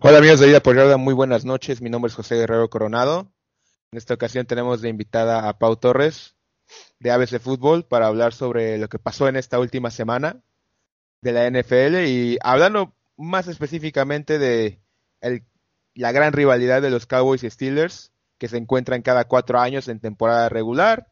Hola 0.00 0.18
amigos 0.18 0.38
de 0.38 0.46
Vida 0.46 0.60
por 0.60 0.98
muy 0.98 1.12
buenas 1.12 1.44
noches. 1.44 1.82
Mi 1.82 1.90
nombre 1.90 2.08
es 2.08 2.14
José 2.14 2.36
Guerrero 2.36 2.70
Coronado. 2.70 3.32
En 3.90 3.98
esta 3.98 4.14
ocasión 4.14 4.46
tenemos 4.46 4.80
de 4.80 4.88
invitada 4.88 5.48
a 5.48 5.58
Pau 5.58 5.74
Torres 5.74 6.36
de 7.00 7.10
ABC 7.10 7.40
Fútbol 7.40 7.84
para 7.84 8.06
hablar 8.06 8.32
sobre 8.32 8.78
lo 8.78 8.88
que 8.88 9.00
pasó 9.00 9.26
en 9.26 9.34
esta 9.34 9.58
última 9.58 9.90
semana 9.90 10.40
de 11.20 11.32
la 11.32 11.50
NFL 11.50 12.06
y 12.06 12.38
hablando 12.42 12.94
más 13.16 13.48
específicamente 13.48 14.38
de 14.38 14.80
la 15.94 16.12
gran 16.12 16.32
rivalidad 16.32 16.80
de 16.80 16.90
los 16.90 17.06
Cowboys 17.06 17.42
y 17.42 17.50
Steelers 17.50 18.12
que 18.38 18.46
se 18.46 18.56
encuentran 18.56 19.02
cada 19.02 19.26
cuatro 19.26 19.58
años 19.58 19.88
en 19.88 19.98
temporada 19.98 20.48
regular. 20.48 21.08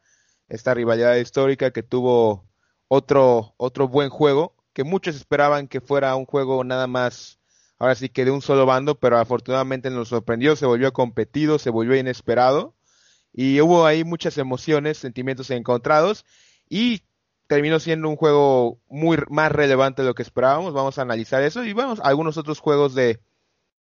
Esta 0.48 0.74
rivalidad 0.74 1.16
histórica 1.16 1.72
que 1.72 1.82
tuvo 1.82 2.48
otro, 2.86 3.52
otro 3.56 3.88
buen 3.88 4.10
juego, 4.10 4.54
que 4.72 4.84
muchos 4.84 5.16
esperaban 5.16 5.66
que 5.66 5.80
fuera 5.80 6.14
un 6.14 6.24
juego 6.24 6.62
nada 6.62 6.86
más 6.86 7.35
ahora 7.78 7.94
sí 7.94 8.08
que 8.08 8.24
de 8.24 8.30
un 8.30 8.42
solo 8.42 8.66
bando, 8.66 8.98
pero 8.98 9.18
afortunadamente 9.18 9.90
nos 9.90 10.08
sorprendió, 10.08 10.56
se 10.56 10.66
volvió 10.66 10.92
competido, 10.92 11.58
se 11.58 11.70
volvió 11.70 11.96
inesperado 11.96 12.74
y 13.32 13.60
hubo 13.60 13.86
ahí 13.86 14.04
muchas 14.04 14.38
emociones, 14.38 14.98
sentimientos 14.98 15.50
encontrados 15.50 16.24
y 16.68 17.02
terminó 17.46 17.78
siendo 17.80 18.08
un 18.08 18.16
juego 18.16 18.80
muy 18.88 19.18
más 19.28 19.52
relevante 19.52 20.02
de 20.02 20.08
lo 20.08 20.14
que 20.14 20.22
esperábamos. 20.22 20.72
Vamos 20.72 20.98
a 20.98 21.02
analizar 21.02 21.42
eso 21.42 21.64
y 21.64 21.72
vamos 21.72 22.00
a 22.00 22.04
algunos 22.04 22.36
otros 22.38 22.60
juegos 22.60 22.94
de 22.94 23.20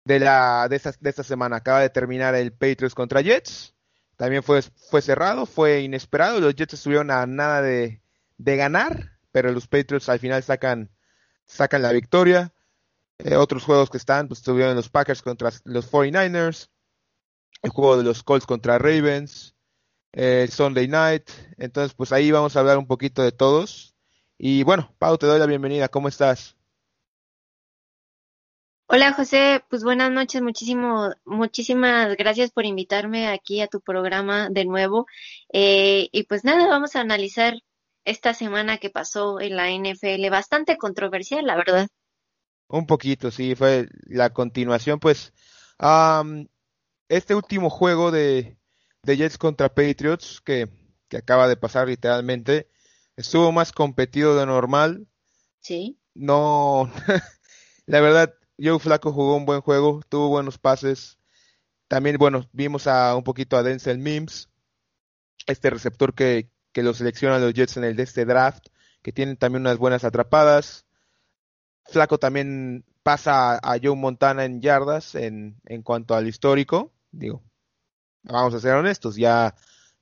de 0.06 0.20
la 0.20 0.68
de 0.68 0.76
esta, 0.76 0.92
de 0.98 1.10
esta 1.10 1.24
semana. 1.24 1.56
Acaba 1.56 1.80
de 1.80 1.90
terminar 1.90 2.34
el 2.34 2.52
Patriots 2.52 2.94
contra 2.94 3.20
Jets. 3.20 3.74
También 4.16 4.42
fue, 4.42 4.62
fue 4.62 5.02
cerrado, 5.02 5.44
fue 5.46 5.80
inesperado. 5.80 6.40
Los 6.40 6.54
Jets 6.54 6.74
estuvieron 6.74 7.10
a 7.10 7.26
nada 7.26 7.60
de, 7.60 8.00
de 8.38 8.56
ganar, 8.56 9.18
pero 9.32 9.52
los 9.52 9.66
Patriots 9.66 10.08
al 10.08 10.20
final 10.20 10.42
sacan, 10.42 10.90
sacan 11.44 11.82
la 11.82 11.92
victoria. 11.92 12.52
Eh, 13.18 13.36
otros 13.36 13.64
juegos 13.64 13.90
que 13.90 13.96
están, 13.96 14.28
pues 14.28 14.42
tuvieron 14.42 14.76
los 14.76 14.88
Packers 14.88 15.22
contra 15.22 15.50
los 15.64 15.90
49ers, 15.90 16.68
el 17.62 17.70
juego 17.70 17.96
de 17.96 18.04
los 18.04 18.22
Colts 18.22 18.46
contra 18.46 18.78
Ravens, 18.78 19.54
el 20.12 20.50
Sunday 20.50 20.88
Night. 20.88 21.30
Entonces, 21.56 21.94
pues 21.94 22.12
ahí 22.12 22.30
vamos 22.30 22.56
a 22.56 22.60
hablar 22.60 22.78
un 22.78 22.86
poquito 22.86 23.22
de 23.22 23.32
todos. 23.32 23.94
Y 24.38 24.62
bueno, 24.64 24.94
Pau, 24.98 25.16
te 25.16 25.26
doy 25.26 25.38
la 25.38 25.46
bienvenida. 25.46 25.88
¿Cómo 25.88 26.08
estás? 26.08 26.56
Hola 28.88 29.14
José, 29.14 29.64
pues 29.68 29.82
buenas 29.82 30.12
noches, 30.12 30.40
muchísimo, 30.42 31.10
muchísimas 31.24 32.16
gracias 32.16 32.52
por 32.52 32.66
invitarme 32.66 33.26
aquí 33.26 33.60
a 33.60 33.66
tu 33.66 33.80
programa 33.80 34.48
de 34.48 34.64
nuevo. 34.64 35.06
Eh, 35.52 36.08
y 36.12 36.22
pues 36.22 36.44
nada, 36.44 36.68
vamos 36.68 36.94
a 36.94 37.00
analizar 37.00 37.54
esta 38.04 38.32
semana 38.32 38.78
que 38.78 38.90
pasó 38.90 39.40
en 39.40 39.56
la 39.56 39.70
NFL, 39.70 40.30
bastante 40.30 40.76
controversial, 40.76 41.44
la 41.44 41.56
verdad. 41.56 41.88
Un 42.68 42.86
poquito, 42.86 43.30
sí, 43.30 43.54
fue 43.54 43.88
la 44.06 44.30
continuación, 44.30 44.98
pues, 44.98 45.32
um, 45.80 46.46
este 47.08 47.34
último 47.34 47.70
juego 47.70 48.10
de, 48.10 48.58
de 49.02 49.16
Jets 49.16 49.38
contra 49.38 49.72
Patriots, 49.72 50.40
que, 50.40 50.68
que 51.08 51.18
acaba 51.18 51.48
de 51.48 51.56
pasar 51.56 51.88
literalmente, 51.88 52.68
estuvo 53.16 53.52
más 53.52 53.72
competido 53.72 54.36
de 54.36 54.46
normal. 54.46 55.06
Sí. 55.60 55.98
No, 56.14 56.90
la 57.86 58.00
verdad, 58.00 58.34
Joe 58.58 58.78
Flaco 58.78 59.12
jugó 59.12 59.36
un 59.36 59.46
buen 59.46 59.60
juego, 59.60 60.00
tuvo 60.08 60.28
buenos 60.28 60.58
pases. 60.58 61.18
También, 61.88 62.16
bueno, 62.18 62.48
vimos 62.52 62.86
a 62.86 63.14
un 63.14 63.22
poquito 63.22 63.56
a 63.56 63.62
Denzel 63.62 63.98
Mims, 63.98 64.50
este 65.46 65.70
receptor 65.70 66.14
que, 66.14 66.50
que 66.72 66.82
lo 66.82 66.94
seleccionan 66.94 67.40
los 67.40 67.54
Jets 67.54 67.76
en 67.76 67.84
el 67.84 67.96
de 67.96 68.02
este 68.02 68.24
draft, 68.24 68.66
que 69.02 69.12
tienen 69.12 69.36
también 69.36 69.62
unas 69.62 69.78
buenas 69.78 70.04
atrapadas. 70.04 70.85
Flaco 71.88 72.18
también 72.18 72.84
pasa 73.02 73.56
a 73.56 73.78
Joe 73.82 73.94
Montana 73.94 74.44
en 74.44 74.60
yardas 74.60 75.14
en, 75.14 75.60
en 75.66 75.82
cuanto 75.82 76.14
al 76.14 76.26
histórico. 76.26 76.92
Digo, 77.12 77.42
vamos 78.24 78.54
a 78.54 78.60
ser 78.60 78.74
honestos, 78.74 79.16
ya, 79.16 79.54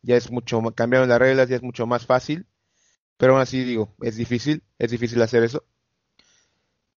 ya 0.02 0.16
es 0.16 0.30
mucho, 0.30 0.62
cambiaron 0.74 1.08
las 1.08 1.18
reglas, 1.18 1.48
ya 1.48 1.56
es 1.56 1.62
mucho 1.62 1.86
más 1.86 2.06
fácil. 2.06 2.46
Pero 3.16 3.34
aún 3.34 3.42
así 3.42 3.62
digo, 3.64 3.94
es 4.00 4.16
difícil, 4.16 4.62
es 4.78 4.90
difícil 4.90 5.20
hacer 5.22 5.44
eso. 5.44 5.64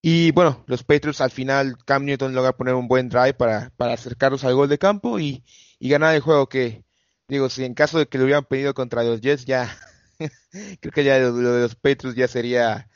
Y 0.02 0.32
bueno, 0.32 0.64
los 0.68 0.84
Patriots 0.84 1.22
al 1.22 1.32
final, 1.32 1.78
Cam 1.86 2.06
Newton 2.06 2.34
logra 2.34 2.56
poner 2.56 2.76
un 2.76 2.88
buen 2.88 3.10
drive 3.10 3.34
para, 3.34 3.72
para 3.76 3.94
acercarlos 3.94 4.44
al 4.46 4.56
gol 4.56 4.70
de 4.70 4.78
campo 4.78 5.20
y, 5.20 5.44
y 5.80 5.90
ganar 5.90 6.16
el 6.16 6.22
juego 6.22 6.48
que, 6.48 6.86
digo, 7.28 7.50
si 7.50 7.66
en 7.66 7.74
caso 7.74 8.00
de 8.00 8.08
que 8.08 8.18
lo 8.18 8.24
hubieran 8.24 8.46
pedido 8.46 8.74
contra 8.74 9.04
los 9.04 9.22
Jets, 9.22 9.46
ya, 9.46 9.76
creo 10.80 10.94
que 10.94 11.04
ya 11.04 11.20
lo, 11.20 11.32
lo 11.32 11.52
de 11.52 11.62
los 11.64 11.76
Patriots 11.76 12.16
ya 12.16 12.28
sería 12.28 12.90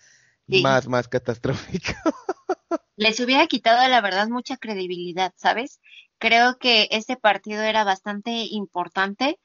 más, 0.62 0.88
más 0.88 1.08
catastrófico. 1.08 1.94
Les 2.96 3.20
hubiera 3.20 3.48
quitado, 3.48 3.88
la 3.88 4.02
verdad, 4.02 4.28
mucha 4.28 4.58
credibilidad, 4.58 5.34
¿sabes? 5.36 5.80
Creo 6.20 6.58
que 6.58 6.88
este 6.92 7.16
partido 7.16 7.64
era 7.64 7.84
bastante 7.84 8.46
importante 8.50 9.40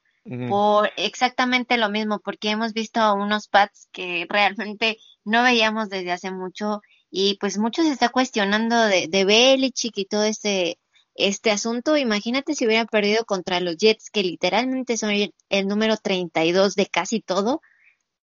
por 0.49 0.91
exactamente 0.97 1.77
lo 1.77 1.89
mismo, 1.89 2.19
porque 2.19 2.49
hemos 2.49 2.73
visto 2.73 3.13
unos 3.13 3.47
Pats 3.47 3.87
que 3.91 4.25
realmente 4.29 4.97
no 5.23 5.43
veíamos 5.43 5.89
desde 5.89 6.11
hace 6.11 6.31
mucho 6.31 6.81
y 7.09 7.37
pues 7.39 7.57
mucho 7.57 7.83
se 7.83 7.91
está 7.91 8.09
cuestionando 8.09 8.75
de, 8.85 9.07
de 9.07 9.25
Belichick 9.25 9.97
y 9.97 10.05
todo 10.05 10.23
este, 10.23 10.79
este 11.15 11.51
asunto. 11.51 11.95
Imagínate 11.95 12.55
si 12.55 12.65
hubieran 12.65 12.87
perdido 12.87 13.23
contra 13.25 13.61
los 13.61 13.77
Jets, 13.77 14.09
que 14.09 14.23
literalmente 14.23 14.97
son 14.97 15.11
el, 15.11 15.33
el 15.49 15.67
número 15.67 15.95
32 15.97 16.75
de 16.75 16.87
casi 16.87 17.21
todo. 17.21 17.61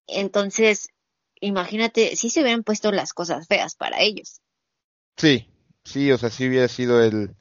Entonces, 0.06 0.88
imagínate, 1.43 2.17
si 2.17 2.31
se 2.31 2.41
hubieran 2.41 2.63
puesto 2.63 2.91
las 2.93 3.13
cosas 3.13 3.47
feas 3.47 3.75
para 3.75 4.01
ellos. 4.01 4.41
Sí, 5.17 5.49
sí, 5.85 6.11
o 6.11 6.19
sea, 6.19 6.31
sí 6.31 6.49
hubiera 6.49 6.69
sido 6.69 7.03
el, 7.03 7.35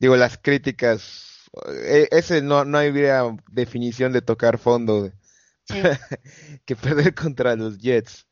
digo, 0.00 0.16
las 0.16 0.38
críticas, 0.38 1.50
e, 1.68 2.08
ese 2.10 2.42
no, 2.42 2.64
no 2.64 2.78
hubiera 2.78 3.36
definición 3.52 4.12
de 4.12 4.22
tocar 4.22 4.58
fondo 4.58 5.12
sí. 5.64 5.74
que 6.64 6.74
perder 6.74 7.14
contra 7.14 7.54
los 7.54 7.78
Jets. 7.78 8.26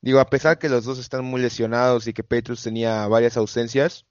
Digo, 0.00 0.20
a 0.20 0.28
pesar 0.28 0.58
que 0.58 0.68
los 0.68 0.84
dos 0.84 0.98
están 0.98 1.24
muy 1.24 1.40
lesionados 1.40 2.06
y 2.06 2.12
que 2.12 2.22
Petrus 2.22 2.62
tenía 2.62 3.06
varias 3.08 3.38
ausencias, 3.38 4.06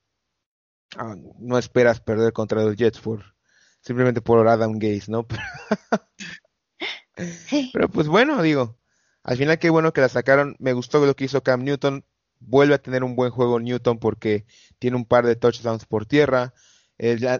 ah, 0.97 1.15
no 1.39 1.59
esperas 1.59 2.01
perder 2.01 2.33
contra 2.33 2.63
los 2.63 2.75
Jets 2.75 2.99
por 2.99 3.35
simplemente 3.81 4.21
por 4.21 4.47
Adam 4.47 4.79
Gaze, 4.79 5.11
¿no? 5.11 5.27
Pero 7.73 7.89
pues 7.89 8.07
bueno, 8.07 8.41
digo, 8.41 8.79
al 9.23 9.37
final 9.37 9.57
qué 9.57 9.69
bueno 9.69 9.93
que 9.93 10.01
la 10.01 10.09
sacaron. 10.09 10.55
Me 10.59 10.73
gustó 10.73 11.05
lo 11.05 11.15
que 11.15 11.25
hizo 11.25 11.43
Cam 11.43 11.63
Newton. 11.63 12.05
Vuelve 12.39 12.75
a 12.75 12.81
tener 12.81 13.03
un 13.03 13.15
buen 13.15 13.31
juego 13.31 13.59
Newton 13.59 13.97
porque 13.99 14.45
tiene 14.79 14.97
un 14.97 15.05
par 15.05 15.25
de 15.25 15.37
touchdowns 15.37 15.85
por 15.85 16.05
tierra. 16.05 16.53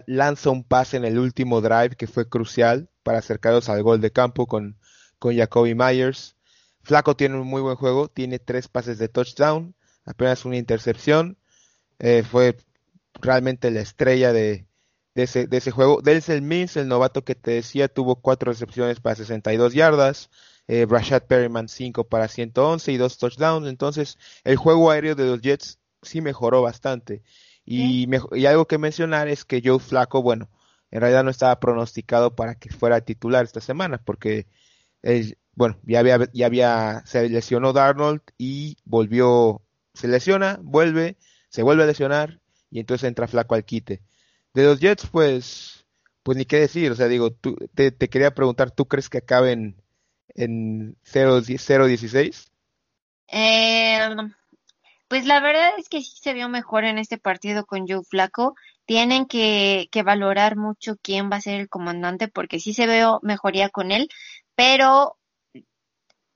Lanza 0.06 0.50
un 0.50 0.64
pase 0.64 0.96
en 0.96 1.04
el 1.04 1.18
último 1.18 1.60
drive 1.60 1.96
que 1.96 2.06
fue 2.06 2.28
crucial 2.28 2.88
para 3.02 3.18
acercarlos 3.18 3.68
al 3.68 3.82
gol 3.82 4.00
de 4.00 4.12
campo 4.12 4.46
con, 4.46 4.78
con 5.18 5.36
Jacoby 5.36 5.74
Myers. 5.74 6.36
Flaco 6.82 7.16
tiene 7.16 7.36
un 7.38 7.46
muy 7.46 7.60
buen 7.60 7.76
juego. 7.76 8.08
Tiene 8.08 8.38
tres 8.38 8.68
pases 8.68 8.98
de 8.98 9.08
touchdown. 9.08 9.74
Apenas 10.06 10.46
una 10.46 10.56
intercepción. 10.56 11.36
Eh, 11.98 12.22
fue 12.22 12.56
realmente 13.20 13.70
la 13.70 13.80
estrella 13.80 14.32
de, 14.32 14.66
ese, 15.14 15.46
de 15.46 15.58
ese 15.58 15.70
juego. 15.70 16.00
Denzel 16.02 16.40
Mims, 16.40 16.78
el 16.78 16.88
novato 16.88 17.24
que 17.24 17.34
te 17.34 17.50
decía, 17.50 17.88
tuvo 17.88 18.16
cuatro 18.16 18.52
recepciones 18.52 19.00
para 19.00 19.16
62 19.16 19.74
yardas 19.74 20.30
eh, 20.66 20.86
Rashad 20.88 21.24
Perryman 21.24 21.68
5 21.68 22.04
para 22.04 22.28
111 22.28 22.92
y 22.92 22.96
dos 22.96 23.18
touchdowns. 23.18 23.68
Entonces, 23.68 24.18
el 24.44 24.56
juego 24.56 24.90
aéreo 24.90 25.14
de 25.14 25.26
los 25.26 25.40
Jets 25.40 25.78
sí 26.02 26.20
mejoró 26.20 26.62
bastante. 26.62 27.22
Y, 27.64 28.06
me, 28.08 28.20
y, 28.32 28.46
algo 28.46 28.66
que 28.66 28.78
mencionar 28.78 29.28
es 29.28 29.44
que 29.44 29.62
Joe 29.64 29.78
Flaco, 29.78 30.22
bueno, 30.22 30.50
en 30.90 31.00
realidad 31.00 31.24
no 31.24 31.30
estaba 31.30 31.58
pronosticado 31.60 32.34
para 32.34 32.54
que 32.56 32.70
fuera 32.70 33.00
titular 33.00 33.44
esta 33.44 33.60
semana, 33.60 33.98
porque, 33.98 34.46
bueno, 35.54 35.78
ya 35.84 36.00
había, 36.00 36.30
ya 36.32 36.46
había, 36.46 37.02
se 37.06 37.28
lesionó 37.28 37.72
Darnold 37.72 38.20
y 38.38 38.76
volvió, 38.84 39.62
se 39.94 40.08
lesiona, 40.08 40.58
vuelve, 40.62 41.16
se 41.48 41.62
vuelve 41.62 41.84
a 41.84 41.86
lesionar 41.86 42.40
y 42.70 42.80
entonces 42.80 43.08
entra 43.08 43.28
Flaco 43.28 43.54
al 43.54 43.64
quite. 43.64 44.02
De 44.52 44.64
los 44.64 44.80
Jets, 44.80 45.06
pues, 45.10 45.86
pues 46.22 46.36
ni 46.38 46.44
qué 46.44 46.60
decir, 46.60 46.92
o 46.92 46.94
sea, 46.96 47.08
digo, 47.08 47.32
tú, 47.32 47.56
te, 47.74 47.92
te 47.92 48.08
quería 48.08 48.34
preguntar, 48.34 48.70
¿tú 48.70 48.86
crees 48.86 49.08
que 49.08 49.18
acaben 49.18 49.76
en 50.28 50.96
0-16? 51.04 52.50
Eh, 53.28 54.08
pues 55.08 55.26
la 55.26 55.40
verdad 55.40 55.70
es 55.78 55.88
que 55.88 56.02
sí 56.02 56.16
se 56.20 56.34
vio 56.34 56.48
mejor 56.48 56.84
en 56.84 56.98
este 56.98 57.18
partido 57.18 57.66
con 57.66 57.86
Joe 57.86 58.04
Flaco. 58.04 58.54
Tienen 58.86 59.26
que, 59.26 59.88
que 59.90 60.02
valorar 60.02 60.56
mucho 60.56 60.96
quién 61.00 61.30
va 61.30 61.36
a 61.36 61.40
ser 61.40 61.60
el 61.60 61.68
comandante 61.68 62.28
porque 62.28 62.60
sí 62.60 62.74
se 62.74 62.86
veo 62.86 63.20
mejoría 63.22 63.70
con 63.70 63.92
él, 63.92 64.08
pero 64.54 65.16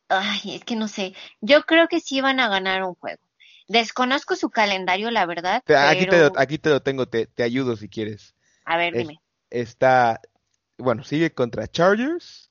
ay, 0.08 0.54
es 0.54 0.64
que 0.64 0.76
no 0.76 0.88
sé. 0.88 1.14
Yo 1.40 1.62
creo 1.62 1.88
que 1.88 2.00
sí 2.00 2.20
van 2.20 2.40
a 2.40 2.48
ganar 2.48 2.82
un 2.82 2.94
juego. 2.94 3.22
Desconozco 3.68 4.34
su 4.34 4.48
calendario, 4.48 5.10
la 5.10 5.26
verdad. 5.26 5.62
Aquí, 5.66 6.06
te, 6.06 6.18
lo, 6.18 6.32
aquí 6.36 6.58
te 6.58 6.70
lo 6.70 6.82
tengo, 6.82 7.06
te, 7.06 7.26
te 7.26 7.42
ayudo 7.42 7.76
si 7.76 7.88
quieres. 7.88 8.34
A 8.64 8.76
ver, 8.78 8.94
dime. 8.94 9.20
está, 9.50 10.20
bueno, 10.78 11.04
sigue 11.04 11.32
contra 11.34 11.68
Chargers, 11.68 12.47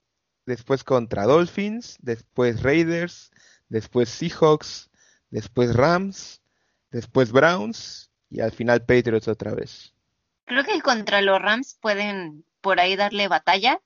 después 0.48 0.84
contra 0.84 1.26
Dolphins, 1.26 1.98
después 2.02 2.64
Raiders, 2.64 3.32
después 3.70 4.10
Seahawks, 4.10 4.90
después 5.30 5.76
Rams, 5.76 6.42
después 6.90 7.32
Browns 7.32 8.10
y 8.30 8.40
al 8.40 8.52
final 8.52 8.84
Patriots 8.86 9.28
otra 9.28 9.54
vez. 9.54 9.94
Creo 10.46 10.64
que 10.64 10.82
contra 10.82 11.22
los 11.22 11.40
Rams 11.40 11.78
pueden 11.80 12.46
por 12.62 12.80
ahí 12.80 12.96
darle 12.96 13.28
batalla. 13.28 13.82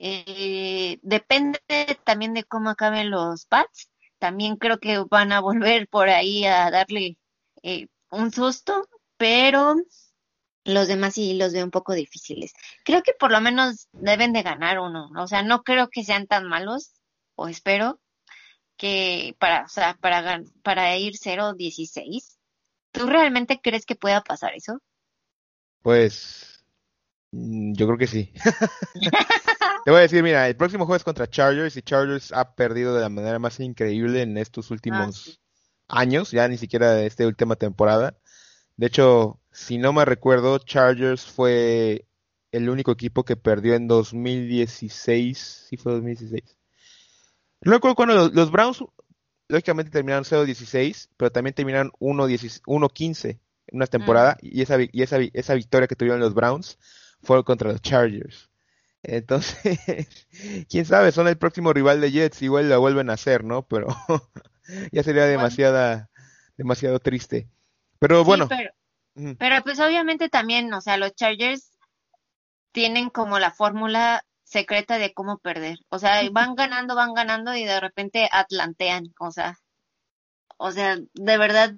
Eh, 0.00 0.98
depende 1.02 1.60
también 2.04 2.34
de 2.34 2.44
cómo 2.44 2.70
acaben 2.70 3.10
los 3.10 3.46
Pats. 3.46 3.90
También 4.18 4.56
creo 4.56 4.80
que 4.80 4.98
van 5.08 5.32
a 5.32 5.40
volver 5.40 5.88
por 5.88 6.08
ahí 6.08 6.44
a 6.44 6.70
darle 6.70 7.16
eh, 7.62 7.86
un 8.10 8.32
susto, 8.32 8.88
pero 9.16 9.76
los 10.64 10.88
demás 10.88 11.14
sí 11.14 11.34
los 11.34 11.52
veo 11.52 11.64
un 11.64 11.70
poco 11.70 11.94
difíciles. 11.94 12.52
Creo 12.84 13.02
que 13.02 13.12
por 13.18 13.30
lo 13.30 13.40
menos 13.40 13.88
deben 13.92 14.32
de 14.32 14.42
ganar 14.42 14.78
uno. 14.78 15.10
O 15.16 15.26
sea, 15.26 15.42
no 15.42 15.62
creo 15.62 15.88
que 15.88 16.04
sean 16.04 16.26
tan 16.26 16.46
malos, 16.46 16.92
o 17.34 17.48
espero, 17.48 18.00
que 18.76 19.36
para, 19.38 19.64
o 19.64 19.68
sea, 19.68 19.96
para, 20.00 20.42
para 20.62 20.96
ir 20.96 21.14
0-16. 21.14 22.36
¿Tú 22.92 23.06
realmente 23.06 23.60
crees 23.62 23.86
que 23.86 23.94
pueda 23.94 24.22
pasar 24.22 24.54
eso? 24.54 24.80
Pues 25.82 26.64
mm, 27.30 27.74
yo 27.74 27.86
creo 27.86 27.98
que 27.98 28.06
sí. 28.06 28.32
Te 29.84 29.90
voy 29.90 29.98
a 29.98 30.02
decir, 30.02 30.22
mira, 30.22 30.46
el 30.46 30.56
próximo 30.56 30.84
juego 30.84 30.96
es 30.96 31.04
contra 31.04 31.30
Chargers 31.30 31.76
y 31.76 31.82
Chargers 31.82 32.32
ha 32.32 32.54
perdido 32.54 32.94
de 32.94 33.00
la 33.00 33.08
manera 33.08 33.38
más 33.38 33.60
increíble 33.60 34.22
en 34.22 34.36
estos 34.36 34.70
últimos 34.70 35.40
ah, 35.88 36.00
años, 36.00 36.32
ya 36.32 36.46
ni 36.48 36.58
siquiera 36.58 36.92
de 36.92 37.06
esta 37.06 37.26
última 37.26 37.56
temporada. 37.56 38.18
De 38.76 38.88
hecho, 38.88 39.39
si 39.52 39.78
no 39.78 39.92
me 39.92 40.04
recuerdo, 40.04 40.58
Chargers 40.58 41.24
fue 41.24 42.06
el 42.52 42.68
único 42.68 42.92
equipo 42.92 43.24
que 43.24 43.36
perdió 43.36 43.74
en 43.74 43.88
2016, 43.88 45.66
sí 45.68 45.76
fue 45.76 45.92
2016. 45.92 46.56
No 47.62 47.72
recuerdo 47.72 47.94
cuando 47.94 48.28
los, 48.28 48.50
Browns, 48.50 48.84
lógicamente 49.48 49.90
terminaron 49.90 50.24
0-16, 50.24 51.10
pero 51.16 51.30
también 51.30 51.54
terminaron 51.54 51.92
1-15 52.00 53.28
en 53.66 53.76
una 53.76 53.86
temporada, 53.86 54.36
y, 54.40 54.62
esa, 54.62 54.76
y 54.80 55.02
esa, 55.02 55.18
esa 55.32 55.54
victoria 55.54 55.86
que 55.86 55.96
tuvieron 55.96 56.20
los 56.20 56.34
Browns 56.34 56.78
fue 57.22 57.44
contra 57.44 57.70
los 57.70 57.82
Chargers. 57.82 58.50
Entonces, 59.02 59.78
quién 60.68 60.84
sabe, 60.84 61.12
son 61.12 61.28
el 61.28 61.38
próximo 61.38 61.72
rival 61.72 62.00
de 62.00 62.10
Jets, 62.10 62.42
igual 62.42 62.68
la 62.68 62.78
vuelven 62.78 63.10
a 63.10 63.14
hacer, 63.14 63.44
¿no? 63.44 63.66
Pero 63.66 63.88
ya 64.92 65.02
sería 65.02 65.24
demasiada, 65.26 66.10
demasiado 66.56 66.98
triste. 66.98 67.48
Pero 67.98 68.24
bueno. 68.24 68.48
Pero, 68.48 68.70
pues 69.64 69.80
obviamente 69.80 70.28
también, 70.28 70.72
o 70.72 70.80
sea, 70.80 70.96
los 70.96 71.14
Chargers 71.14 71.70
tienen 72.72 73.10
como 73.10 73.38
la 73.38 73.50
fórmula 73.50 74.24
secreta 74.44 74.98
de 74.98 75.12
cómo 75.12 75.38
perder. 75.38 75.78
O 75.88 75.98
sea, 75.98 76.20
van 76.30 76.54
ganando, 76.54 76.94
van 76.94 77.14
ganando 77.14 77.54
y 77.54 77.64
de 77.64 77.80
repente 77.80 78.28
atlantean, 78.32 79.14
o 79.18 79.30
sea, 79.30 79.58
o 80.56 80.70
sea, 80.72 80.98
de 81.14 81.38
verdad, 81.38 81.74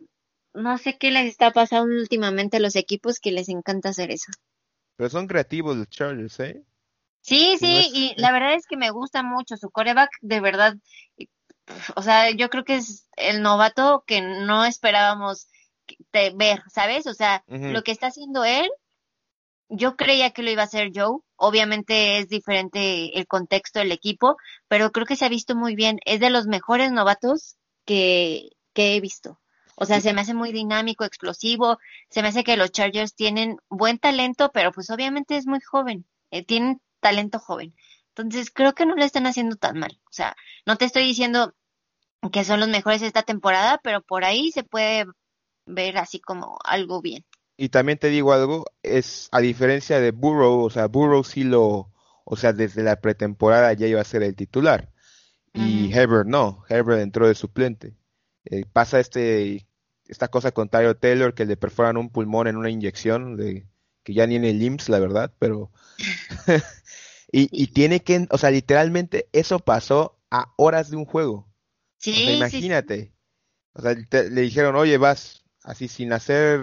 no 0.55 0.79
sé 0.79 0.99
qué 0.99 1.11
les 1.11 1.27
está 1.27 1.51
pasando 1.53 1.95
últimamente 1.95 2.57
a 2.57 2.61
los 2.61 2.77
equipos 2.77 3.21
que 3.21 3.31
les 3.31 3.49
encanta 3.49 3.91
hacer 3.91 4.11
eso. 4.11 4.33
Pero 4.97 5.11
son 5.11 5.27
creativos 5.27 5.77
los 5.77 5.89
Chargers, 5.89 6.41
¿eh? 6.41 6.63
Sí, 7.21 7.57
sí, 7.59 7.91
y 7.95 8.15
la 8.21 8.33
verdad 8.33 8.55
es 8.55 8.67
que 8.67 8.77
me 8.77 8.91
gusta 8.91 9.23
mucho 9.23 9.57
su 9.57 9.71
coreback, 9.71 10.11
de 10.23 10.41
verdad. 10.41 10.77
O 11.95 12.03
sea, 12.03 12.31
yo 12.31 12.51
creo 12.51 12.65
que 12.65 12.77
es 12.77 13.07
el 13.17 13.43
novato 13.43 14.03
que 14.07 14.21
no 14.21 14.65
esperábamos 14.65 15.47
ver, 16.13 16.63
¿sabes? 16.73 17.07
O 17.07 17.15
sea, 17.15 17.45
lo 17.47 17.83
que 17.83 17.93
está 17.93 18.09
haciendo 18.09 18.45
él, 18.45 18.69
yo 19.69 19.97
creía 19.97 20.31
que 20.31 20.43
lo 20.43 20.51
iba 20.51 20.63
a 20.63 20.67
hacer 20.67 20.91
Joe. 20.95 21.21
Obviamente 21.37 22.19
es 22.19 22.29
diferente 22.29 23.19
el 23.19 23.27
contexto 23.27 23.79
del 23.79 23.93
equipo, 23.93 24.37
pero 24.69 24.93
creo 24.93 25.07
que 25.07 25.17
se 25.17 25.25
ha 25.25 25.31
visto 25.31 25.57
muy 25.57 25.75
bien. 25.75 25.99
Es 26.05 26.21
de 26.21 26.31
los 26.31 26.47
mejores 26.47 26.93
novatos 26.93 27.57
que, 27.85 28.51
que 28.75 28.97
he 28.97 29.01
visto. 29.01 29.41
O 29.77 29.87
sea, 29.87 30.01
se 30.01 30.13
me 30.13 30.21
hace 30.21 30.35
muy 30.35 30.53
dinámico, 30.53 31.05
explosivo. 31.05 31.79
Se 32.11 32.23
me 32.23 32.29
hace 32.29 32.45
que 32.45 32.57
los 32.57 32.71
Chargers 32.71 33.15
tienen 33.15 33.57
buen 33.69 33.99
talento, 33.99 34.51
pero 34.53 34.71
pues 34.73 34.91
obviamente 34.91 35.37
es 35.37 35.47
muy 35.47 35.61
joven. 35.61 36.07
Eh, 36.31 36.45
tienen 36.45 36.81
talento 37.01 37.39
joven. 37.39 37.75
Entonces, 38.15 38.51
creo 38.51 38.75
que 38.75 38.87
no 38.87 38.95
lo 38.95 39.05
están 39.05 39.27
haciendo 39.27 39.57
tan 39.57 39.79
mal. 39.79 39.99
O 40.05 40.13
sea, 40.13 40.37
no 40.67 40.77
te 40.77 40.85
estoy 40.85 41.05
diciendo 41.05 41.55
que 42.31 42.45
son 42.45 42.61
los 42.61 42.69
mejores 42.69 43.03
esta 43.03 43.23
temporada, 43.23 43.81
pero 43.83 44.03
por 44.03 44.25
ahí 44.25 44.53
se 44.53 44.63
puede 44.63 45.07
ver 45.67 45.99
así 45.99 46.21
como 46.21 46.59
algo 46.65 47.01
bien. 47.01 47.25
Y 47.57 47.69
también 47.69 47.99
te 47.99 48.09
digo 48.09 48.33
algo, 48.33 48.65
es 48.83 49.29
a 49.31 49.41
diferencia 49.41 50.01
de 50.01 50.11
Burrow, 50.11 50.65
o 50.65 50.71
sea, 50.71 50.87
Burrow 50.87 51.23
sí 51.23 51.45
lo, 51.45 51.93
o 52.25 52.37
sea, 52.37 52.53
desde 52.53 52.83
la 52.83 53.01
pretemporada 53.01 53.73
ya 53.75 53.87
iba 53.87 54.01
a 54.01 54.05
ser 54.05 54.23
el 54.23 54.35
titular. 54.35 54.91
Y 55.55 55.93
Herbert 55.93 56.27
no, 56.27 56.65
Herbert 56.69 57.03
entró 57.03 57.29
de 57.29 57.35
suplente. 57.35 57.95
Eh, 58.47 58.65
pasa 58.73 59.01
este 59.01 59.69
esta 60.09 60.29
cosa 60.29 60.51
con 60.53 60.69
Tyler 60.69 60.95
Taylor 60.95 61.35
que 61.35 61.45
le 61.45 61.57
perforan 61.57 61.99
un 61.99 62.11
pulmón 62.11 62.47
en 62.47 62.57
una 62.57 62.71
inyección 62.71 63.37
de 63.37 63.67
que 64.03 64.15
ya 64.15 64.27
ni 64.27 64.37
en 64.37 64.45
el 64.45 64.63
IMSS, 64.63 64.89
la 64.89 64.99
verdad, 64.99 65.33
pero 65.39 65.71
Y, 67.35 67.69
tiene 67.69 68.01
que, 68.01 68.27
o 68.31 68.37
sea, 68.37 68.51
literalmente 68.51 69.27
eso 69.33 69.59
pasó 69.59 70.21
a 70.31 70.53
horas 70.57 70.91
de 70.91 70.99
un 70.99 71.07
juego. 71.07 71.51
Sí. 71.97 72.13
imagínate. 72.31 73.15
O 73.73 73.81
sea, 73.81 73.95
le 73.95 74.41
dijeron, 74.43 74.77
oye, 74.77 74.99
vas, 74.99 75.42
así 75.65 75.89
sin 75.89 76.13
hacer, 76.13 76.61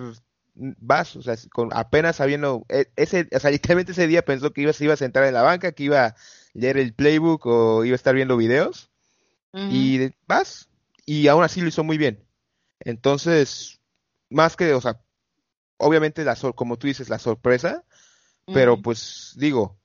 vas, 0.56 1.16
o 1.16 1.22
sea, 1.22 1.36
con 1.52 1.70
apenas 1.74 2.18
sabiendo, 2.18 2.66
e, 2.70 2.88
ese, 2.96 3.28
o 3.32 3.40
sea, 3.40 3.52
literalmente 3.52 3.94
ese 3.94 4.08
día 4.08 4.24
pensó 4.24 4.52
que 4.52 4.62
iba, 4.62 4.74
se 4.74 4.84
iba 4.84 4.94
a 4.94 4.98
sentar 4.98 5.24
en 5.24 5.34
la 5.34 5.42
banca, 5.42 5.72
que 5.72 5.84
iba 5.84 6.06
a 6.06 6.16
leer 6.54 6.78
el 6.78 6.94
playbook 6.94 7.46
o 7.46 7.86
iba 7.86 7.94
a 7.94 7.96
estar 7.96 8.16
viendo 8.16 8.38
videos. 8.38 8.90
Y 9.52 10.12
vas, 10.28 10.70
y 11.08 11.28
aún 11.28 11.44
así 11.44 11.60
lo 11.62 11.70
hizo 11.70 11.84
muy 11.84 11.98
bien. 11.98 12.24
Entonces, 12.82 13.80
más 14.30 14.56
que, 14.56 14.74
o 14.74 14.82
sea, 14.82 15.02
obviamente, 15.78 16.24
la, 16.24 16.36
como 16.56 16.78
tú 16.78 16.86
dices, 16.86 17.10
la 17.10 17.18
sorpresa, 17.18 17.84
pero 18.46 18.82
pues 18.82 19.34
digo, 19.38 19.80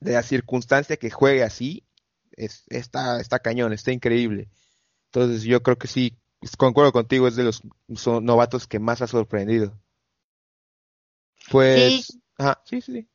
de 0.00 0.12
la 0.12 0.22
circunstancia 0.22 0.96
que 0.96 1.10
juegue 1.10 1.42
así, 1.42 1.86
es, 2.32 2.64
está, 2.68 3.20
está 3.20 3.38
cañón, 3.38 3.72
está 3.72 3.92
increíble. 3.92 4.50
Entonces 5.06 5.42
yo 5.42 5.62
creo 5.62 5.78
que 5.78 5.88
sí, 5.88 6.19
concuerdo 6.56 6.92
contigo, 6.92 7.28
es 7.28 7.36
de 7.36 7.44
los 7.44 7.62
novatos 8.22 8.66
que 8.66 8.78
más 8.78 9.02
ha 9.02 9.06
sorprendido. 9.06 9.78
Pues, 11.50 12.06
sí. 12.06 12.20
sí, 12.64 12.80
sí. 12.80 13.08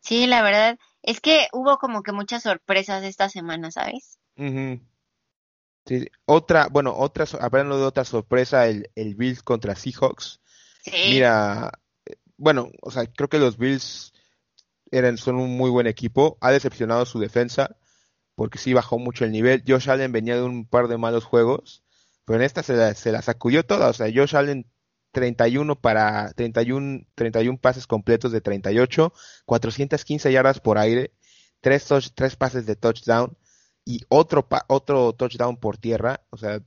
Sí, 0.00 0.26
la 0.26 0.42
verdad, 0.42 0.78
es 1.02 1.20
que 1.20 1.48
hubo 1.52 1.78
como 1.78 2.02
que 2.02 2.12
muchas 2.12 2.42
sorpresas 2.42 3.04
esta 3.04 3.28
semana, 3.28 3.70
¿sabes? 3.70 4.18
Sí, 5.86 6.06
otra, 6.24 6.68
bueno, 6.70 6.94
otra, 6.96 7.26
hablando 7.40 7.78
de 7.78 7.84
otra 7.84 8.04
sorpresa, 8.04 8.66
el, 8.68 8.90
el 8.94 9.14
Bills 9.14 9.42
contra 9.42 9.76
Seahawks. 9.76 10.40
Mira, 10.86 11.72
eh, 12.06 12.16
bueno, 12.36 12.70
o 12.82 12.90
sea, 12.90 13.06
creo 13.06 13.28
que 13.28 13.38
los 13.38 13.58
Bills 13.58 14.12
eran, 14.90 15.18
son 15.18 15.36
un 15.36 15.56
muy 15.56 15.70
buen 15.70 15.86
equipo. 15.86 16.38
Ha 16.40 16.52
decepcionado 16.52 17.04
su 17.06 17.18
defensa 17.18 17.76
porque 18.34 18.58
sí 18.58 18.72
bajó 18.72 18.98
mucho 18.98 19.24
el 19.24 19.32
nivel. 19.32 19.62
Josh 19.66 19.90
Allen 19.90 20.12
venía 20.12 20.36
de 20.36 20.42
un 20.42 20.66
par 20.66 20.88
de 20.88 20.98
malos 20.98 21.24
juegos, 21.24 21.83
pero 22.24 22.38
en 22.38 22.44
esta 22.44 22.62
se 22.62 22.74
la, 22.74 22.94
se 22.94 23.12
la 23.12 23.22
sacudió 23.22 23.64
toda. 23.64 23.88
O 23.88 23.92
sea, 23.92 24.06
Josh 24.14 24.36
Allen 24.36 24.66
31 25.12 25.80
para 25.80 26.32
31, 26.32 27.06
31 27.14 27.58
pases 27.58 27.86
completos 27.86 28.32
de 28.32 28.40
38, 28.40 29.12
415 29.46 30.32
yardas 30.32 30.60
por 30.60 30.78
aire, 30.78 31.12
3, 31.60 31.88
tres 32.14 32.36
pases 32.36 32.66
de 32.66 32.76
touchdown 32.76 33.36
y 33.84 34.00
otro, 34.08 34.46
otro 34.68 35.12
touchdown 35.12 35.56
por 35.56 35.78
tierra. 35.78 36.20
O 36.30 36.36
sea, 36.36 36.60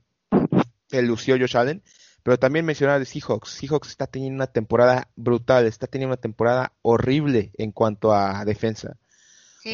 se 0.88 1.02
lució 1.02 1.36
Josh 1.38 1.56
Allen. 1.56 1.82
Pero 2.22 2.38
también 2.38 2.66
mencionar 2.66 2.98
de 2.98 3.06
Seahawks. 3.06 3.48
Seahawks 3.50 3.88
está 3.88 4.06
teniendo 4.06 4.36
una 4.36 4.48
temporada 4.48 5.08
brutal, 5.16 5.66
está 5.66 5.86
teniendo 5.86 6.12
una 6.12 6.20
temporada 6.20 6.74
horrible 6.82 7.52
en 7.56 7.72
cuanto 7.72 8.12
a 8.12 8.44
defensa. 8.44 8.98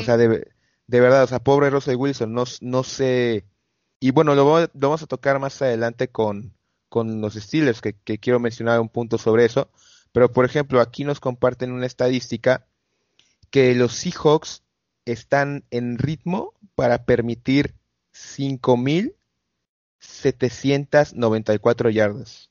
O 0.01 0.05
sea, 0.05 0.17
de, 0.17 0.45
verdad, 0.87 1.25
o 1.25 1.27
sea, 1.27 1.41
pobre 1.43 1.71
Russell 1.71 1.97
Wilson, 1.97 2.33
no, 2.33 2.45
no 2.61 2.85
sé. 2.85 3.47
Y 4.01 4.11
bueno, 4.11 4.35
lo, 4.35 4.69
vamos 4.75 5.03
a 5.03 5.07
tocar 5.07 5.39
más 5.39 5.61
adelante 5.63 6.09
con, 6.09 6.53
con 6.89 7.21
los 7.21 7.35
Steelers, 7.35 7.81
que, 7.81 7.95
que 7.95 8.19
quiero 8.19 8.41
mencionar 8.41 8.81
un 8.81 8.89
punto 8.89 9.19
sobre 9.19 9.45
eso. 9.45 9.71
Pero, 10.13 10.33
por 10.33 10.45
ejemplo, 10.45 10.81
aquí 10.81 11.05
nos 11.05 11.21
comparten 11.21 11.73
una 11.73 11.87
estadística 11.87 12.67
que 13.51 13.75
los 13.75 13.95
Seahawks 13.95 14.63
están 15.05 15.65
en 15.71 15.99
ritmo 15.99 16.55
para 16.75 17.05
permitir 17.05 17.75
5.000 18.13 19.15
794 20.05 21.91
yardas. 21.91 22.51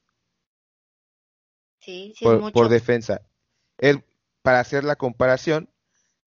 Sí, 1.80 2.14
sí, 2.16 2.26
por, 2.26 2.36
es 2.36 2.42
mucho. 2.42 2.54
por 2.54 2.70
defensa. 2.70 3.22
Para 4.42 4.60
hacer 4.60 4.84
la 4.84 4.96
comparación, 4.96 5.70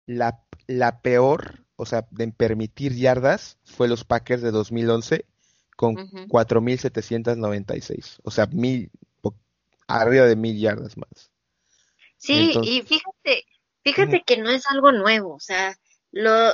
la, 0.05 0.43
la 0.67 1.01
peor, 1.01 1.65
o 1.81 1.85
sea, 1.87 2.05
de 2.11 2.27
permitir 2.31 2.93
yardas 2.95 3.57
fue 3.63 3.87
los 3.87 4.03
Packers 4.03 4.43
de 4.43 4.51
2011 4.51 5.25
con 5.75 5.97
Ujú. 5.99 6.27
4.796. 6.27 8.19
O 8.21 8.29
sea, 8.29 8.45
mil, 8.45 8.91
arriba 9.87 10.25
de 10.25 10.35
mil 10.35 10.59
yardas 10.59 10.95
más. 10.95 11.31
Sí, 12.17 12.49
Entonces- 12.49 12.71
y 12.71 12.81
fíjate, 12.83 13.45
fíjate 13.83 14.23
que 14.23 14.37
no 14.37 14.51
es 14.51 14.67
algo 14.67 14.91
nuevo, 14.91 15.33
o 15.33 15.39
sea, 15.39 15.75
lo 16.11 16.51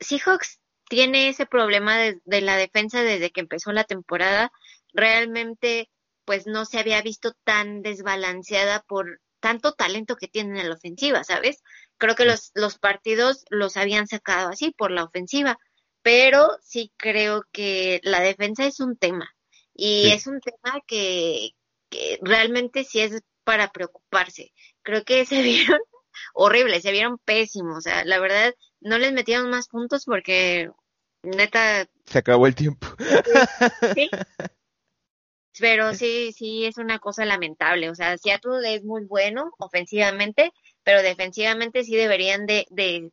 Seahawks 0.00 0.58
tiene 0.88 1.28
ese 1.28 1.46
problema 1.46 1.96
de, 1.96 2.20
de 2.24 2.40
la 2.40 2.56
defensa 2.56 3.02
desde 3.04 3.30
que 3.30 3.42
empezó 3.42 3.70
la 3.70 3.84
temporada, 3.84 4.50
realmente 4.92 5.88
pues 6.24 6.48
no 6.48 6.64
se 6.64 6.80
había 6.80 7.00
visto 7.00 7.32
tan 7.44 7.80
desbalanceada 7.82 8.80
por 8.88 9.20
tanto 9.38 9.72
talento 9.72 10.16
que 10.16 10.26
tienen 10.26 10.56
en 10.56 10.68
la 10.68 10.74
ofensiva, 10.74 11.22
¿sabes? 11.22 11.62
Creo 11.98 12.14
que 12.14 12.24
los, 12.24 12.50
los 12.54 12.78
partidos 12.78 13.44
los 13.50 13.76
habían 13.76 14.06
sacado 14.06 14.50
así 14.50 14.70
por 14.72 14.90
la 14.90 15.04
ofensiva, 15.04 15.58
pero 16.02 16.48
sí 16.62 16.92
creo 16.96 17.44
que 17.52 18.00
la 18.02 18.20
defensa 18.20 18.66
es 18.66 18.80
un 18.80 18.96
tema 18.96 19.30
y 19.74 20.04
Sí. 20.04 20.12
es 20.12 20.26
un 20.26 20.40
tema 20.40 20.80
que, 20.86 21.50
que 21.88 22.18
realmente 22.22 22.84
sí 22.84 23.00
es 23.00 23.22
para 23.44 23.72
preocuparse. 23.72 24.52
Creo 24.82 25.04
que 25.04 25.24
se 25.26 25.42
vieron 25.42 25.80
horribles, 26.34 26.82
se 26.82 26.92
vieron 26.92 27.18
pésimos, 27.18 27.78
o 27.78 27.80
sea, 27.80 28.04
la 28.04 28.18
verdad 28.18 28.54
no 28.80 28.98
les 28.98 29.12
metieron 29.12 29.50
más 29.50 29.68
puntos 29.68 30.04
porque 30.04 30.70
neta 31.22 31.86
Se 32.06 32.18
acabó 32.18 32.46
el 32.46 32.54
tiempo. 32.54 32.86
Sí. 33.94 34.10
Pero 35.60 35.94
sí, 35.94 36.32
sí, 36.32 36.64
es 36.66 36.78
una 36.78 36.98
cosa 36.98 37.24
lamentable. 37.24 37.88
O 37.88 37.94
sea, 37.94 38.18
Seattle 38.18 38.74
es 38.74 38.82
muy 38.82 39.04
bueno 39.04 39.52
ofensivamente, 39.58 40.52
pero 40.84 41.02
defensivamente 41.02 41.82
sí 41.82 41.96
deberían 41.96 42.46
de, 42.46 43.10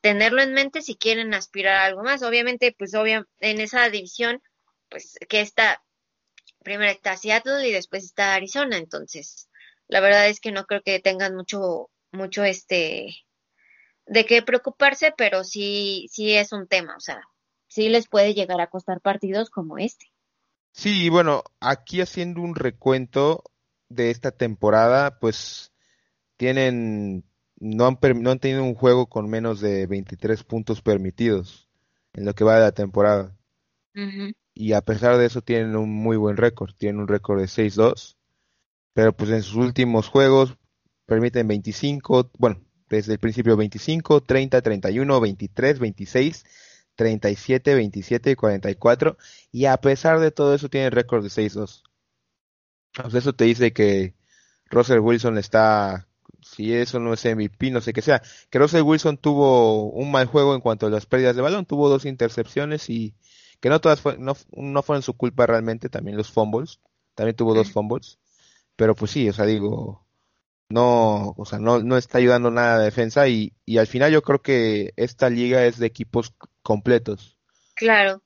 tenerlo 0.00 0.42
en 0.42 0.54
mente 0.54 0.82
si 0.82 0.96
quieren 0.96 1.34
aspirar 1.34 1.76
a 1.76 1.84
algo 1.84 2.02
más. 2.02 2.22
Obviamente, 2.22 2.74
pues 2.76 2.94
obvio, 2.94 3.26
en 3.40 3.60
esa 3.60 3.88
división, 3.90 4.40
pues 4.88 5.18
que 5.28 5.40
está, 5.40 5.82
primero 6.62 6.90
está 6.90 7.16
Seattle 7.16 7.68
y 7.68 7.72
después 7.72 8.04
está 8.04 8.34
Arizona. 8.34 8.78
Entonces, 8.78 9.48
la 9.88 10.00
verdad 10.00 10.28
es 10.28 10.40
que 10.40 10.52
no 10.52 10.64
creo 10.64 10.82
que 10.82 11.00
tengan 11.00 11.34
mucho, 11.36 11.90
mucho 12.12 12.44
este, 12.44 13.14
de 14.06 14.24
qué 14.24 14.42
preocuparse, 14.42 15.12
pero 15.16 15.44
sí, 15.44 16.08
sí 16.10 16.34
es 16.34 16.52
un 16.52 16.68
tema. 16.68 16.96
O 16.96 17.00
sea, 17.00 17.20
sí 17.68 17.88
les 17.88 18.08
puede 18.08 18.34
llegar 18.34 18.60
a 18.60 18.68
costar 18.68 19.00
partidos 19.00 19.50
como 19.50 19.78
este. 19.78 20.06
Sí, 20.72 21.10
bueno, 21.10 21.44
aquí 21.60 22.00
haciendo 22.00 22.40
un 22.40 22.54
recuento 22.54 23.44
de 23.88 24.10
esta 24.10 24.30
temporada, 24.30 25.18
pues 25.18 25.71
tienen, 26.42 27.24
no 27.60 27.86
han, 27.86 27.98
no 28.20 28.32
han 28.32 28.40
tenido 28.40 28.64
un 28.64 28.74
juego 28.74 29.06
con 29.06 29.30
menos 29.30 29.60
de 29.60 29.86
23 29.86 30.42
puntos 30.42 30.82
permitidos 30.82 31.68
en 32.14 32.24
lo 32.24 32.34
que 32.34 32.42
va 32.42 32.56
de 32.56 32.62
la 32.62 32.72
temporada. 32.72 33.36
Ujú. 33.94 34.32
Y 34.52 34.72
a 34.72 34.80
pesar 34.80 35.18
de 35.18 35.26
eso 35.26 35.42
tienen 35.42 35.76
un 35.76 35.88
muy 35.88 36.16
buen 36.16 36.36
récord, 36.36 36.74
tienen 36.76 37.00
un 37.00 37.06
récord 37.06 37.38
de 37.38 37.46
6-2, 37.46 38.16
pero 38.92 39.12
pues 39.12 39.30
en 39.30 39.44
sus 39.44 39.54
últimos 39.54 40.08
juegos 40.08 40.56
permiten 41.06 41.46
25, 41.46 42.32
bueno, 42.38 42.60
desde 42.88 43.12
el 43.12 43.20
principio 43.20 43.56
25, 43.56 44.22
30, 44.22 44.62
31, 44.62 45.20
23, 45.20 45.78
26, 45.78 46.44
37, 46.96 47.74
27 47.76 48.30
y 48.32 48.34
44, 48.34 49.16
y 49.52 49.66
a 49.66 49.76
pesar 49.76 50.18
de 50.18 50.32
todo 50.32 50.56
eso 50.56 50.68
tienen 50.68 50.90
récord 50.90 51.22
de 51.22 51.28
6-2. 51.28 51.84
Pues 53.00 53.14
eso 53.14 53.32
te 53.32 53.44
dice 53.44 53.72
que 53.72 54.16
Russell 54.70 54.98
Wilson 54.98 55.38
está, 55.38 56.08
si 56.42 56.74
eso 56.74 56.98
no 57.00 57.12
es 57.14 57.24
MVP, 57.24 57.70
no 57.70 57.80
sé 57.80 57.92
qué 57.92 58.02
sea, 58.02 58.22
que 58.50 58.58
Russell 58.58 58.82
Wilson 58.82 59.16
tuvo 59.18 59.90
un 59.90 60.10
mal 60.10 60.26
juego 60.26 60.54
en 60.54 60.60
cuanto 60.60 60.86
a 60.86 60.90
las 60.90 61.06
pérdidas 61.06 61.36
de 61.36 61.42
balón, 61.42 61.66
tuvo 61.66 61.88
dos 61.88 62.04
intercepciones 62.04 62.90
y 62.90 63.14
que 63.60 63.68
no 63.68 63.80
todas 63.80 64.00
fue- 64.00 64.18
no, 64.18 64.36
no 64.56 64.82
fueron 64.82 65.02
su 65.02 65.14
culpa 65.14 65.46
realmente, 65.46 65.88
también 65.88 66.16
los 66.16 66.30
fumbles, 66.30 66.80
también 67.14 67.36
tuvo 67.36 67.54
dos 67.54 67.70
fumbles, 67.70 68.18
pero 68.76 68.94
pues 68.96 69.10
sí, 69.12 69.28
o 69.28 69.32
sea, 69.34 69.46
digo, 69.46 70.06
no, 70.70 71.34
o 71.36 71.44
sea, 71.46 71.58
no, 71.60 71.80
no 71.82 71.96
está 71.96 72.18
ayudando 72.18 72.50
nada 72.50 72.76
a 72.76 72.78
la 72.78 72.84
defensa 72.84 73.28
y, 73.28 73.54
y 73.66 73.78
al 73.78 73.86
final 73.88 74.12
yo 74.12 74.22
creo 74.22 74.42
que 74.42 74.92
esta 74.96 75.30
liga 75.30 75.64
es 75.66 75.78
de 75.78 75.86
equipos 75.86 76.34
completos 76.62 77.38
Claro, 77.74 78.22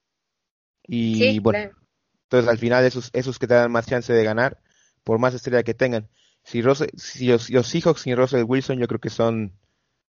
y 0.87 1.39
sí, 1.39 1.41
bueno, 1.41 1.59
claro. 1.59 1.77
entonces 2.25 2.51
al 2.51 2.59
final 2.59 2.85
esos, 2.85 3.11
esos 3.13 3.39
que 3.39 3.47
te 3.47 3.55
dan 3.55 3.73
más 3.73 3.87
chance 3.87 4.13
de 4.13 4.25
ganar, 4.25 4.61
por 5.05 5.19
más 5.19 5.35
estrella 5.35 5.63
que 5.63 5.75
tengan. 5.75 6.09
Si, 6.47 6.63
Russell- 6.63 6.91
si 6.97 7.27
los, 7.29 7.51
los 7.51 7.69
Seahawks 7.69 8.03
sin 8.03 8.17
Russell 8.17 8.45
Wilson, 8.47 8.79
yo 8.79 8.89
creo 8.89 9.01
que 9.01 9.11
son 9.11 9.53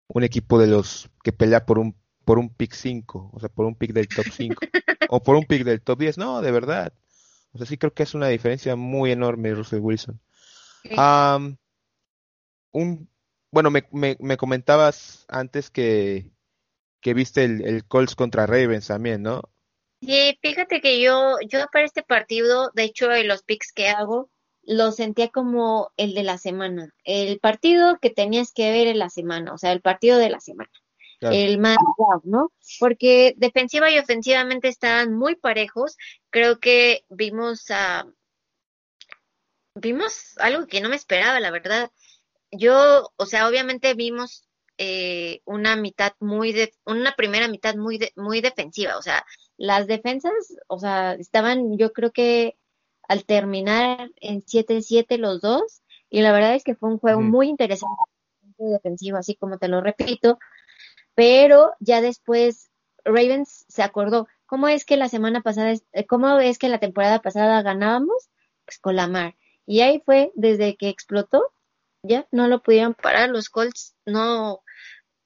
un 0.08 0.24
equipo 0.24 0.58
de 0.58 0.68
los 0.68 1.10
que 1.24 1.32
pelea 1.32 1.66
por 1.66 1.78
un, 1.80 1.96
por 2.24 2.38
un 2.38 2.50
pick 2.54 2.74
5, 2.74 3.30
o 3.32 3.40
sea, 3.40 3.48
por 3.48 3.66
un 3.66 3.74
pick 3.76 3.92
del 3.92 4.08
top 4.08 4.26
5, 4.32 4.62
o 5.10 5.22
por 5.22 5.36
un 5.36 5.44
pick 5.46 5.64
del 5.64 5.82
top 5.82 5.98
10, 6.00 6.18
no, 6.18 6.42
de 6.42 6.52
verdad. 6.52 6.92
O 7.52 7.58
sea, 7.58 7.66
sí 7.66 7.78
creo 7.78 7.94
que 7.94 8.04
es 8.04 8.14
una 8.14 8.28
diferencia 8.28 8.76
muy 8.76 9.12
enorme 9.12 9.54
Russell 9.54 9.80
Wilson. 9.80 10.20
Un, 12.72 13.08
bueno, 13.50 13.70
me, 13.70 13.84
me, 13.92 14.16
me 14.20 14.36
comentabas 14.36 15.24
antes 15.28 15.70
que, 15.70 16.30
que 17.00 17.14
viste 17.14 17.44
el, 17.44 17.62
el 17.66 17.84
Colts 17.86 18.14
contra 18.14 18.46
Ravens 18.46 18.88
también, 18.88 19.22
¿no? 19.22 19.42
Sí, 20.00 20.38
fíjate 20.42 20.80
que 20.80 21.00
yo, 21.00 21.36
yo 21.48 21.60
para 21.72 21.86
este 21.86 22.02
partido, 22.02 22.70
de 22.74 22.84
hecho, 22.84 23.10
en 23.12 23.28
los 23.28 23.42
picks 23.42 23.72
que 23.72 23.88
hago, 23.88 24.30
lo 24.66 24.92
sentía 24.92 25.28
como 25.28 25.92
el 25.96 26.12
de 26.14 26.24
la 26.24 26.38
semana. 26.38 26.92
El 27.04 27.38
partido 27.38 27.98
que 28.00 28.10
tenías 28.10 28.52
que 28.52 28.70
ver 28.70 28.88
en 28.88 28.98
la 28.98 29.08
semana, 29.08 29.54
o 29.54 29.58
sea, 29.58 29.72
el 29.72 29.80
partido 29.80 30.18
de 30.18 30.28
la 30.30 30.40
semana. 30.40 30.70
Claro. 31.18 31.34
El 31.34 31.58
más 31.58 31.78
¿no? 32.24 32.52
Porque 32.78 33.34
defensiva 33.38 33.90
y 33.90 33.98
ofensivamente 33.98 34.68
estaban 34.68 35.14
muy 35.14 35.36
parejos. 35.36 35.96
Creo 36.30 36.58
que 36.58 37.04
vimos 37.08 37.70
a, 37.70 38.06
vimos 39.74 40.36
algo 40.38 40.66
que 40.66 40.80
no 40.80 40.88
me 40.88 40.96
esperaba, 40.96 41.40
la 41.40 41.50
verdad. 41.50 41.90
Yo, 42.50 43.12
o 43.16 43.26
sea, 43.26 43.48
obviamente 43.48 43.94
vimos 43.94 44.46
eh, 44.78 45.40
una 45.44 45.76
mitad 45.76 46.12
muy 46.20 46.52
de, 46.52 46.74
una 46.84 47.12
primera 47.12 47.48
mitad 47.48 47.76
muy 47.76 47.98
de- 47.98 48.12
muy 48.16 48.40
defensiva, 48.40 48.98
o 48.98 49.02
sea, 49.02 49.24
las 49.56 49.86
defensas, 49.86 50.32
o 50.68 50.78
sea, 50.78 51.14
estaban, 51.14 51.78
yo 51.78 51.92
creo 51.92 52.12
que 52.12 52.56
al 53.08 53.24
terminar 53.24 54.10
en 54.20 54.44
7-7 54.44 55.18
los 55.18 55.40
dos, 55.40 55.82
y 56.10 56.22
la 56.22 56.32
verdad 56.32 56.54
es 56.54 56.64
que 56.64 56.74
fue 56.74 56.90
un 56.90 56.98
juego 56.98 57.20
muy 57.20 57.48
interesante 57.48 57.94
defensivo, 58.58 59.18
así 59.18 59.34
como 59.34 59.58
te 59.58 59.68
lo 59.68 59.80
repito, 59.80 60.38
pero 61.14 61.74
ya 61.80 62.00
después 62.00 62.70
Ravens 63.04 63.64
se 63.68 63.82
acordó, 63.82 64.28
¿cómo 64.46 64.68
es 64.68 64.84
que 64.84 64.96
la 64.96 65.08
semana 65.08 65.42
pasada, 65.42 65.74
eh, 65.92 66.06
cómo 66.06 66.38
es 66.38 66.58
que 66.58 66.68
la 66.68 66.78
temporada 66.78 67.20
pasada 67.20 67.62
ganábamos? 67.62 68.28
Pues 68.64 68.78
con 68.78 68.96
la 68.96 69.06
mar. 69.06 69.36
Y 69.66 69.80
ahí 69.80 70.02
fue 70.04 70.32
desde 70.34 70.76
que 70.76 70.88
explotó, 70.88 71.52
ya 72.02 72.26
no 72.30 72.48
lo 72.48 72.62
pudieron 72.62 72.94
parar, 72.94 73.30
los 73.30 73.48
Colts 73.48 73.96
no, 74.04 74.62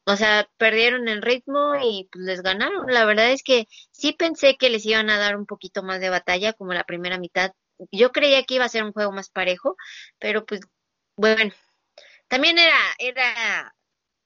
o 0.04 0.16
sea, 0.16 0.48
perdieron 0.56 1.08
el 1.08 1.22
ritmo 1.22 1.74
y 1.80 2.08
pues 2.10 2.24
les 2.24 2.42
ganaron. 2.42 2.86
La 2.88 3.04
verdad 3.04 3.30
es 3.30 3.42
que 3.42 3.68
sí 3.90 4.12
pensé 4.12 4.56
que 4.56 4.70
les 4.70 4.84
iban 4.86 5.10
a 5.10 5.18
dar 5.18 5.36
un 5.36 5.46
poquito 5.46 5.82
más 5.82 6.00
de 6.00 6.10
batalla 6.10 6.52
como 6.52 6.72
la 6.72 6.84
primera 6.84 7.18
mitad. 7.18 7.52
Yo 7.92 8.12
creía 8.12 8.44
que 8.44 8.54
iba 8.54 8.64
a 8.64 8.68
ser 8.68 8.84
un 8.84 8.92
juego 8.92 9.12
más 9.12 9.30
parejo, 9.30 9.76
pero 10.18 10.44
pues 10.46 10.60
bueno, 11.16 11.52
también 12.28 12.58
era, 12.58 12.76
era 12.98 13.74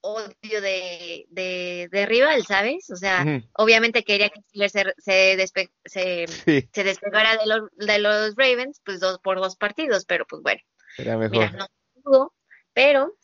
odio 0.01 0.61
de, 0.63 1.27
de, 1.31 1.89
de 1.91 2.07
rival, 2.07 2.45
¿sabes? 2.47 2.91
O 2.91 2.97
sea, 2.97 3.25
obviamente 3.55 4.05
quería 4.05 4.31
que 4.31 4.41
se, 4.69 4.85
se, 4.99 5.37
despe- 5.39 5.73
se, 5.85 6.27
Sí, 6.27 6.69
se 6.73 6.85
despegara 6.85 7.37
de 7.37 7.47
los, 7.47 7.63
de 7.77 7.99
los 7.99 8.35
Ravens, 8.37 8.81
pues 8.85 9.01
dos 9.01 9.19
por 9.21 9.39
dos 9.41 9.57
partidos, 9.57 10.05
pero 10.07 10.27
pues 10.27 10.43
bueno, 10.43 10.61
era 10.97 11.17
mira, 11.29 11.51
mejor. 11.51 11.59
no 11.59 11.67
pudo, 12.03 12.35
pero 12.75 13.17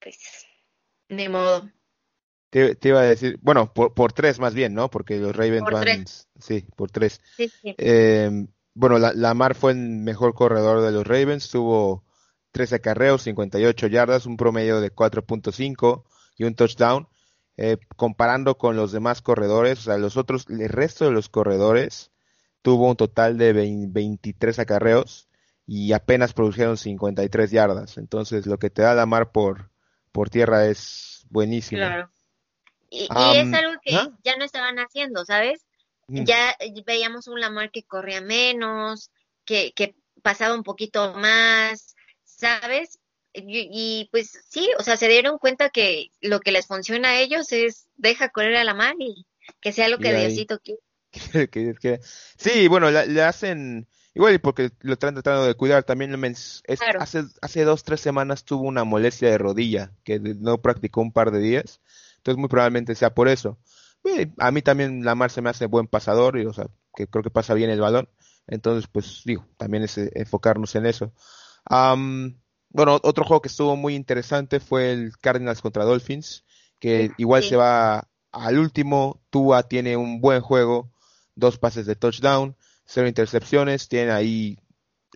pues 0.00 0.18
ni 1.08 1.28
modo. 1.28 1.70
Te, 2.50 2.74
te 2.76 2.88
iba 2.88 3.00
a 3.00 3.04
decir, 3.04 3.38
bueno, 3.42 3.72
por, 3.74 3.92
por 3.92 4.12
tres 4.14 4.38
más 4.38 4.54
bien, 4.54 4.72
¿no? 4.72 4.88
Porque 4.88 5.16
los 5.18 5.36
Ravens 5.36 5.64
Por 5.64 5.72
van, 5.74 5.84
tres. 5.84 6.28
sí, 6.40 6.66
por 6.76 6.90
tres. 6.90 7.20
Sí, 7.36 7.48
sí. 7.48 7.74
Eh, 7.76 8.46
bueno, 8.78 9.00
la, 9.00 9.12
Lamar 9.12 9.56
fue 9.56 9.72
el 9.72 9.78
mejor 9.78 10.34
corredor 10.34 10.82
de 10.82 10.92
los 10.92 11.04
Ravens, 11.04 11.50
tuvo 11.50 12.04
13 12.52 12.76
acarreos, 12.76 13.22
58 13.22 13.88
yardas, 13.88 14.24
un 14.24 14.36
promedio 14.36 14.80
de 14.80 14.94
4.5 14.94 16.04
y 16.36 16.44
un 16.44 16.54
touchdown. 16.54 17.08
Eh, 17.56 17.78
comparando 17.96 18.56
con 18.56 18.76
los 18.76 18.92
demás 18.92 19.20
corredores, 19.20 19.80
o 19.80 19.82
sea, 19.82 19.98
los 19.98 20.16
otros, 20.16 20.46
el 20.48 20.68
resto 20.68 21.06
de 21.06 21.10
los 21.10 21.28
corredores 21.28 22.12
tuvo 22.62 22.88
un 22.88 22.94
total 22.94 23.36
de 23.36 23.52
20 23.52 23.88
23 23.92 24.60
acarreos 24.60 25.28
y 25.66 25.92
apenas 25.92 26.32
produjeron 26.32 26.76
53 26.76 27.50
yardas. 27.50 27.98
Entonces, 27.98 28.46
lo 28.46 28.60
que 28.60 28.70
te 28.70 28.82
da 28.82 28.94
Lamar 28.94 29.32
por, 29.32 29.72
por 30.12 30.30
tierra 30.30 30.66
es 30.66 31.26
buenísimo. 31.30 31.80
Claro. 31.80 32.10
Y, 32.90 33.02
es 33.06 33.10
algo 33.52 33.80
que 33.82 33.96
¿ah? 33.96 34.08
ya 34.22 34.36
no 34.36 34.44
estaban 34.44 34.78
haciendo, 34.78 35.24
¿sabes? 35.24 35.67
Ya 36.08 36.56
veíamos 36.86 37.28
un 37.28 37.40
Lamar 37.40 37.70
que 37.70 37.82
corría 37.82 38.20
menos, 38.20 39.10
que, 39.44 39.72
que 39.72 39.94
pasaba 40.22 40.54
un 40.54 40.62
poquito 40.62 41.14
más, 41.14 41.94
¿sabes? 42.24 42.98
Y, 43.34 44.08
pues 44.10 44.38
sí, 44.48 44.68
o 44.78 44.82
sea, 44.82 44.96
se 44.96 45.08
dieron 45.08 45.38
cuenta 45.38 45.70
que 45.70 46.10
lo 46.20 46.40
que 46.40 46.52
les 46.52 46.66
funciona 46.66 47.10
a 47.10 47.20
ellos 47.20 47.52
es 47.52 47.88
deja 47.96 48.30
correr 48.30 48.56
a 48.56 48.64
la 48.64 48.74
mar 48.74 48.94
y 48.98 49.26
que 49.60 49.72
sea 49.72 49.88
lo 49.88 49.98
que 49.98 50.12
Diosito 50.12 50.58
quiere. 51.80 52.00
sí, 52.36 52.68
bueno, 52.68 52.90
le, 52.90 53.22
hacen 53.22 53.86
igual 54.14 54.34
y 54.34 54.38
porque 54.38 54.70
lo 54.80 54.94
están 54.94 55.14
tratando 55.14 55.46
de 55.46 55.54
cuidar. 55.54 55.84
También 55.84 56.24
es, 56.24 56.62
hace, 56.98 57.24
hace 57.40 57.64
dos, 57.64 57.84
tres 57.84 58.00
semanas 58.00 58.44
tuvo 58.44 58.66
una 58.66 58.84
molestia 58.84 59.30
de 59.30 59.38
rodilla 59.38 59.92
que 60.04 60.18
no 60.18 60.60
practicó 60.60 61.00
un 61.00 61.12
par 61.12 61.30
de 61.30 61.40
días. 61.40 61.80
Entonces 62.16 62.38
muy 62.38 62.48
probablemente 62.48 62.94
sea 62.94 63.14
por 63.14 63.28
eso. 63.28 63.58
A 64.38 64.50
mí 64.50 64.62
también 64.62 65.04
Lamar 65.04 65.30
se 65.30 65.42
me 65.42 65.50
hace 65.50 65.66
buen 65.66 65.86
pasador 65.86 66.38
y, 66.38 66.46
o 66.46 66.52
sea, 66.52 66.68
que 66.94 67.06
creo 67.06 67.22
que 67.22 67.30
pasa 67.30 67.54
bien 67.54 67.70
el 67.70 67.80
balón. 67.80 68.08
Entonces, 68.46 68.88
pues 68.90 69.22
digo, 69.24 69.46
también 69.56 69.84
es 69.84 69.98
eh, 69.98 70.10
enfocarnos 70.14 70.74
en 70.74 70.86
eso. 70.86 71.12
bueno, 72.70 72.98
otro 73.02 73.24
juego 73.24 73.42
que 73.42 73.48
estuvo 73.48 73.76
muy 73.76 73.94
interesante 73.94 74.60
fue 74.60 74.92
el 74.92 75.16
Cardinals 75.18 75.60
contra 75.62 75.84
Dolphins, 75.84 76.44
que 76.78 77.10
igual 77.18 77.42
se 77.42 77.56
va 77.56 78.08
al 78.32 78.58
último. 78.58 79.20
Tua 79.30 79.64
tiene 79.64 79.96
un 79.96 80.20
buen 80.20 80.40
juego, 80.40 80.90
dos 81.34 81.58
pases 81.58 81.86
de 81.86 81.96
touchdown, 81.96 82.56
cero 82.84 83.08
intercepciones, 83.08 83.88
tiene 83.88 84.12
ahí 84.12 84.58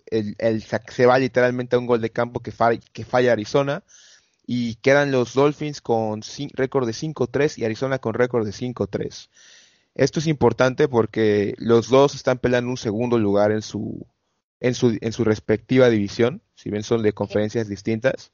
el, 0.07 0.35
el 0.37 0.63
se 0.63 1.05
va 1.05 1.17
literalmente 1.17 1.75
a 1.75 1.79
un 1.79 1.87
gol 1.87 2.01
de 2.01 2.11
campo 2.11 2.41
que, 2.41 2.51
falla, 2.51 2.79
que 2.93 3.05
falla 3.05 3.31
Arizona 3.31 3.83
y 4.45 4.75
quedan 4.75 5.11
los 5.11 5.33
Dolphins 5.33 5.81
con 5.81 6.21
récord 6.53 6.85
de 6.85 6.93
5-3 6.93 7.57
y 7.57 7.65
Arizona 7.65 7.99
con 7.99 8.13
récord 8.13 8.45
de 8.45 8.51
5-3. 8.51 9.29
Esto 9.95 10.19
es 10.19 10.27
importante 10.27 10.87
porque 10.87 11.53
los 11.57 11.89
dos 11.89 12.15
están 12.15 12.39
peleando 12.39 12.69
un 12.69 12.77
segundo 12.77 13.19
lugar 13.19 13.51
en 13.51 13.61
su, 13.61 14.05
en 14.59 14.73
su, 14.73 14.97
en 15.01 15.13
su 15.13 15.23
respectiva 15.23 15.89
división, 15.89 16.41
si 16.55 16.71
bien 16.71 16.83
son 16.83 17.03
de 17.03 17.13
conferencias 17.13 17.67
distintas. 17.67 18.31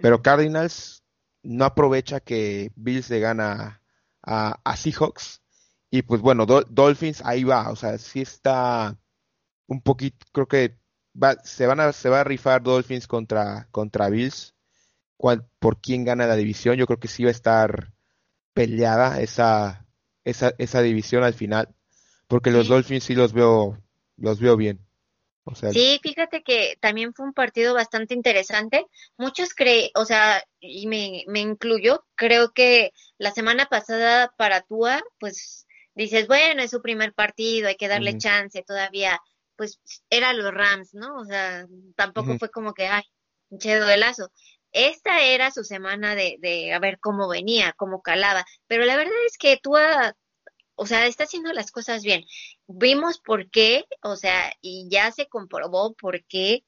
Pero 0.00 0.22
Cardinals 0.22 1.02
no 1.42 1.64
aprovecha 1.64 2.20
que 2.20 2.70
Bills 2.76 3.10
le 3.10 3.20
gana 3.20 3.80
a, 4.22 4.60
a 4.64 4.76
Seahawks. 4.76 5.40
Y 5.90 6.02
pues 6.02 6.20
bueno, 6.20 6.46
Dolphins 6.46 7.22
ahí 7.24 7.44
va, 7.44 7.70
o 7.70 7.76
sea, 7.76 7.98
sí 7.98 8.22
está 8.22 8.98
un 9.66 9.82
poquito, 9.82 10.26
creo 10.32 10.48
que 10.48 10.78
va, 11.20 11.34
se 11.44 11.66
van 11.66 11.80
a, 11.80 11.92
se 11.92 12.08
va 12.08 12.20
a 12.20 12.24
rifar 12.24 12.62
Dolphins 12.62 13.06
contra, 13.06 13.68
contra 13.70 14.08
Bills. 14.08 14.54
Por 15.58 15.80
quién 15.80 16.04
gana 16.04 16.26
la 16.26 16.36
división, 16.36 16.76
yo 16.76 16.86
creo 16.86 16.98
que 16.98 17.08
sí 17.08 17.22
va 17.22 17.28
a 17.28 17.32
estar 17.32 17.92
peleada 18.54 19.20
esa, 19.20 19.86
esa, 20.24 20.52
esa 20.58 20.82
división 20.82 21.24
al 21.24 21.34
final, 21.34 21.68
porque 22.26 22.50
los 22.50 22.68
Dolphins 22.68 23.04
sí 23.04 23.14
los 23.14 23.32
veo, 23.32 23.78
los 24.16 24.40
veo 24.40 24.56
bien. 24.56 24.80
O 25.44 25.56
sea, 25.56 25.72
sí, 25.72 25.98
fíjate 26.02 26.42
que 26.44 26.76
también 26.80 27.14
fue 27.14 27.26
un 27.26 27.32
partido 27.32 27.74
bastante 27.74 28.14
interesante. 28.14 28.86
Muchos 29.16 29.54
creen, 29.54 29.90
o 29.96 30.04
sea, 30.04 30.42
y 30.60 30.86
me, 30.86 31.24
me 31.26 31.40
incluyo, 31.40 32.04
creo 32.14 32.52
que 32.52 32.92
la 33.18 33.32
semana 33.32 33.66
pasada 33.66 34.32
para 34.36 34.60
Tua, 34.60 35.02
pues 35.18 35.66
dices, 35.94 36.28
bueno, 36.28 36.62
es 36.62 36.70
su 36.70 36.80
primer 36.80 37.12
partido, 37.12 37.68
hay 37.68 37.76
que 37.76 37.88
darle 37.88 38.18
chance 38.18 38.62
todavía, 38.62 39.20
pues 39.56 39.80
era 40.10 40.32
los 40.32 40.54
Rams, 40.54 40.94
¿no? 40.94 41.16
O 41.16 41.24
sea, 41.24 41.66
tampoco 41.96 42.38
fue 42.38 42.48
como 42.48 42.72
que, 42.72 42.86
ay, 42.86 43.02
un 43.50 43.58
chedo 43.58 43.86
de 43.86 43.96
lazo. 43.96 44.30
Esta 44.72 45.22
era 45.22 45.50
su 45.50 45.64
semana 45.64 46.14
de, 46.14 46.36
de 46.40 46.72
a 46.72 46.78
ver 46.78 46.98
cómo 46.98 47.28
venía, 47.28 47.74
cómo 47.76 48.02
calaba, 48.02 48.44
pero 48.66 48.84
la 48.84 48.96
verdad 48.96 49.14
es 49.26 49.36
que 49.38 49.58
Tua, 49.62 50.16
o 50.74 50.86
sea, 50.86 51.06
está 51.06 51.24
haciendo 51.24 51.52
las 51.52 51.70
cosas 51.70 52.02
bien. 52.02 52.24
Vimos 52.66 53.20
por 53.20 53.50
qué, 53.50 53.84
o 54.02 54.16
sea, 54.16 54.52
y 54.60 54.88
ya 54.90 55.12
se 55.12 55.28
comprobó 55.28 55.94
por 55.94 56.24
qué 56.24 56.64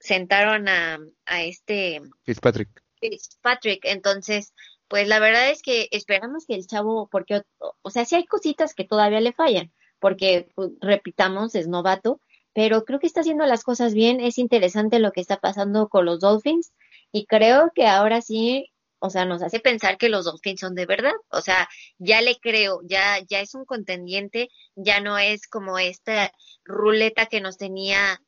sentaron 0.00 0.68
a, 0.68 0.98
a 1.26 1.42
este 1.42 2.02
Fitzpatrick. 2.24 2.82
Fitzpatrick, 3.00 3.84
entonces, 3.84 4.54
pues 4.88 5.08
la 5.08 5.18
verdad 5.18 5.50
es 5.50 5.62
que 5.62 5.88
esperamos 5.90 6.44
que 6.46 6.54
el 6.54 6.66
chavo, 6.66 7.08
porque, 7.10 7.42
o, 7.58 7.90
sea, 7.90 8.04
sí 8.04 8.14
hay 8.14 8.26
cositas 8.26 8.74
que 8.74 8.84
todavía 8.84 9.20
le 9.20 9.32
fallan, 9.32 9.72
porque, 9.98 10.48
pues, 10.54 10.70
repitamos, 10.80 11.54
es 11.54 11.66
novato, 11.66 12.20
pero 12.52 12.84
creo 12.84 13.00
que 13.00 13.06
está 13.06 13.20
haciendo 13.20 13.46
las 13.46 13.64
cosas 13.64 13.94
bien, 13.94 14.20
es 14.20 14.38
interesante 14.38 14.98
lo 14.98 15.12
que 15.12 15.20
está 15.20 15.38
pasando 15.38 15.88
con 15.88 16.04
los 16.04 16.20
Dolphins, 16.20 16.72
y 17.12 17.26
creo 17.26 17.70
que 17.74 17.86
ahora 17.86 18.22
sí, 18.22 18.72
o 18.98 19.10
sea, 19.10 19.26
nos 19.26 19.42
hace 19.42 19.60
pensar 19.60 19.98
que 19.98 20.08
los 20.08 20.24
Dolphins 20.24 20.60
son 20.60 20.74
de 20.74 20.86
verdad. 20.86 21.12
O 21.28 21.42
sea, 21.42 21.68
ya 21.98 22.22
le 22.22 22.38
creo, 22.40 22.80
ya, 22.84 23.18
ya 23.28 23.40
es 23.40 23.54
un 23.54 23.66
contendiente, 23.66 24.48
ya 24.74 25.00
no 25.00 25.18
es 25.18 25.46
como 25.46 25.78
esta 25.78 26.32
ruleta 26.64 27.26
que 27.26 27.40
nos 27.40 27.58
tenía 27.58 28.20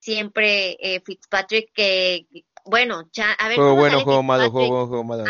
siempre 0.00 0.76
eh, 0.80 1.00
Fitzpatrick, 1.04 1.72
que, 1.72 2.26
bueno, 2.64 3.08
ya, 3.12 3.32
a 3.32 3.48
ver. 3.48 3.56
Juego 3.56 3.76
bueno, 3.76 4.00
juego 4.00 4.22
malo, 4.22 4.50
juego, 4.50 4.86
juego 4.88 5.04
malo. 5.04 5.24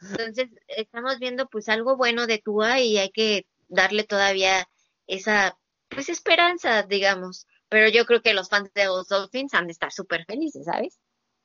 Entonces, 0.00 0.48
estamos 0.68 1.18
viendo 1.18 1.48
pues 1.48 1.68
algo 1.68 1.96
bueno 1.96 2.26
de 2.26 2.38
Tua 2.38 2.80
y 2.80 2.96
hay 2.96 3.10
que 3.10 3.46
darle 3.68 4.04
todavía 4.04 4.66
esa, 5.06 5.58
pues, 5.88 6.08
esperanza, 6.08 6.82
digamos. 6.84 7.46
Pero 7.68 7.88
yo 7.88 8.06
creo 8.06 8.22
que 8.22 8.34
los 8.34 8.48
fans 8.48 8.72
de 8.74 8.86
los 8.86 9.08
Dolphins 9.08 9.52
han 9.54 9.66
de 9.66 9.72
estar 9.72 9.92
súper 9.92 10.24
felices, 10.24 10.64
¿sabes? 10.64 10.98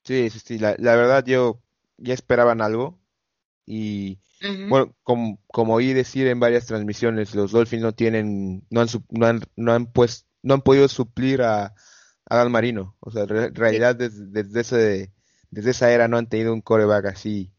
Sí, 0.06 0.30
sí, 0.30 0.40
sí. 0.40 0.60
La, 0.60 0.76
la 0.80 0.96
verdad, 0.96 1.26
yo 1.26 1.62
ya 1.98 2.14
esperaban 2.14 2.62
algo. 2.62 3.00
Y 3.66 4.20
bueno, 4.70 4.96
como, 5.04 5.42
como 5.48 5.74
oí 5.76 5.94
decir 5.94 6.28
en 6.28 6.40
varias 6.40 6.68
transmisiones, 6.68 7.34
los 7.36 7.52
Dolphins 7.52 7.84
no 7.84 7.94
tienen, 7.94 8.66
no 8.70 8.82
han, 8.82 8.88
no 9.10 9.26
han, 9.26 9.42
no 9.56 9.74
han, 9.74 9.88
pues, 9.88 10.28
no 10.44 10.54
han 10.56 10.62
podido 10.62 10.88
suplir 10.88 11.42
a, 11.42 11.74
a 12.26 12.36
Dan 12.36 12.52
Marino. 12.52 12.96
O 13.00 13.12
sea, 13.12 13.24
en 13.24 13.56
realidad 13.56 13.96
desde, 13.96 14.28
desde, 14.28 14.62
ese, 14.62 15.14
desde 15.52 15.72
esa 15.72 15.92
era 15.92 16.08
no 16.08 16.18
han 16.18 16.30
tenido 16.30 16.54
un 16.54 16.62
coreback 16.62 17.06
así 17.08 17.52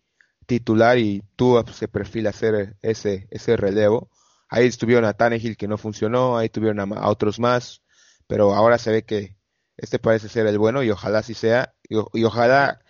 titular 0.47 0.99
y 0.99 1.25
tú 1.37 1.63
se 1.73 1.89
perfila 1.89 2.31
hacer 2.31 2.77
ese, 2.83 3.29
ese 3.31 3.57
relevo. 3.57 4.11
Ahí 4.49 4.67
estuvieron 4.67 5.05
a 5.05 5.15
Tannehill 5.15 5.57
que 5.57 5.69
no 5.69 5.79
funcionó, 5.79 6.39
ahí 6.39 6.49
tuvieron 6.49 6.81
a 6.95 7.09
otros 7.09 7.41
más, 7.41 7.83
pero 8.29 8.55
ahora 8.55 8.79
se 8.79 8.93
ve 8.93 9.05
que 9.05 9.37
este 9.77 9.99
parece 9.99 10.29
ser 10.29 10.47
el 10.47 10.59
bueno 10.59 10.83
y 10.83 10.91
ojalá 10.91 11.19
así 11.19 11.35
sea. 11.35 11.75
Y, 11.89 12.25
ojalá, 12.25 12.81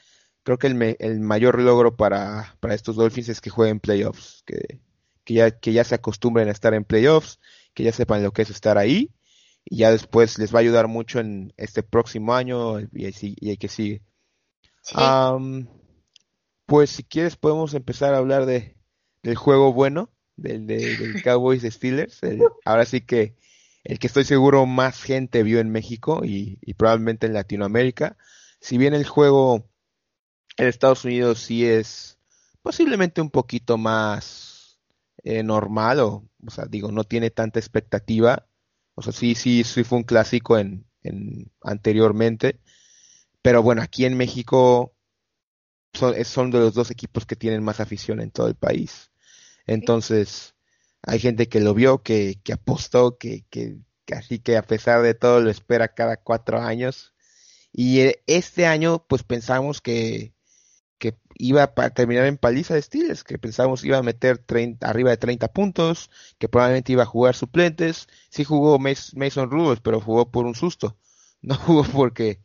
creo 0.42 0.59
que 0.59 0.66
el, 0.68 0.96
el 0.98 1.20
mayor 1.20 1.61
logro 1.61 1.96
para, 1.96 2.56
para, 2.61 2.74
estos 2.74 2.96
Dolphins 2.96 3.28
es 3.28 3.40
que 3.40 3.50
jueguen 3.50 3.80
playoffs, 3.80 4.42
que, 4.46 4.80
que, 5.24 5.35
ya, 5.35 5.50
que 5.50 5.72
ya 5.72 5.85
se 5.85 5.94
acostumbren 5.94 6.48
a 6.48 6.52
estar 6.52 6.74
en 6.74 6.85
playoffs, 6.85 7.40
que 7.74 7.85
ya 7.85 7.92
sepan 7.92 8.22
lo 8.22 8.32
que 8.32 8.42
es 8.42 8.50
estar 8.50 8.78
ahí 8.78 9.12
y 9.68 9.78
ya 9.78 9.90
después 9.90 10.38
les 10.38 10.54
va 10.54 10.61
a 10.61 10.62
ayudar 10.62 10.87
mucho 10.87 11.18
en 11.18 11.52
este 11.56 11.82
próximo 11.82 12.35
año 12.35 12.80
y, 12.80 12.88
y 12.92 13.50
hay 13.50 13.56
que 13.56 13.68
sigue. 13.68 14.02
pues 16.66 16.90
si 16.90 17.02
quieres 17.02 17.37
podemos 17.37 17.74
empezar 17.74 18.14
a 18.14 18.18
hablar 18.18 18.46
de, 18.46 18.76
del 19.22 19.35
juego 19.35 19.72
bueno, 19.72 20.11
del, 20.37 20.66
del 20.66 21.22
Cowboys 21.24 21.62
Steelers. 21.62 22.20
ahora 22.64 22.85
sí 22.85 23.00
que 23.00 23.35
el 23.82 23.98
que 23.98 24.06
estoy 24.06 24.24
seguro 24.24 24.66
más 24.66 25.02
gente 25.02 25.42
vio 25.42 25.61
en 25.61 25.70
México 25.70 26.22
y, 26.24 26.59
probablemente 26.74 27.26
en 27.26 27.35
Latinoamérica. 27.35 28.16
Si 28.66 28.79
bien 28.79 28.94
el 28.94 29.07
juego 29.07 29.70
en 30.57 30.66
Estados 30.66 31.05
Unidos 31.05 31.38
sí 31.38 31.64
es 31.64 32.18
posiblemente 32.62 33.20
un 33.20 33.31
poquito 33.31 33.79
más 33.79 34.81
eh, 35.22 35.44
normal 35.44 36.00
o, 36.00 36.29
o 36.44 36.50
sea, 36.50 36.66
digo, 36.66 36.90
no 36.90 37.05
tiene 37.05 37.31
tanta 37.31 37.61
expectativa. 37.61 38.48
O 38.96 39.02
sea, 39.02 39.12
sí, 39.12 39.37
sí, 39.37 39.62
sí 39.62 39.85
fue 39.85 39.98
un 39.98 40.02
clásico 40.02 40.59
en, 40.59 40.85
en 41.05 41.52
anteriormente. 41.62 42.59
Pero 43.40 43.62
bueno, 43.62 43.83
aquí 43.83 44.05
en 44.05 44.16
México 44.16 44.96
son, 45.94 46.24
son 46.24 46.50
de 46.50 46.59
los 46.59 46.74
dos 46.74 46.90
equipos 46.90 47.24
que 47.24 47.37
tienen 47.37 47.62
más 47.62 47.79
afición 47.79 48.20
en 48.20 48.33
todo 48.33 48.48
el 48.48 48.57
país. 48.57 49.12
Entonces, 49.64 50.57
hay 51.02 51.20
gente 51.20 51.48
que 51.48 51.61
lo 51.61 51.72
vio, 51.72 52.02
que, 52.02 52.40
que 52.42 52.55
apostó, 52.55 53.16
que, 53.16 53.44
que, 53.48 53.76
así 54.12 54.40
que 54.40 54.57
a 54.57 54.62
pesar 54.62 55.02
de 55.02 55.14
todo 55.14 55.40
lo 55.40 55.50
espera 55.50 55.94
cada 55.94 56.16
cuatro 56.16 56.61
años. 56.61 57.12
Y 57.78 58.00
eh, 58.00 58.22
este 58.26 58.64
año, 58.64 59.04
pues 59.06 59.22
pensamos 59.22 59.82
que, 59.82 60.32
que 60.96 61.18
iba 61.34 61.62
a 61.62 61.90
terminar 61.90 62.24
en 62.24 62.38
paliza 62.38 62.72
de 62.72 62.80
Steelers, 62.80 63.22
que 63.22 63.38
pensamos 63.38 63.84
iba 63.84 63.98
a 63.98 64.02
meter 64.02 64.38
30, 64.38 64.88
arriba 64.88 65.10
de 65.10 65.18
30 65.18 65.48
puntos, 65.52 66.10
que 66.38 66.48
probablemente 66.48 66.92
iba 66.92 67.02
a 67.02 67.06
jugar 67.06 67.34
suplentes. 67.34 68.08
Sí 68.30 68.44
jugó 68.44 68.78
Mason 68.78 69.50
Rudolph, 69.50 69.80
pero 69.82 70.00
jugó 70.00 70.30
por 70.30 70.46
un 70.46 70.54
susto. 70.54 70.96
No 71.42 71.54
jugó 71.54 71.84
porque 71.84 72.40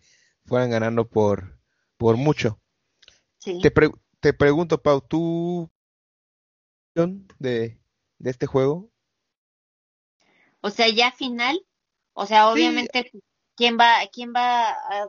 fueran 0.46 0.70
ganando 0.70 1.08
por, 1.08 1.58
por 1.98 2.18
mucho. 2.18 2.60
Te, 3.40 3.72
te 4.20 4.34
pregunto, 4.34 4.84
Pau, 4.84 5.02
¿tú 5.02 5.72
de, 6.94 7.80
de 8.20 8.30
este 8.30 8.48
juego? 8.48 8.92
O 10.60 10.70
sea, 10.70 10.90
ya 10.90 11.12
final, 11.14 11.66
o 12.14 12.26
sea, 12.26 12.50
obviamente, 12.50 13.12
¿quién 13.62 13.78
va, 13.78 14.00
quién 14.12 14.34
va 14.36 14.70
a, 14.72 15.08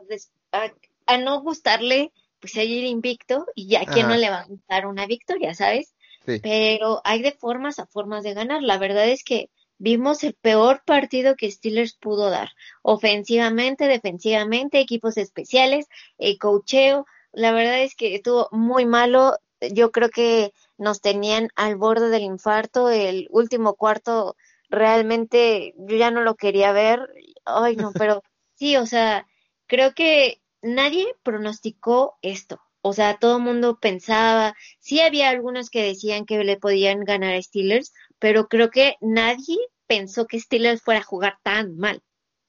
a, 1.07 1.17
no 1.17 1.41
gustarle 1.41 2.11
pues 2.39 2.53
seguir 2.53 2.83
invicto 2.83 3.47
y 3.55 3.67
ya 3.67 3.83
quién 3.83 4.07
no 4.07 4.15
le 4.15 4.29
va 4.29 4.41
a 4.41 4.45
gustar 4.45 4.85
una 4.85 5.07
victoria, 5.07 5.55
¿sabes? 5.55 5.95
Pero 6.23 7.01
hay 7.03 7.23
de 7.23 7.31
formas 7.31 7.79
a 7.79 7.87
formas 7.87 8.23
de 8.23 8.35
ganar. 8.35 8.61
La 8.61 8.77
verdad 8.77 9.09
es 9.09 9.23
que 9.23 9.49
vimos 9.79 10.23
el 10.23 10.35
peor 10.35 10.83
partido 10.85 11.35
que 11.35 11.49
Steelers 11.49 11.95
pudo 11.95 12.29
dar. 12.29 12.51
Ofensivamente, 12.83 13.87
defensivamente, 13.87 14.79
equipos 14.79 15.17
especiales, 15.17 15.87
el 16.19 16.37
cocheo. 16.37 17.07
La 17.31 17.53
verdad 17.53 17.81
es 17.81 17.95
que 17.95 18.13
estuvo 18.13 18.49
muy 18.51 18.85
malo. 18.85 19.35
Yo 19.71 19.91
creo 19.91 20.09
que 20.09 20.53
nos 20.77 21.01
tenían 21.01 21.49
al 21.55 21.75
borde 21.75 22.09
del 22.09 22.21
infarto. 22.21 22.91
El 22.91 23.27
último 23.31 23.73
cuarto 23.73 24.35
realmente 24.69 25.73
yo 25.75 25.97
ya 25.97 26.11
no 26.11 26.21
lo 26.21 26.35
quería 26.35 26.71
ver. 26.71 27.09
Ay, 27.45 27.75
no, 27.77 27.91
pero 27.97 28.21
sí, 28.55 28.77
o 28.77 28.85
sea, 28.85 29.27
creo 29.67 29.93
que 29.93 30.41
nadie 30.61 31.05
pronosticó 31.23 32.17
esto. 32.21 32.59
O 32.81 32.93
sea, 32.93 33.17
todo 33.17 33.37
el 33.37 33.43
mundo 33.43 33.79
pensaba, 33.79 34.55
sí 34.79 34.99
había 34.99 35.29
algunos 35.29 35.69
que 35.69 35.83
decían 35.83 36.25
que 36.25 36.43
le 36.43 36.57
podían 36.57 37.05
ganar 37.05 37.33
a 37.33 37.41
Steelers, 37.41 37.93
pero 38.19 38.47
creo 38.47 38.71
que 38.71 38.95
nadie 38.99 39.57
pensó 39.87 40.27
que 40.27 40.39
Steelers 40.39 40.81
fuera 40.81 40.99
a 40.99 41.03
jugar 41.03 41.37
tan 41.43 41.77
mal. 41.77 42.01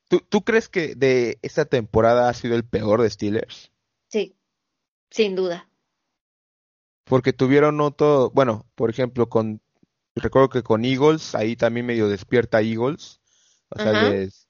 ¿Tú, 0.09 0.21
¿Tú, 0.21 0.43
crees 0.43 0.69
que 0.69 0.95
de 0.97 1.39
esta 1.43 1.65
temporada 1.65 2.29
ha 2.29 2.35
sido 2.35 2.57
el 2.57 2.65
peor 2.65 3.01
de 3.01 3.11
Steelers? 3.11 3.71
Sí, 4.09 4.37
sin 5.11 5.35
duda. 5.35 5.69
Porque 7.05 7.33
tuvieron 7.33 7.81
otro, 7.81 8.31
bueno, 8.31 8.67
por 8.75 8.91
ejemplo, 8.91 9.29
con 9.29 9.61
recuerdo 10.17 10.49
que 10.49 10.63
con 10.63 10.85
Eagles, 10.85 11.35
ahí 11.35 11.57
también 11.57 11.87
medio 11.87 12.09
despierta 12.09 12.61
Eagles. 12.61 13.21
O 13.71 13.81
sea, 13.81 14.11
les, 14.11 14.49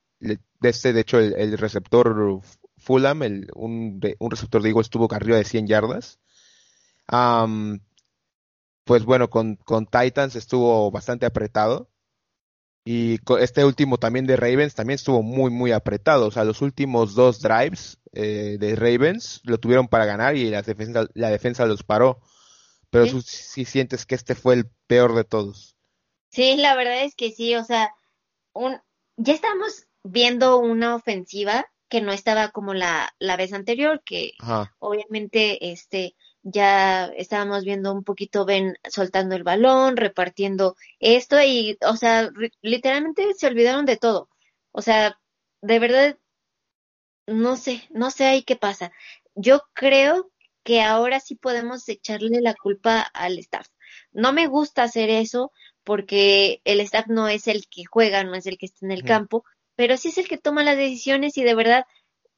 de 0.64 0.70
este, 0.70 0.92
de 0.94 1.00
hecho, 1.00 1.18
el, 1.18 1.58
receptor 1.58 2.40
Fulham, 2.78 3.22
el, 3.22 3.48
un, 3.54 4.00
un, 4.18 4.30
receptor 4.30 4.62
de 4.62 4.70
Eagles, 4.70 4.86
estuvo 4.86 5.12
arriba 5.12 5.36
de 5.36 5.44
100 5.44 5.66
yardas. 5.66 6.18
pues 8.84 9.04
bueno, 9.04 9.28
con, 9.28 9.56
con 9.56 9.86
Titans 9.86 10.36
estuvo 10.36 10.90
bastante 10.90 11.26
apretado. 11.26 11.90
Y 12.86 13.18
este 13.40 13.64
último 13.64 13.98
también 13.98 14.26
de 14.26 14.36
Ravens 14.36 14.74
también 14.74 14.96
estuvo 14.96 15.22
muy, 15.22 15.50
muy 15.50 15.72
apretado. 15.72 16.26
O 16.26 16.30
sea, 16.30 16.44
los 16.44 16.62
últimos 16.62 17.14
dos 17.14 17.40
drives 17.40 17.98
eh, 18.12 18.56
de 18.58 18.76
Ravens 18.76 19.40
lo 19.44 19.58
tuvieron 19.58 19.88
para 19.88 20.04
ganar 20.04 20.36
y 20.36 20.50
la 20.50 20.62
defensa, 20.62 21.06
la 21.14 21.30
defensa 21.30 21.66
los 21.66 21.82
paró. 21.82 22.20
Pero 22.90 23.20
sí 23.22 23.64
sientes 23.64 24.06
que 24.06 24.14
este 24.14 24.34
fue 24.34 24.54
el 24.54 24.70
peor 24.86 25.14
de 25.14 25.24
todos. 25.24 25.76
Sí, 26.30 26.56
la 26.56 26.74
verdad 26.76 27.04
es 27.04 27.14
que 27.14 27.32
sí. 27.32 27.54
O 27.54 27.64
sea, 27.64 27.90
un, 28.52 28.78
ya 29.16 29.34
estamos 29.34 29.86
viendo 30.04 30.58
una 30.58 30.94
ofensiva 30.94 31.66
que 31.88 32.00
no 32.00 32.12
estaba 32.12 32.50
como 32.50 32.74
la, 32.74 33.14
la 33.18 33.36
vez 33.36 33.52
anterior, 33.52 34.02
que 34.04 34.32
obviamente 34.78 35.72
este 35.72 36.14
ya 36.42 37.06
estábamos 37.06 37.64
viendo 37.64 37.92
un 37.92 38.04
poquito 38.04 38.44
Ben 38.44 38.76
soltando 38.88 39.34
el 39.34 39.44
balón, 39.44 39.96
repartiendo 39.96 40.76
esto 41.00 41.40
y, 41.42 41.78
o 41.80 41.96
sea, 41.96 42.30
literalmente 42.60 43.32
se 43.34 43.46
olvidaron 43.46 43.86
de 43.86 43.96
todo. 43.96 44.28
O 44.70 44.82
sea, 44.82 45.18
de 45.62 45.78
verdad, 45.78 46.18
no 47.26 47.56
sé, 47.56 47.84
no 47.90 48.10
sé 48.10 48.26
ahí 48.26 48.42
qué 48.42 48.56
pasa. 48.56 48.92
Yo 49.34 49.62
creo 49.72 50.30
que 50.62 50.82
ahora 50.82 51.20
sí 51.20 51.34
podemos 51.34 51.88
echarle 51.88 52.40
la 52.40 52.54
culpa 52.54 53.00
al 53.00 53.38
staff. 53.38 53.68
No 54.12 54.32
me 54.32 54.46
gusta 54.46 54.82
hacer 54.82 55.08
eso 55.08 55.52
porque 55.82 56.60
el 56.64 56.80
staff 56.80 57.06
no 57.08 57.28
es 57.28 57.48
el 57.48 57.68
que 57.68 57.84
juega, 57.84 58.24
no 58.24 58.34
es 58.34 58.46
el 58.46 58.58
que 58.58 58.66
está 58.66 58.84
en 58.84 58.92
el 58.92 59.04
campo, 59.04 59.44
pero 59.76 59.96
sí 59.96 60.08
es 60.08 60.18
el 60.18 60.28
que 60.28 60.38
toma 60.38 60.64
las 60.64 60.76
decisiones 60.76 61.36
y 61.38 61.44
de 61.44 61.54
verdad, 61.54 61.86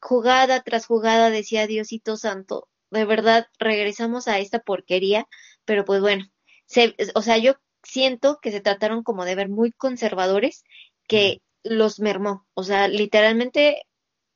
jugada 0.00 0.62
tras 0.62 0.86
jugada 0.86 1.30
decía 1.30 1.66
Diosito 1.66 2.16
Santo, 2.16 2.68
de 2.90 3.04
verdad 3.04 3.48
regresamos 3.58 4.28
a 4.28 4.38
esta 4.38 4.60
porquería, 4.60 5.26
pero 5.64 5.84
pues 5.84 6.00
bueno, 6.00 6.30
se, 6.66 6.94
o 7.14 7.22
sea, 7.22 7.38
yo 7.38 7.54
siento 7.82 8.38
que 8.40 8.50
se 8.50 8.60
trataron 8.60 9.02
como 9.02 9.24
de 9.24 9.34
ver 9.34 9.48
muy 9.48 9.72
conservadores, 9.72 10.64
que 11.06 11.42
los 11.62 12.00
mermó, 12.00 12.46
o 12.54 12.62
sea, 12.62 12.88
literalmente 12.88 13.82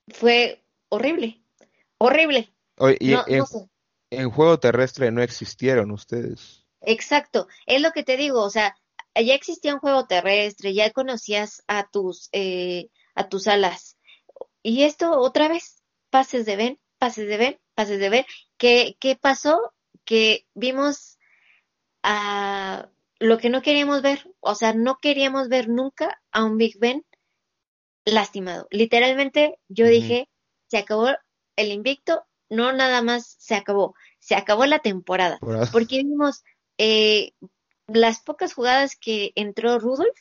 fue 0.09 0.63
horrible, 0.89 1.43
horrible. 1.99 2.53
y 2.99 3.13
en, 3.13 3.45
en, 4.11 4.31
juego 4.31 4.59
terrestre 4.59 5.11
no 5.11 5.23
existieron 5.23 5.91
ustedes. 5.91 6.67
Exacto, 6.83 7.47
es 7.67 7.81
lo 7.81 7.93
que 7.93 8.03
te 8.03 8.17
digo, 8.17 8.43
o 8.43 8.51
sea, 8.51 8.77
ya 9.15 9.35
existía 9.35 9.75
un 9.75 9.81
juego 9.81 10.07
terrestre, 10.07 10.75
ya 10.75 10.91
conocías 10.91 11.63
a 11.67 11.89
tus, 11.89 12.29
eh, 12.33 12.89
a 13.15 13.29
tus 13.29 13.47
alas. 13.49 13.97
Y 14.63 14.83
esto 14.83 15.19
otra 15.19 15.49
vez, 15.49 15.83
pases 16.11 16.47
de 16.47 16.57
Ben, 16.57 16.81
pases 16.99 17.29
de 17.29 17.37
Ben, 17.37 17.61
pases 17.75 17.99
de 17.99 18.09
Ben. 18.09 18.25
¿Qué, 18.57 18.97
qué 19.01 19.17
pasó? 19.17 19.73
Que 20.05 20.47
vimos 20.55 21.19
a 22.03 22.89
lo 23.19 23.39
que 23.39 23.51
no 23.51 23.63
queríamos 23.63 24.03
ver, 24.03 24.27
o 24.41 24.55
sea, 24.55 24.73
no 24.73 24.99
queríamos 25.01 25.49
ver 25.49 25.69
nunca 25.69 26.21
a 26.33 26.45
un 26.45 26.57
Big 26.57 26.79
Ben 26.79 27.05
lastimado. 28.05 28.67
Literalmente 28.71 29.59
yo 29.69 29.87
dije, 29.87 30.29
se 30.69 30.79
acabó 30.79 31.09
el 31.57 31.71
invicto, 31.71 32.25
no 32.49 32.73
nada 32.73 33.03
más 33.03 33.37
se 33.39 33.55
acabó, 33.55 33.95
se 34.19 34.35
acabó 34.35 34.65
la 34.67 34.79
temporada, 34.79 35.39
porque 35.71 35.99
vimos 35.99 36.43
eh, 36.79 37.33
las 37.93 38.21
pocas 38.21 38.55
jugadas 38.55 38.97
que 38.97 39.33
entró 39.35 39.79
Rudolf, 39.79 40.19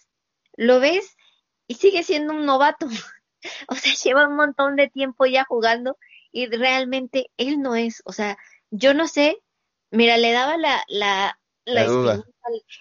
lo 0.55 0.79
ves 0.79 1.15
y 1.67 1.75
sigue 1.75 2.03
siendo 2.03 2.33
un 2.33 2.45
novato. 2.45 2.87
o 3.67 3.75
sea, 3.75 3.93
lleva 3.93 4.27
un 4.27 4.35
montón 4.35 4.75
de 4.75 4.89
tiempo 4.89 5.25
ya 5.25 5.45
jugando 5.45 5.97
y 6.31 6.47
realmente 6.47 7.31
él 7.37 7.61
no 7.61 7.75
es. 7.75 8.01
O 8.05 8.11
sea, 8.11 8.37
yo 8.71 8.93
no 8.93 9.07
sé, 9.07 9.37
mira, 9.91 10.17
le 10.17 10.31
daba 10.31 10.57
la, 10.57 10.83
la, 10.87 11.39
la, 11.65 11.85
duda. 11.85 12.23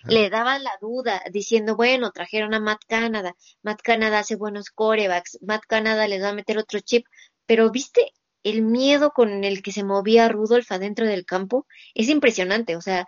le 0.05 0.31
daba 0.31 0.59
la 0.59 0.73
duda 0.81 1.23
diciendo, 1.31 1.77
bueno, 1.77 2.11
trajeron 2.13 2.55
a 2.55 2.61
Matt 2.61 2.83
Canada, 2.87 3.35
Matt 3.63 3.83
Canada 3.83 4.21
hace 4.21 4.37
buenos 4.37 4.71
corebacks, 4.71 5.39
Matt 5.43 5.63
Canada 5.67 6.09
les 6.09 6.23
va 6.23 6.31
a 6.31 6.35
meter 6.35 6.59
otro 6.59 6.81
chip, 6.81 7.07
pero 7.47 7.71
viste 7.71 8.13
el 8.43 8.63
miedo 8.63 9.11
con 9.11 9.45
el 9.45 9.63
que 9.63 9.73
se 9.73 9.85
movía 9.85 10.29
Rudolf 10.29 10.71
adentro 10.73 11.07
del 11.07 11.25
campo, 11.25 11.67
es 11.95 12.09
impresionante, 12.09 12.77
o 12.77 12.81
sea, 12.81 13.07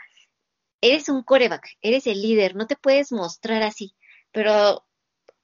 eres 0.80 1.08
un 1.08 1.22
coreback, 1.22 1.76
eres 1.82 2.06
el 2.06 2.22
líder, 2.22 2.56
no 2.56 2.66
te 2.66 2.76
puedes 2.76 3.12
mostrar 3.12 3.62
así, 3.62 3.94
pero, 4.32 4.86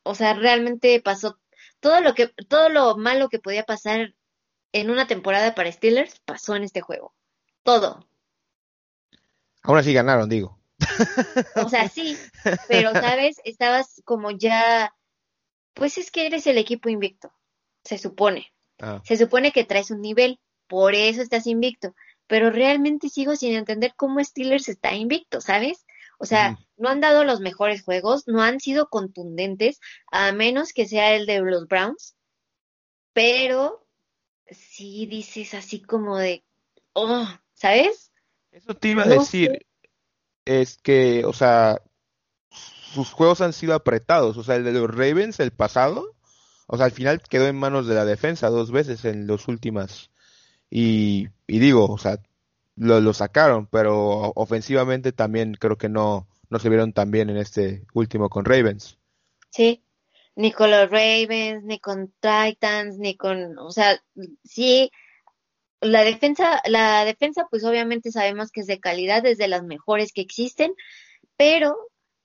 o 0.03 0.15
sea, 0.15 0.35
realmente 0.35 1.01
pasó 1.01 1.39
todo 1.81 2.01
lo 2.01 2.15
que, 2.15 2.29
todo 2.49 2.69
lo 2.69 2.97
malo 2.97 3.29
que 3.29 3.39
podía 3.39 3.65
pasar 3.65 4.15
en 4.73 4.91
una 4.91 5.07
temporada 5.07 5.55
para 5.55 5.71
Steelers 5.71 6.21
pasó 6.21 6.57
en 6.57 6.65
este 6.65 6.81
juego, 6.81 7.15
todo. 7.63 8.07
Aún 9.63 9.79
así 9.79 9.93
ganaron, 9.93 10.29
digo. 10.29 10.59
O 11.57 11.69
sea, 11.69 11.89
sí, 11.89 12.17
pero 12.69 12.93
sabes, 12.93 13.41
estabas 13.45 14.03
como 14.05 14.31
ya, 14.31 14.95
pues 15.75 15.99
es 15.99 16.11
que 16.11 16.27
eres 16.27 16.47
el 16.47 16.59
equipo 16.59 16.89
invicto, 16.89 17.33
se 17.85 17.99
supone. 17.99 18.53
Ah. 18.79 19.01
Se 19.05 19.17
supone 19.17 19.53
que 19.53 19.65
traes 19.65 19.91
un 19.91 20.01
nivel, 20.01 20.39
por 20.67 20.95
eso 20.95 21.23
estás 21.23 21.47
invicto 21.47 21.95
pero 22.27 22.51
realmente 22.51 23.09
sigo 23.09 23.37
sin 23.37 23.55
entender 23.55 23.95
cómo 23.97 24.23
Steelers 24.23 24.69
está 24.69 24.95
invicto, 24.95 25.41
¿sabes? 25.41 25.87
O 26.19 26.25
sea, 26.25 26.59
no 26.77 26.89
han 26.89 27.01
dado 27.01 27.25
los 27.25 27.41
mejores 27.41 27.83
juegos, 27.83 28.27
no 28.27 28.43
han 28.43 28.59
sido 28.59 28.89
contundentes, 28.89 29.81
a 30.11 30.33
menos 30.33 30.73
que 30.73 30.89
sea 30.89 31.15
el 31.15 31.27
de 31.27 31.41
los 31.41 31.69
Browns, 31.69 32.17
pero 33.13 33.87
sí 34.51 35.07
dices 35.07 35.55
así 35.55 35.83
como 35.83 36.17
de, 36.17 36.43
oh, 36.95 37.29
¿sabes? 37.55 38.13
Eso 38.51 38.75
te 38.75 38.89
iba 38.89 39.03
a 39.03 39.09
decir, 39.09 39.67
es 40.47 40.79
que, 40.79 41.25
o 41.27 41.35
sea, 41.35 41.83
sus 42.51 43.13
juegos 43.13 43.43
han 43.43 43.53
sido 43.53 43.75
apretados, 43.75 44.39
o 44.39 44.43
sea, 44.43 44.57
el 44.57 44.65
de 44.65 44.73
los 44.73 44.91
Ravens, 44.91 45.39
el 45.41 45.51
pasado, 45.51 46.17
o 46.67 46.77
sea, 46.77 46.87
al 46.87 46.93
final 46.93 47.21
quedó 47.21 47.47
en 47.47 47.57
manos 47.57 47.87
de 47.87 47.95
la 47.95 48.07
defensa 48.07 48.49
dos 48.49 48.71
veces 48.73 49.05
en 49.05 49.27
los 49.27 49.49
últimas 49.49 50.11
y, 50.71 51.29
digo, 51.47 51.87
o 51.87 51.99
sea, 51.99 52.19
lo, 52.77 53.01
lo, 53.01 53.15
sacaron, 53.15 53.67
pero 53.67 54.33
ofensivamente 54.35 55.13
también 55.13 55.55
creo 55.55 55.79
que 55.79 55.89
no, 55.89 56.29
no 56.51 56.59
se 56.59 56.69
vieron 56.69 56.93
tan 56.93 57.11
bien 57.11 57.31
en 57.31 57.37
este 57.37 57.85
último 57.95 58.29
con 58.29 58.45
Ravens. 58.45 58.99
Sí, 59.51 59.83
ni 60.35 60.53
con 60.53 60.71
los 60.71 60.91
Ravens, 60.91 61.65
ni 61.65 61.79
con 61.79 62.13
Titans, 62.21 62.99
ni 62.99 63.17
con, 63.17 63.59
o 63.59 63.71
sea, 63.71 64.03
sí, 64.45 64.91
la 65.81 66.03
defensa, 66.05 66.61
la 66.67 67.05
defensa 67.05 67.47
pues 67.51 67.65
obviamente 67.65 68.11
sabemos 68.11 68.51
que 68.51 68.61
es 68.61 68.67
de 68.67 68.81
calidad, 68.81 69.25
es 69.27 69.39
de 69.39 69.49
las 69.49 69.63
mejores 69.63 70.13
que 70.13 70.21
existen, 70.21 70.75
pero, 71.37 71.77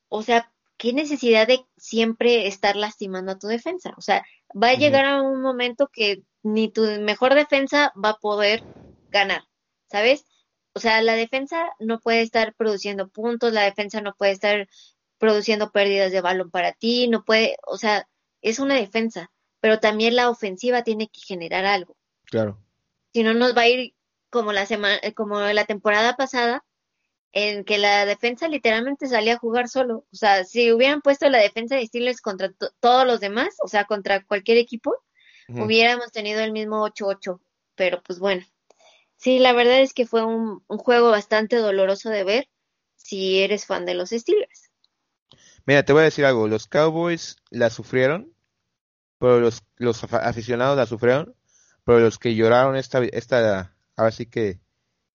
o 0.09 0.23
sea, 0.23 0.51
qué 0.81 0.93
necesidad 0.93 1.47
de 1.47 1.63
siempre 1.77 2.47
estar 2.47 2.75
lastimando 2.75 3.33
a 3.33 3.37
tu 3.37 3.47
defensa. 3.47 3.93
O 3.97 4.01
sea, 4.01 4.25
va 4.53 4.69
a 4.69 4.75
llegar 4.75 5.05
a 5.05 5.21
un 5.21 5.41
momento 5.41 5.89
que 5.91 6.23
ni 6.43 6.69
tu 6.69 6.83
mejor 7.01 7.35
defensa 7.35 7.93
va 8.03 8.09
a 8.09 8.17
poder 8.17 8.63
ganar, 9.09 9.43
¿sabes? 9.89 10.25
O 10.73 10.79
sea, 10.79 11.01
la 11.01 11.13
defensa 11.13 11.69
no 11.79 11.99
puede 11.99 12.21
estar 12.21 12.55
produciendo 12.55 13.09
puntos, 13.09 13.53
la 13.53 13.63
defensa 13.63 14.01
no 14.01 14.15
puede 14.15 14.31
estar 14.31 14.67
produciendo 15.17 15.71
pérdidas 15.71 16.11
de 16.11 16.21
balón 16.21 16.49
para 16.49 16.71
ti, 16.73 17.07
no 17.07 17.23
puede, 17.23 17.57
o 17.67 17.77
sea, 17.77 18.07
es 18.41 18.59
una 18.59 18.75
defensa, 18.75 19.31
pero 19.59 19.79
también 19.79 20.15
la 20.15 20.29
ofensiva 20.29 20.83
tiene 20.83 21.09
que 21.09 21.21
generar 21.21 21.65
algo. 21.65 21.95
Claro. 22.25 22.57
Si 23.13 23.23
no 23.23 23.33
nos 23.33 23.55
va 23.55 23.63
a 23.63 23.67
ir 23.67 23.93
como 24.29 24.53
la 24.53 24.65
semana, 24.65 24.99
como 25.15 25.39
la 25.41 25.65
temporada 25.65 26.15
pasada, 26.15 26.63
en 27.33 27.63
que 27.63 27.77
la 27.77 28.05
defensa 28.05 28.47
literalmente 28.47 29.07
salía 29.07 29.35
a 29.35 29.39
jugar 29.39 29.69
solo. 29.69 30.05
O 30.11 30.15
sea, 30.15 30.43
si 30.43 30.71
hubieran 30.71 31.01
puesto 31.01 31.29
la 31.29 31.39
defensa 31.39 31.75
de 31.75 31.85
Steelers 31.85 32.21
contra 32.21 32.51
todos 32.79 33.05
los 33.05 33.19
demás, 33.19 33.55
o 33.63 33.67
sea, 33.67 33.85
contra 33.85 34.23
cualquier 34.23 34.57
equipo, 34.57 34.95
hubiéramos 35.47 36.11
tenido 36.11 36.41
el 36.41 36.51
mismo 36.51 36.85
8-8. 36.85 37.39
Pero 37.75 38.01
pues 38.03 38.19
bueno, 38.19 38.45
sí, 39.17 39.39
la 39.39 39.53
verdad 39.53 39.81
es 39.81 39.93
que 39.93 40.05
fue 40.05 40.23
un, 40.23 40.63
un, 40.67 40.77
juego 40.77 41.09
bastante 41.09 41.57
doloroso 41.57 42.09
de 42.09 42.23
ver 42.23 42.49
si 42.95 43.39
eres 43.39 43.65
fan 43.65 43.85
de 43.85 43.93
los 43.93 44.09
Steelers. 44.09 44.71
Mira, 45.65 45.83
te 45.83 45.93
voy 45.93 46.01
a 46.01 46.05
decir 46.05 46.25
algo, 46.25 46.47
los 46.47 46.67
Cowboys 46.67 47.37
la 47.49 47.69
sufrieron, 47.69 48.33
pero 49.19 49.39
los, 49.39 49.63
los 49.77 50.03
aficionados 50.03 50.75
la 50.75 50.85
sufrieron, 50.85 51.35
pero 51.85 51.99
los 51.99 52.17
que 52.17 52.35
lloraron 52.35 52.75
esta, 52.75 53.03
esta, 53.03 53.75
ahora 53.95 54.11
sí 54.11 54.25
que 54.25 54.59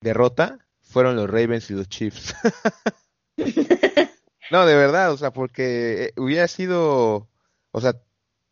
derrota, 0.01 0.66
fueron 0.97 1.17
los 1.17 1.29
Ravens 1.29 1.69
y 1.71 1.75
los 1.75 1.91
Chiefs. 1.91 2.35
no, 4.51 4.65
de 4.65 4.75
verdad, 4.75 5.13
o 5.13 5.19
sea, 5.19 5.31
porque 5.31 6.05
eh, 6.05 6.13
hubiera 6.17 6.49
sido, 6.49 7.29
o 7.71 7.81
sea, 7.83 8.01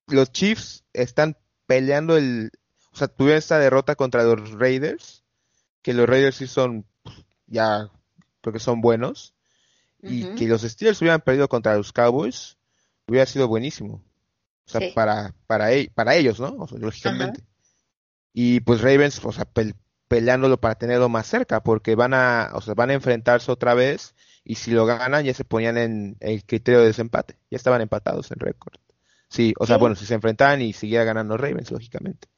los 0.09 0.31
Chiefs 0.31 0.85
están 0.93 1.39
peleando 1.65 2.19
el, 2.19 2.51
o 2.93 2.97
sea, 2.97 3.09
tuvieron 3.09 3.39
esta 3.39 3.59
derrota 3.59 3.95
contra 3.95 4.25
los 4.25 4.51
Raiders, 4.51 5.25
que 5.81 5.95
los 5.95 6.07
Raiders 6.07 6.37
sí 6.37 6.47
son, 6.47 6.85
ya, 7.47 7.89
creo 8.43 8.53
que 8.53 8.61
son 8.61 8.83
buenos, 8.83 9.33
y 10.03 10.35
que 10.35 10.47
los 10.47 10.61
Steelers 10.61 11.01
hubieran 11.01 11.23
perdido 11.23 11.49
contra 11.49 11.79
los 11.79 11.95
Cowboys, 11.95 12.59
hubiera 13.07 13.25
sido 13.25 13.49
buenísimo. 13.49 14.05
O 14.67 14.71
sea, 14.71 14.83
para, 14.95 15.35
para, 15.47 15.73
e, 15.73 15.91
para 15.95 16.15
ellos, 16.15 16.41
¿no? 16.41 16.55
O 16.59 16.69
sea, 16.69 16.77
lógicamente. 16.79 17.43
Y 18.35 18.61
pues 18.61 18.83
Ravens, 18.83 19.25
o 19.25 19.33
sea, 19.33 19.47
peleándolo 20.15 20.61
para 20.61 20.77
tenerlo 20.77 21.09
más 21.09 21.27
cerca, 21.27 21.65
porque 21.65 21.97
van 21.97 22.15
a, 22.15 22.53
o 22.55 22.61
sea, 22.61 22.75
van 22.75 22.91
a 22.91 22.95
enfrentarse 22.95 23.51
otra 23.51 23.75
vez 23.75 24.15
y 24.45 24.55
si 24.55 24.71
lo 24.71 24.87
ganan 24.87 25.25
ya 25.25 25.35
se 25.35 25.43
ponían 25.43 25.77
en 25.77 26.17
el 26.21 26.45
criterio 26.45 26.79
de 26.79 26.87
desempate, 26.87 27.37
ya 27.51 27.57
estaban 27.57 27.81
empatados 27.81 28.31
en 28.31 28.39
récord. 28.39 28.75
Sí, 29.29 29.55
o 29.59 29.67
sea, 29.67 29.77
bueno, 29.77 29.97
si 29.97 30.07
se 30.07 30.15
enfrentaban 30.15 30.63
y 30.63 30.73
siguiera 30.73 31.03
ganando 31.03 31.37
Ravens, 31.37 31.73
lógicamente. 31.73 32.29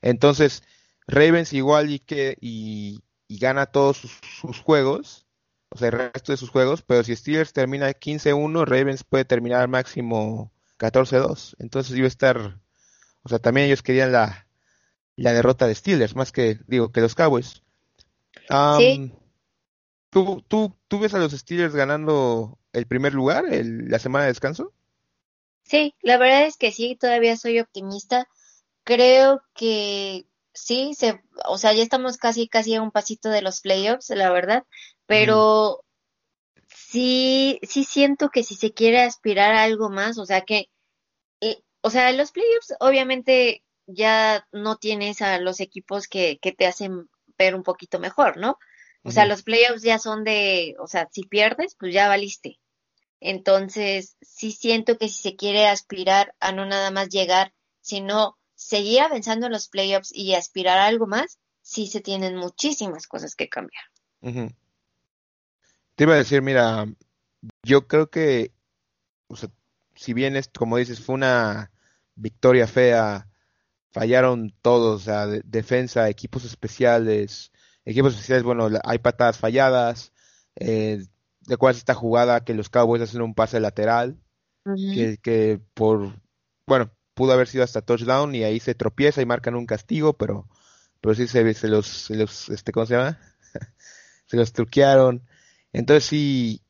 Entonces, 0.00 0.64
Ravens 1.06 1.52
igual 1.52 1.92
y 1.92 2.00
que 2.00 2.36
y, 2.40 3.04
gana 3.28 3.66
todos 3.66 3.98
sus, 3.98 4.58
juegos, 4.58 5.24
o 5.68 5.78
sea, 5.78 5.90
el 5.90 6.10
resto 6.12 6.32
de 6.32 6.38
sus 6.38 6.50
juegos, 6.50 6.82
pero 6.82 7.04
si 7.04 7.14
Steelers 7.14 7.52
termina 7.52 7.88
15-1, 7.88 8.64
Ravens 8.66 9.04
puede 9.04 9.24
terminar 9.24 9.68
máximo 9.68 10.52
14-2. 10.80 11.54
Entonces 11.60 11.96
iba 11.96 12.06
a 12.06 12.08
estar, 12.08 12.58
o 13.22 13.28
sea, 13.28 13.38
también 13.38 13.68
ellos 13.68 13.84
querían 13.84 14.10
la, 14.10 14.48
la 15.22 15.32
derrota 15.32 15.66
de 15.66 15.74
Steelers, 15.74 16.16
más 16.16 16.32
que, 16.32 16.58
digo, 16.66 16.90
que 16.90 17.00
los 17.00 17.14
Cowboys. 17.14 17.62
sí. 18.78 19.12
¿tú, 20.10 20.42
tú, 20.48 20.76
¿Tú 20.88 20.98
ves 20.98 21.14
a 21.14 21.18
los 21.18 21.32
Steelers 21.32 21.74
ganando 21.74 22.58
el 22.72 22.86
primer 22.86 23.14
lugar, 23.14 23.44
el, 23.50 23.88
la 23.88 23.98
semana 24.00 24.24
de 24.24 24.32
descanso? 24.32 24.72
Sí, 25.62 25.94
la 26.02 26.18
verdad 26.18 26.46
es 26.46 26.56
que 26.56 26.72
sí, 26.72 26.96
todavía 26.96 27.36
soy 27.36 27.60
optimista. 27.60 28.28
Creo 28.82 29.42
que 29.54 30.26
sí, 30.52 30.94
se, 30.94 31.22
o 31.46 31.56
sea, 31.56 31.72
ya 31.72 31.84
estamos 31.84 32.16
casi, 32.16 32.48
casi 32.48 32.74
a 32.74 32.82
un 32.82 32.90
pasito 32.90 33.28
de 33.28 33.42
los 33.42 33.60
playoffs, 33.60 34.10
la 34.10 34.30
verdad, 34.32 34.64
pero 35.06 35.84
sí, 36.66 37.60
sí 37.62 37.84
siento 37.84 38.28
que 38.28 38.42
si 38.42 38.56
se 38.56 38.72
quiere 38.72 39.02
aspirar 39.02 39.54
a 39.54 39.62
algo 39.62 39.88
más, 39.88 40.18
o 40.18 40.26
sea 40.26 40.40
que, 40.40 40.68
eh, 41.40 41.62
o 41.80 41.90
sea, 41.90 42.10
los 42.12 42.32
playoffs 42.32 42.74
obviamente 42.80 43.62
ya 43.94 44.46
no 44.52 44.76
tienes 44.76 45.22
a 45.22 45.38
los 45.38 45.60
equipos 45.60 46.08
que, 46.08 46.38
que 46.40 46.52
te 46.52 46.66
hacen 46.66 47.08
ver 47.38 47.54
un 47.54 47.62
poquito 47.62 47.98
mejor, 47.98 48.36
¿no? 48.36 48.58
O 49.04 49.10
sea, 49.10 49.26
los 49.26 49.42
playoffs 49.42 49.82
ya 49.82 49.98
son 49.98 50.22
de, 50.22 50.76
o 50.78 50.86
sea, 50.86 51.08
si 51.10 51.24
pierdes, 51.24 51.74
pues 51.74 51.92
ya 51.92 52.06
valiste. 52.06 52.60
Entonces, 53.18 54.16
sí 54.20 54.52
siento 54.52 54.96
que 54.96 55.08
si 55.08 55.22
se 55.22 55.36
quiere 55.36 55.66
aspirar 55.66 56.34
a 56.38 56.52
no 56.52 56.66
nada 56.66 56.92
más 56.92 57.08
llegar, 57.08 57.52
sino 57.80 58.38
seguir 58.54 59.00
avanzando 59.00 59.46
en 59.46 59.52
los 59.52 59.68
playoffs 59.68 60.12
y 60.14 60.34
aspirar 60.34 60.78
a 60.78 60.86
algo 60.86 61.08
más, 61.08 61.40
sí 61.62 61.88
se 61.88 62.00
tienen 62.00 62.36
muchísimas 62.36 63.08
cosas 63.08 63.34
que 63.34 63.48
cambiar. 63.48 63.82
Te 65.96 66.04
iba 66.04 66.14
a 66.14 66.18
decir, 66.18 66.42
mira, 66.42 66.86
yo 67.64 67.88
creo 67.88 68.08
que, 68.08 68.52
o 69.26 69.36
sea, 69.36 69.50
si 69.96 70.14
bien 70.14 70.36
es, 70.36 70.48
como 70.48 70.76
dices, 70.76 71.00
fue 71.00 71.16
una 71.16 71.72
victoria 72.14 72.68
fea 72.68 73.28
fallaron 73.92 74.54
todos, 74.62 75.02
o 75.02 75.04
sea, 75.04 75.26
defensa, 75.26 76.08
equipos 76.08 76.44
especiales, 76.44 77.52
equipos 77.84 78.14
especiales, 78.14 78.42
bueno, 78.42 78.68
hay 78.84 78.98
patadas 78.98 79.38
falladas, 79.38 80.12
eh, 80.56 81.04
de 81.42 81.56
cuál 81.56 81.72
es 81.72 81.78
esta 81.78 81.94
jugada 81.94 82.44
que 82.44 82.54
los 82.54 82.70
Cowboys 82.70 83.02
hacen 83.02 83.22
un 83.22 83.34
pase 83.34 83.60
lateral, 83.60 84.18
que, 84.64 85.18
que 85.20 85.60
por, 85.74 86.12
bueno, 86.66 86.90
pudo 87.14 87.32
haber 87.32 87.48
sido 87.48 87.64
hasta 87.64 87.82
touchdown 87.82 88.34
y 88.34 88.44
ahí 88.44 88.60
se 88.60 88.74
tropieza 88.74 89.20
y 89.20 89.26
marcan 89.26 89.54
un 89.54 89.66
castigo, 89.66 90.14
pero, 90.14 90.48
pero 91.00 91.14
sí 91.14 91.26
se, 91.26 91.54
se 91.54 91.68
los, 91.68 91.86
se 91.86 92.16
los, 92.16 92.48
este, 92.48 92.72
¿cómo 92.72 92.86
se 92.86 92.94
llama? 92.94 93.18
se 94.26 94.36
los 94.36 94.52
truquearon. 94.52 95.22
Entonces 95.72 96.04
sí, 96.04 96.62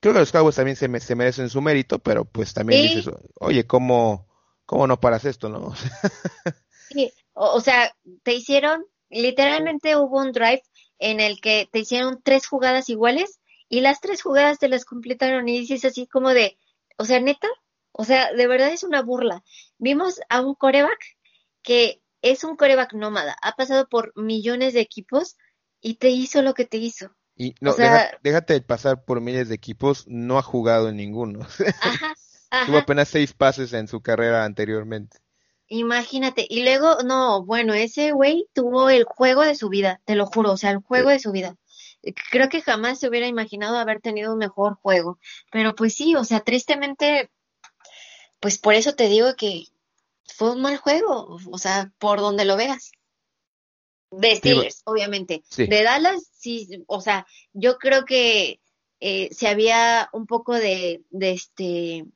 creo 0.00 0.12
que 0.12 0.20
los 0.20 0.32
Cowboys 0.32 0.56
también 0.56 0.76
se, 0.76 1.00
se 1.00 1.14
merecen 1.16 1.48
su 1.48 1.60
mérito, 1.62 1.98
pero 1.98 2.24
pues 2.24 2.52
también 2.52 2.82
dices, 2.82 3.10
oye, 3.36 3.66
¿cómo, 3.66 4.28
¿cómo 4.70 4.86
no 4.86 5.00
paras 5.00 5.24
esto, 5.24 5.48
no? 5.48 5.74
sí, 6.90 7.12
o, 7.32 7.60
sea, 7.60 7.92
te 8.22 8.34
hicieron, 8.34 8.86
literalmente 9.08 9.96
hubo 9.96 10.20
un 10.20 10.30
drive 10.30 10.62
en 11.00 11.18
el 11.18 11.40
que 11.40 11.68
te 11.72 11.80
hicieron 11.80 12.20
tres 12.22 12.46
jugadas 12.46 12.88
iguales 12.88 13.40
y 13.68 13.80
las 13.80 14.00
tres 14.00 14.22
jugadas 14.22 14.60
te 14.60 14.68
las 14.68 14.84
completaron 14.84 15.48
y 15.48 15.58
dices 15.58 15.84
así 15.84 16.06
como 16.06 16.30
de, 16.30 16.56
o 16.98 17.04
sea, 17.04 17.18
neta, 17.18 17.48
o 17.90 18.04
sea, 18.04 18.32
de 18.32 18.46
verdad 18.46 18.68
es 18.68 18.84
una 18.84 19.02
burla. 19.02 19.42
Vimos 19.78 20.20
a 20.28 20.40
un 20.40 20.54
coreback 20.54 21.00
que 21.62 22.00
es 22.22 22.44
un 22.44 22.54
coreback 22.54 22.92
nómada, 22.92 23.36
ha 23.42 23.56
pasado 23.56 23.88
por 23.88 24.12
millones 24.14 24.72
de 24.72 24.82
equipos 24.82 25.36
y 25.80 25.94
te 25.94 26.10
hizo 26.10 26.42
lo 26.42 26.54
que 26.54 26.64
te 26.64 26.76
hizo. 26.76 27.10
Y 27.34 27.56
no, 27.60 27.74
déjate, 28.22 28.52
de 28.52 28.60
pasar 28.60 29.04
por 29.04 29.20
miles 29.20 29.48
de 29.48 29.56
equipos, 29.56 30.04
no 30.06 30.38
ha 30.38 30.42
jugado 30.42 30.90
en 30.90 30.96
ninguno. 30.96 31.40
Ajá, 31.80 32.14
Tuvo 32.66 32.78
apenas 32.78 33.08
seis 33.08 33.32
pases 33.32 33.72
en 33.72 33.86
su 33.86 34.00
carrera 34.00 34.44
anteriormente. 34.44 35.18
Imagínate, 35.68 36.44
y 36.48 36.64
luego, 36.64 36.96
no, 37.04 37.44
bueno, 37.44 37.74
ese 37.74 38.10
güey 38.10 38.48
tuvo 38.52 38.90
el 38.90 39.04
juego 39.04 39.42
de 39.42 39.54
su 39.54 39.68
vida, 39.68 40.00
te 40.04 40.16
lo 40.16 40.26
juro, 40.26 40.52
o 40.52 40.56
sea, 40.56 40.72
el 40.72 40.78
juego 40.78 41.10
de 41.10 41.20
su 41.20 41.30
vida. 41.30 41.56
Creo 42.32 42.48
que 42.48 42.60
jamás 42.60 42.98
se 42.98 43.08
hubiera 43.08 43.28
imaginado 43.28 43.78
haber 43.78 44.00
tenido 44.00 44.32
un 44.32 44.38
mejor 44.38 44.74
juego, 44.82 45.20
pero 45.52 45.76
pues 45.76 45.94
sí, 45.94 46.16
o 46.16 46.24
sea, 46.24 46.40
tristemente, 46.40 47.30
pues 48.40 48.58
por 48.58 48.74
eso 48.74 48.96
te 48.96 49.08
digo 49.08 49.36
que 49.36 49.66
fue 50.24 50.50
un 50.50 50.60
mal 50.60 50.76
juego, 50.76 51.38
o 51.52 51.58
sea, 51.58 51.92
por 51.98 52.18
donde 52.18 52.44
lo 52.44 52.56
veas. 52.56 52.90
De 54.10 54.34
Steelers, 54.34 54.82
obviamente. 54.86 55.44
De 55.56 55.84
Dallas, 55.84 56.30
sí, 56.32 56.68
o 56.88 57.00
sea, 57.00 57.28
yo 57.52 57.78
creo 57.78 58.04
que 58.04 58.60
eh, 58.98 59.28
se 59.32 59.46
había 59.46 60.08
un 60.12 60.26
poco 60.26 60.54
de, 60.54 61.04
de 61.10 61.30
este 61.30 62.06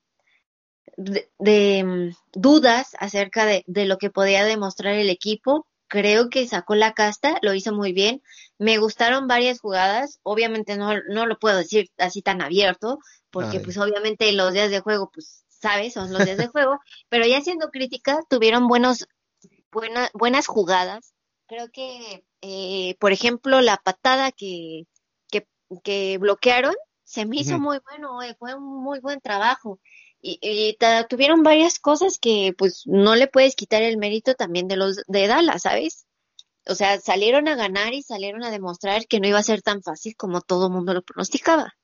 de, 0.97 1.85
mm, 1.85 2.17
dudas 2.33 2.97
acerca 2.99 3.47
de, 3.47 3.65
de, 3.67 3.87
lo 3.87 3.99
que 3.99 4.11
podía 4.11 4.45
demostrar 4.45 4.95
el 4.95 5.11
equipo. 5.11 5.67
Creo 5.87 6.31
que 6.31 6.47
sacó 6.47 6.75
la 6.75 6.93
casta, 6.93 7.39
lo 7.43 7.55
hizo 7.55 7.73
muy 7.73 7.93
bien. 7.93 8.23
Me 8.59 8.79
gustaron 8.79 9.29
varias 9.29 9.61
jugadas. 9.61 10.19
Obviamente 10.23 10.77
no, 10.77 10.93
no 11.09 11.27
lo 11.27 11.39
puedo 11.39 11.59
decir 11.59 11.91
así 11.99 12.23
tan 12.23 12.43
abierto, 12.43 12.99
porque 13.31 13.61
pues 13.61 13.77
obviamente 13.79 14.33
los 14.33 14.53
días 14.53 14.71
de 14.71 14.81
juego, 14.81 15.11
pues 15.13 15.45
sabes, 15.49 15.95
son 15.95 16.13
los 16.13 16.25
días 16.25 16.39
de 16.39 16.49
juego. 16.49 16.81
Pero 17.09 17.27
ya 17.27 17.41
siendo 17.41 17.71
crítica, 17.71 18.21
tuvieron 18.29 18.67
buenos, 18.67 19.07
buena, 19.71 20.11
buenas 20.15 20.47
jugadas. 20.47 21.15
Creo 21.47 21.69
que, 21.71 22.25
eh, 22.41 22.97
por 22.99 23.13
ejemplo, 23.13 23.61
la 23.61 23.77
patada 23.77 24.33
que, 24.33 24.87
que, 25.31 25.47
que 25.83 26.19
bloquearon 26.19 26.75
se 27.05 27.27
me 27.27 27.37
hizo 27.37 27.59
muy 27.59 27.79
bueno, 27.89 28.23
eh, 28.23 28.35
fue 28.39 28.55
un 28.55 28.83
muy 28.83 28.99
buen 28.99 29.21
trabajo 29.21 29.79
y, 30.27 30.79
tuvieron 31.09 31.43
varias 31.43 31.79
cosas 31.79 32.19
que 32.19 32.55
pues 32.57 32.85
no 32.87 33.15
le 33.15 33.27
puedes 33.27 33.55
quitar 33.55 33.83
el 33.83 33.99
mérito 33.99 34.35
también 34.35 34.69
de 34.69 34.77
los 34.77 35.03
de 35.07 35.27
Dallas, 35.27 35.63
¿sabes? 35.63 36.07
O 36.67 36.75
sea, 36.75 36.99
salieron 36.99 37.47
a 37.47 37.57
ganar 37.57 37.93
y 37.93 38.03
salieron 38.03 38.43
a 38.43 38.51
demostrar 38.51 39.07
que 39.07 39.21
no 39.21 39.29
iba 39.29 39.39
a 39.39 39.43
ser 39.43 39.61
tan 39.61 39.83
fácil 39.83 40.17
como 40.17 40.41
todo 40.41 40.69
el 40.69 40.73
mundo 40.73 40.95
lo 40.95 41.03
pronosticaba. 41.03 41.75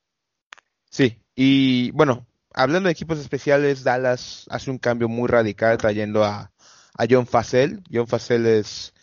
Sí, 0.88 1.18
y 1.35 1.90
bueno, 1.90 2.26
hablando 2.55 2.87
de 2.87 2.94
equipos 2.94 3.18
especiales, 3.18 3.85
Dallas 3.85 4.46
hace 4.48 4.70
un 4.70 4.79
cambio 4.79 5.09
muy 5.09 5.29
radical 5.29 5.76
trayendo 5.76 6.24
a, 6.24 6.50
a 6.96 7.07
John 7.09 7.26
Facel. 7.26 7.83
John 7.92 8.09
Facel 8.09 8.46
es 8.46 8.94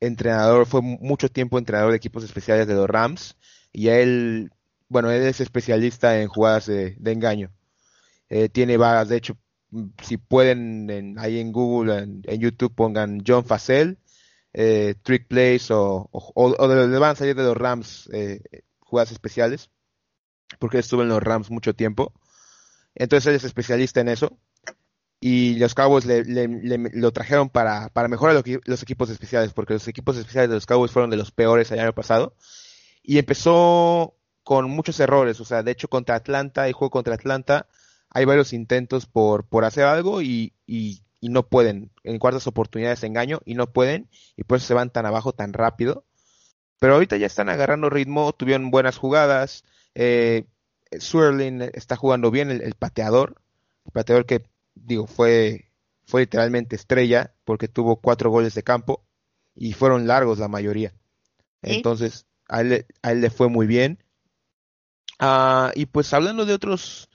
entrenador, 0.00 0.66
fue 0.66 0.82
mucho 0.82 1.30
tiempo 1.30 1.58
entrenador 1.58 1.92
de 1.92 1.96
equipos 1.96 2.24
especiales 2.24 2.66
de 2.66 2.74
los 2.74 2.90
Rams 2.90 3.36
y 3.72 3.88
él, 3.88 4.52
bueno, 4.88 5.10
él 5.10 5.22
es 5.22 5.40
especialista 5.40 6.20
en 6.20 6.28
jugadas 6.28 6.66
de 6.66 6.98
engaño. 7.06 7.50
Eh, 8.34 8.48
tiene 8.48 8.78
vagas, 8.78 9.10
de 9.10 9.18
hecho, 9.18 9.36
si 10.02 10.16
pueden, 10.16 11.18
ahí 11.18 11.38
en 11.38 11.52
Google, 11.52 11.98
en, 11.98 12.40
YouTube, 12.40 12.74
pongan 12.74 13.22
John 13.26 13.44
Facel, 13.44 13.98
eh, 14.54 14.94
Trick 15.02 15.28
Plays 15.28 15.70
o, 15.70 16.08
o, 16.10 16.32
o, 16.34 16.68
de, 16.68 16.98
van 16.98 17.10
a 17.10 17.14
salir 17.14 17.36
de 17.36 17.42
los 17.42 17.54
Rams 17.54 18.08
eh, 18.10 18.40
jugadas 18.80 19.12
especiales. 19.12 19.68
porque 20.58 20.78
estuvo 20.78 21.02
en 21.02 21.10
los 21.10 21.22
Rams 21.22 21.50
mucho 21.50 21.74
tiempo. 21.74 22.14
Entonces 22.94 23.26
él 23.26 23.34
es 23.34 23.44
especialista 23.44 24.00
en 24.00 24.08
eso. 24.08 24.38
Y 25.20 25.56
los 25.56 25.74
Cowboys 25.74 26.06
le, 26.06 26.24
lo 26.24 27.12
trajeron 27.12 27.50
para, 27.50 27.90
para 27.90 28.08
mejorar 28.08 28.42
los 28.64 28.82
equipos 28.82 29.10
especiales, 29.10 29.52
porque 29.52 29.74
los 29.74 29.86
equipos 29.88 30.16
especiales 30.16 30.48
de 30.48 30.54
los 30.56 30.64
Cowboys 30.64 30.90
fueron 30.90 31.10
de 31.10 31.18
los 31.18 31.32
peores 31.32 31.70
el 31.70 31.80
año 31.80 31.92
pasado. 31.92 32.34
Y 33.02 33.18
empezó 33.18 34.16
con 34.42 34.70
muchos 34.70 34.98
errores. 35.00 35.38
O 35.40 35.44
sea, 35.44 35.62
de 35.62 35.72
hecho, 35.72 35.88
contra 35.88 36.14
Atlanta 36.14 36.70
y 36.70 36.72
juego 36.72 36.90
contra 36.90 37.14
Atlanta, 37.14 37.68
hay 38.14 38.24
varios 38.24 38.52
intentos 38.52 39.06
por, 39.06 39.44
por 39.44 39.64
hacer 39.64 39.84
algo 39.84 40.22
y, 40.22 40.52
y, 40.66 41.02
y 41.20 41.28
no 41.28 41.46
pueden. 41.48 41.90
En 42.04 42.18
cuartas 42.18 42.46
oportunidades 42.46 43.02
engaño 43.04 43.40
y 43.44 43.54
no 43.54 43.72
pueden. 43.72 44.08
Y 44.36 44.44
por 44.44 44.58
eso 44.58 44.66
se 44.66 44.74
van 44.74 44.90
tan 44.90 45.06
abajo 45.06 45.32
tan 45.32 45.52
rápido. 45.52 46.04
Pero 46.78 46.94
ahorita 46.94 47.16
ya 47.16 47.26
están 47.26 47.48
agarrando 47.48 47.90
ritmo, 47.90 48.32
tuvieron 48.32 48.70
buenas 48.70 48.98
jugadas. 48.98 49.64
Eh, 49.94 50.46
Swirling 50.98 51.62
está 51.74 51.96
jugando 51.96 52.30
bien, 52.30 52.50
el, 52.50 52.74
pateador. 52.74 53.40
El 53.86 53.92
pateador 53.92 54.26
que, 54.26 54.42
digo, 54.74 55.06
fue, 55.06 55.70
fue 56.06 56.22
literalmente 56.22 56.76
estrella 56.76 57.32
porque 57.44 57.68
tuvo 57.68 57.96
cuatro 57.96 58.30
goles 58.30 58.54
de 58.54 58.64
campo 58.64 59.04
y 59.54 59.74
fueron 59.74 60.06
largos 60.06 60.38
la 60.38 60.48
mayoría. 60.48 60.92
Entonces, 61.62 62.26
a 62.48 62.62
él, 62.62 62.84
a 63.02 63.12
él 63.12 63.20
le 63.20 63.30
fue 63.30 63.48
muy 63.48 63.68
bien. 63.68 64.02
Ah, 65.20 65.70
y 65.76 65.86
pues 65.86 66.12
hablando 66.12 66.44
de 66.44 66.54
otros, 66.54 67.08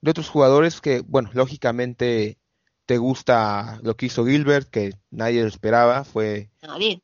de 0.00 0.10
otros 0.10 0.28
jugadores 0.28 0.80
que, 0.80 1.00
bueno, 1.00 1.30
lógicamente 1.32 2.38
te 2.86 2.98
gusta 2.98 3.80
lo 3.82 3.96
que 3.96 4.06
hizo 4.06 4.24
Gilbert, 4.24 4.68
que 4.70 4.92
nadie 5.10 5.42
lo 5.42 5.48
esperaba, 5.48 6.04
fue 6.04 6.50
nadie. 6.62 7.02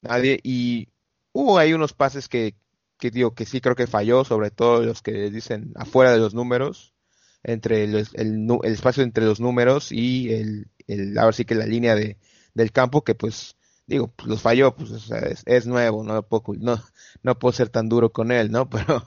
Nadie, 0.00 0.38
y 0.42 0.88
hubo 1.32 1.58
ahí 1.58 1.72
unos 1.72 1.92
pases 1.92 2.28
que, 2.28 2.54
que 2.98 3.10
digo 3.10 3.34
que 3.34 3.46
sí 3.46 3.60
creo 3.60 3.74
que 3.74 3.86
falló, 3.86 4.24
sobre 4.24 4.50
todo 4.50 4.82
los 4.82 5.02
que 5.02 5.30
dicen 5.30 5.72
afuera 5.74 6.12
de 6.12 6.18
los 6.18 6.34
números, 6.34 6.94
entre 7.42 7.84
el, 7.84 8.06
el, 8.14 8.48
espacio 8.64 9.02
entre 9.02 9.24
los 9.24 9.40
números 9.40 9.90
y 9.90 10.32
el, 10.32 10.70
el, 10.86 11.18
ahora 11.18 11.32
sí 11.32 11.44
que 11.44 11.54
la 11.54 11.66
línea 11.66 11.94
de, 11.94 12.16
del 12.54 12.72
campo, 12.72 13.02
que 13.02 13.14
pues 13.14 13.56
digo, 13.86 14.08
pues 14.08 14.28
los 14.28 14.42
falló, 14.42 14.76
pues 14.76 15.10
es, 15.46 15.66
nuevo, 15.66 16.04
no 16.04 16.22
puedo, 16.22 16.44
no, 16.58 16.80
no 17.22 17.38
puedo 17.38 17.52
ser 17.52 17.70
tan 17.70 17.88
duro 17.88 18.12
con 18.12 18.30
él, 18.30 18.52
¿no? 18.52 18.68
Pero 18.70 19.02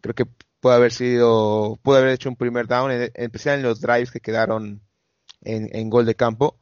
creo 0.00 0.14
que 0.14 0.26
puede 0.62 0.76
haber 0.76 0.92
sido, 0.92 1.80
puede 1.82 2.00
haber 2.00 2.12
hecho 2.14 2.28
un 2.28 2.36
primer 2.36 2.68
down, 2.68 2.92
en, 2.92 3.10
especial 3.14 3.56
en 3.58 3.64
los 3.64 3.80
drives 3.80 4.12
que 4.12 4.20
quedaron 4.20 4.80
en, 5.40 5.68
en 5.72 5.90
gol 5.90 6.06
de 6.06 6.14
campo. 6.14 6.60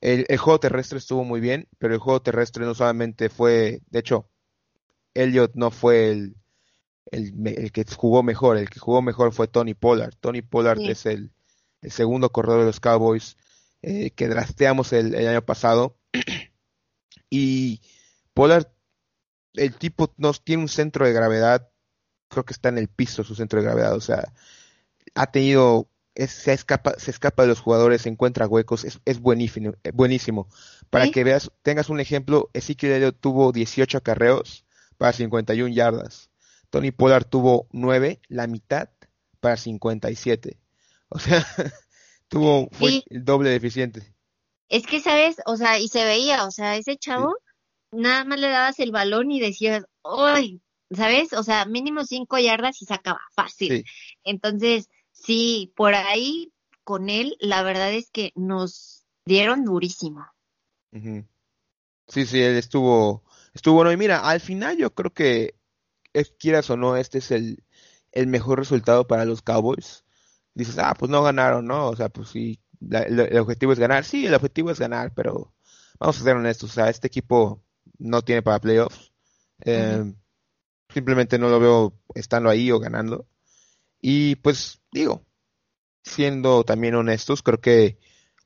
El, 0.00 0.24
el, 0.28 0.38
juego 0.38 0.60
terrestre 0.60 0.98
estuvo 0.98 1.24
muy 1.24 1.40
bien, 1.40 1.68
pero 1.78 1.92
el 1.92 1.98
juego 2.00 2.22
terrestre 2.22 2.64
no 2.64 2.76
solamente 2.76 3.28
fue, 3.28 3.82
de 3.90 3.98
hecho, 3.98 4.30
Elliot 5.14 5.52
no 5.56 5.72
fue 5.72 6.10
el, 6.12 6.36
el, 7.10 7.72
que 7.72 7.84
jugó 7.84 8.22
mejor, 8.22 8.56
el 8.56 8.70
que 8.70 8.78
jugó 8.78 9.02
mejor 9.02 9.32
fue 9.32 9.48
Tony 9.48 9.74
Pollard. 9.74 10.14
Tony 10.20 10.42
Pollard 10.42 10.80
es 10.82 11.04
el, 11.06 11.32
el, 11.82 11.90
segundo 11.90 12.30
corredor 12.30 12.60
de 12.60 12.66
los 12.66 12.78
Cowboys 12.78 13.36
eh, 13.82 14.12
que 14.12 14.28
drafteamos 14.28 14.92
el, 14.92 15.12
el, 15.16 15.26
año 15.26 15.44
pasado. 15.44 15.98
y 17.30 17.80
Pollard, 18.32 18.68
el 19.54 19.74
tipo 19.74 20.14
no 20.18 20.32
tiene 20.34 20.62
un 20.62 20.68
centro 20.68 21.04
de 21.04 21.12
gravedad, 21.12 21.69
creo 22.30 22.44
que 22.46 22.54
está 22.54 22.70
en 22.70 22.78
el 22.78 22.88
piso 22.88 23.24
su 23.24 23.34
centro 23.34 23.60
de 23.60 23.66
gravedad, 23.66 23.94
o 23.94 24.00
sea, 24.00 24.32
ha 25.14 25.30
tenido 25.30 25.90
se, 26.14 26.52
escapa, 26.52 26.94
se 26.98 27.10
escapa 27.10 27.42
de 27.42 27.48
los 27.48 27.60
jugadores, 27.60 28.02
se 28.02 28.08
encuentra 28.08 28.46
huecos, 28.46 28.84
es, 28.84 29.00
es 29.04 29.20
buenísimo, 29.20 29.74
buenísimo. 29.94 30.48
Para 30.90 31.10
que 31.10 31.24
veas, 31.24 31.50
tengas 31.62 31.88
un 31.88 32.00
ejemplo, 32.00 32.50
Ezequiel 32.52 32.92
Elliott 32.92 33.20
tuvo 33.20 33.52
18 33.52 33.98
acarreos 33.98 34.64
para 34.98 35.12
51 35.12 35.74
yardas. 35.74 36.30
Tony 36.68 36.90
Pollard 36.90 37.24
tuvo 37.24 37.66
9, 37.72 38.20
la 38.28 38.46
mitad 38.46 38.90
para 39.40 39.56
57. 39.56 40.58
O 41.08 41.18
sea, 41.18 41.46
tuvo 42.28 42.68
fue 42.72 43.02
el 43.08 43.24
doble 43.24 43.50
deficiente. 43.50 44.14
Es 44.68 44.86
que, 44.86 45.00
¿sabes? 45.00 45.36
O 45.46 45.56
sea, 45.56 45.78
y 45.78 45.88
se 45.88 46.04
veía, 46.04 46.44
o 46.44 46.50
sea, 46.50 46.76
ese 46.76 46.96
chavo, 46.96 47.34
nada 47.90 48.24
más 48.24 48.38
le 48.38 48.48
dabas 48.48 48.78
el 48.78 48.92
balón 48.92 49.32
y 49.32 49.40
decías, 49.40 49.84
¡ay! 50.04 50.60
¿Sabes? 50.90 51.32
O 51.32 51.42
sea, 51.42 51.64
mínimo 51.66 52.04
5 52.04 52.38
yardas 52.38 52.82
y 52.82 52.84
sacaba 52.84 53.20
fácil. 53.34 53.84
Entonces, 54.24 54.88
sí, 55.12 55.72
por 55.76 55.94
ahí 55.94 56.52
con 56.84 57.08
él, 57.08 57.36
la 57.40 57.62
verdad 57.62 57.92
es 57.92 58.10
que 58.10 58.32
nos 58.34 59.04
dieron 59.24 59.64
durísimo. 59.64 60.26
Sí, 60.92 62.26
sí, 62.26 62.42
él 62.42 62.56
estuvo, 62.56 63.22
estuvo 63.54 63.76
bueno. 63.76 63.92
Y 63.92 63.96
mira, 63.96 64.18
al 64.18 64.40
final 64.40 64.76
yo 64.76 64.92
creo 64.94 65.12
que, 65.12 65.54
es, 66.12 66.32
quieras 66.38 66.68
o 66.70 66.76
no, 66.76 66.96
este 66.96 67.18
es 67.18 67.30
el, 67.30 67.62
el 68.10 68.26
mejor 68.26 68.58
resultado 68.58 69.06
para 69.06 69.24
los 69.24 69.42
Cowboys. 69.42 70.04
Dices, 70.54 70.78
ah, 70.78 70.94
pues 70.98 71.10
no 71.10 71.22
ganaron, 71.22 71.66
¿no? 71.66 71.88
O 71.88 71.96
sea, 71.96 72.08
pues 72.08 72.30
sí, 72.30 72.60
el 72.90 73.38
objetivo 73.38 73.72
es 73.72 73.78
ganar. 73.78 74.04
Sí, 74.04 74.26
el 74.26 74.34
objetivo 74.34 74.70
es 74.70 74.80
ganar, 74.80 75.12
pero 75.14 75.52
vamos 75.98 76.20
a 76.20 76.24
ser 76.24 76.36
honestos. 76.36 76.70
O 76.70 76.72
sea, 76.72 76.90
este 76.90 77.06
equipo 77.06 77.62
no 77.98 78.22
tiene 78.22 78.42
para 78.42 78.58
playoffs. 78.58 79.12
Eh, 79.64 80.12
simplemente 80.92 81.38
no 81.38 81.48
lo 81.48 81.60
veo 81.60 81.94
estando 82.14 82.50
ahí 82.50 82.70
o 82.70 82.78
ganando. 82.78 83.26
Y 84.00 84.36
pues 84.36 84.80
digo, 84.92 85.24
siendo 86.02 86.64
también 86.64 86.94
honestos, 86.94 87.42
creo 87.42 87.60
que 87.60 87.98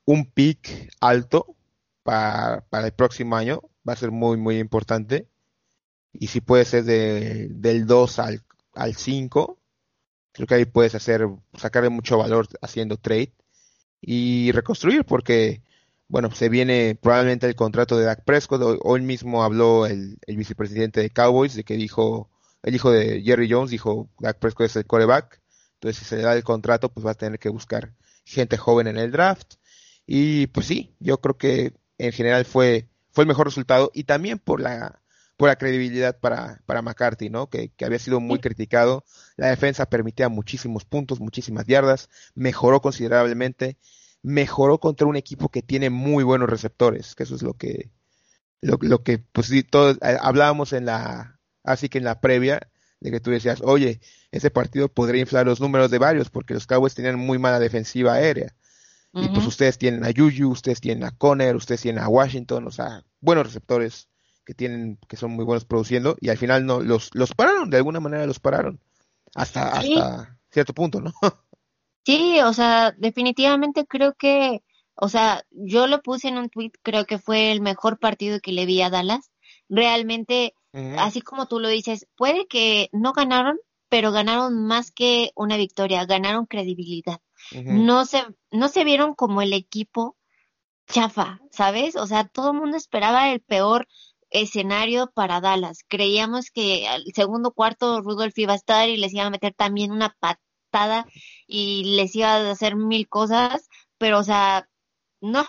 un 0.05 0.25
pick 0.25 0.91
alto 1.01 1.55
para, 2.03 2.61
para 2.69 2.87
el 2.87 2.93
próximo 2.93 3.35
año 3.35 3.61
va 3.87 3.93
a 3.93 3.97
ser 3.97 4.11
muy, 4.11 4.37
muy 4.37 4.59
importante. 4.59 5.27
Y 6.13 6.27
si 6.27 6.41
puede 6.41 6.65
ser 6.65 6.85
de, 6.85 7.47
del 7.51 7.85
2 7.87 8.19
al, 8.19 8.43
al 8.73 8.95
5, 8.95 9.59
creo 10.31 10.47
que 10.47 10.55
ahí 10.55 10.65
puedes 10.65 10.95
hacer, 10.95 11.27
sacarle 11.57 11.89
mucho 11.89 12.17
valor 12.17 12.47
haciendo 12.61 12.97
trade 12.97 13.33
y 14.01 14.51
reconstruir 14.51 15.05
porque, 15.05 15.63
bueno, 16.07 16.31
se 16.31 16.49
viene 16.49 16.97
probablemente 17.01 17.47
el 17.47 17.55
contrato 17.55 17.97
de 17.97 18.05
Dak 18.05 18.23
Prescott. 18.23 18.79
Hoy, 18.81 19.01
mismo 19.01 19.43
habló 19.43 19.85
el, 19.85 20.17
vicepresidente 20.27 21.01
de 21.01 21.09
Cowboys 21.09 21.55
de 21.55 21.63
que 21.63 21.75
dijo, 21.75 22.29
el 22.65 22.75
hijo 22.75 22.91
de 22.91 23.21
Jerry 23.21 23.49
Jones 23.49 23.71
dijo, 23.71 24.09
Dak 24.19 24.39
Prescott 24.39 24.65
es 24.65 24.75
el 24.75 24.85
coreback. 24.85 25.41
Entonces, 25.75 25.99
si 25.99 26.05
se 26.05 26.17
le 26.17 26.23
da 26.23 26.35
el 26.35 26.43
contrato, 26.43 26.89
pues 26.91 27.05
va 27.05 27.11
a 27.11 27.15
tener 27.15 27.39
que 27.39 27.49
buscar 27.49 27.93
gente 28.25 28.57
joven 28.57 28.87
en 28.87 28.97
el 28.97 29.11
draft. 29.11 29.55
Y 30.05 30.47
pues 30.47 30.65
sí, 30.65 30.95
yo 30.99 31.19
creo 31.21 31.37
que 31.37 31.73
en 31.97 32.11
general 32.11 32.45
fue 32.45 32.89
fue 33.15 33.23
el 33.23 33.29
mejor 33.29 33.47
resultado 33.47 33.91
y 33.93 34.03
también 34.03 34.39
por 34.39 34.59
la, 34.59 35.01
por 35.37 35.47
la 35.47 35.55
credibilidad 35.55 36.19
para, 36.19 36.61
para 36.65 36.81
McCarthy, 36.81 37.29
¿no? 37.29 37.49
Que, 37.49 37.69
que 37.69 37.85
había 37.85 37.97
sido 37.97 38.19
muy 38.19 38.39
criticado. 38.39 39.05
La 39.37 39.47
defensa 39.47 39.85
permitía 39.85 40.27
muchísimos 40.27 40.83
puntos, 40.83 41.21
muchísimas 41.21 41.65
yardas, 41.65 42.09
mejoró 42.35 42.81
considerablemente, 42.81 43.77
mejoró 44.21 44.79
contra 44.81 45.07
un 45.07 45.15
equipo 45.15 45.47
que 45.47 45.61
tiene 45.61 45.89
muy 45.89 46.25
buenos 46.25 46.49
receptores, 46.49 47.15
que 47.15 47.23
eso 47.23 47.35
es 47.35 47.41
lo 47.41 47.53
que, 47.53 47.89
lo, 48.59 48.77
lo 48.81 49.01
que, 49.01 49.19
pues 49.19 49.47
sí, 49.47 49.63
todos 49.63 49.97
eh, 50.01 50.17
hablábamos 50.19 50.73
en 50.73 50.85
la, 50.85 51.34
así 51.65 51.89
que 51.89 51.97
en 51.97 52.03
la 52.03 52.21
previa, 52.21 52.59
de 52.99 53.11
que 53.11 53.19
tú 53.19 53.31
decías, 53.31 53.61
oye, 53.61 53.99
ese 54.31 54.51
partido 54.51 54.89
podría 54.89 55.21
inflar 55.21 55.45
los 55.45 55.59
números 55.59 55.91
de 55.91 55.99
varios, 55.99 56.29
porque 56.29 56.53
los 56.53 56.67
Cowboys 56.67 56.95
tenían 56.95 57.19
muy 57.19 57.37
mala 57.37 57.59
defensiva 57.59 58.13
aérea. 58.13 58.55
Y 59.17 59.29
pues 59.29 59.45
ustedes 59.45 59.77
tienen 59.77 60.03
a 60.03 60.09
Yuyu, 60.09 60.49
ustedes 60.49 60.81
tienen 60.81 61.05
a 61.05 61.11
Conner, 61.11 61.55
ustedes 61.55 61.81
tienen 61.81 62.03
a 62.03 62.09
Washington, 62.09 62.67
o 62.67 62.71
sea, 62.71 63.05
buenos 63.21 63.45
receptores 63.45 64.09
que 64.43 64.53
tienen, 64.53 64.99
que 65.07 65.15
son 65.15 65.31
muy 65.31 65.45
buenos 65.45 65.63
produciendo, 65.63 66.17
y 66.19 66.27
al 66.27 66.37
final 66.37 66.65
no, 66.65 66.81
los, 66.81 67.11
los 67.13 67.33
pararon, 67.33 67.69
de 67.69 67.77
alguna 67.77 68.01
manera 68.01 68.25
los 68.25 68.39
pararon. 68.39 68.81
Hasta, 69.33 69.69
hasta 69.69 70.37
cierto 70.51 70.73
punto, 70.73 70.99
¿no? 71.01 71.13
Sí, 72.05 72.39
o 72.41 72.53
sea, 72.53 72.91
definitivamente 72.91 73.87
creo 73.87 74.13
que, 74.13 74.61
o 74.93 75.09
sea, 75.09 75.43
yo 75.49 75.87
lo 75.87 76.03
puse 76.03 76.27
en 76.27 76.37
un 76.37 76.49
tweet, 76.49 76.73
creo 76.83 77.05
que 77.05 77.17
fue 77.17 77.51
el 77.51 77.61
mejor 77.61 77.97
partido 77.97 78.39
que 78.39 78.51
le 78.51 78.67
vi 78.67 78.83
a 78.83 78.91
Dallas. 78.91 79.31
Realmente, 79.69 80.53
así 80.97 81.21
como 81.21 81.47
tú 81.47 81.59
lo 81.59 81.69
dices, 81.69 82.07
puede 82.15 82.47
que 82.47 82.89
no 82.91 83.13
ganaron, 83.13 83.57
pero 83.89 84.11
ganaron 84.11 84.65
más 84.65 84.91
que 84.91 85.31
una 85.35 85.57
victoria, 85.57 86.05
ganaron 86.05 86.45
credibilidad 86.45 87.19
no 87.63 88.05
se, 88.05 88.23
no 88.51 88.67
se 88.69 88.83
vieron 88.83 89.13
como 89.13 89.41
el 89.41 89.53
equipo 89.53 90.17
chafa, 90.87 91.39
¿sabes? 91.51 91.95
O 91.95 92.07
sea, 92.07 92.27
todo 92.27 92.51
el 92.51 92.57
mundo 92.57 92.77
esperaba 92.77 93.31
el 93.31 93.41
peor 93.41 93.87
escenario 94.29 95.11
para 95.13 95.41
Dallas. 95.41 95.79
Creíamos 95.87 96.51
que 96.51 96.87
al 96.87 97.03
segundo 97.13 97.51
cuarto 97.51 98.01
Rudolph 98.01 98.37
iba 98.37 98.53
a 98.53 98.57
estar 98.57 98.89
y 98.89 98.97
les 98.97 99.13
iba 99.13 99.25
a 99.25 99.29
meter 99.29 99.53
también 99.53 99.91
una 99.91 100.15
patada 100.19 101.07
y 101.47 101.95
les 101.95 102.15
iba 102.15 102.35
a 102.35 102.51
hacer 102.51 102.75
mil 102.75 103.07
cosas, 103.07 103.69
pero 103.97 104.19
o 104.19 104.23
sea, 104.23 104.67
no. 105.21 105.45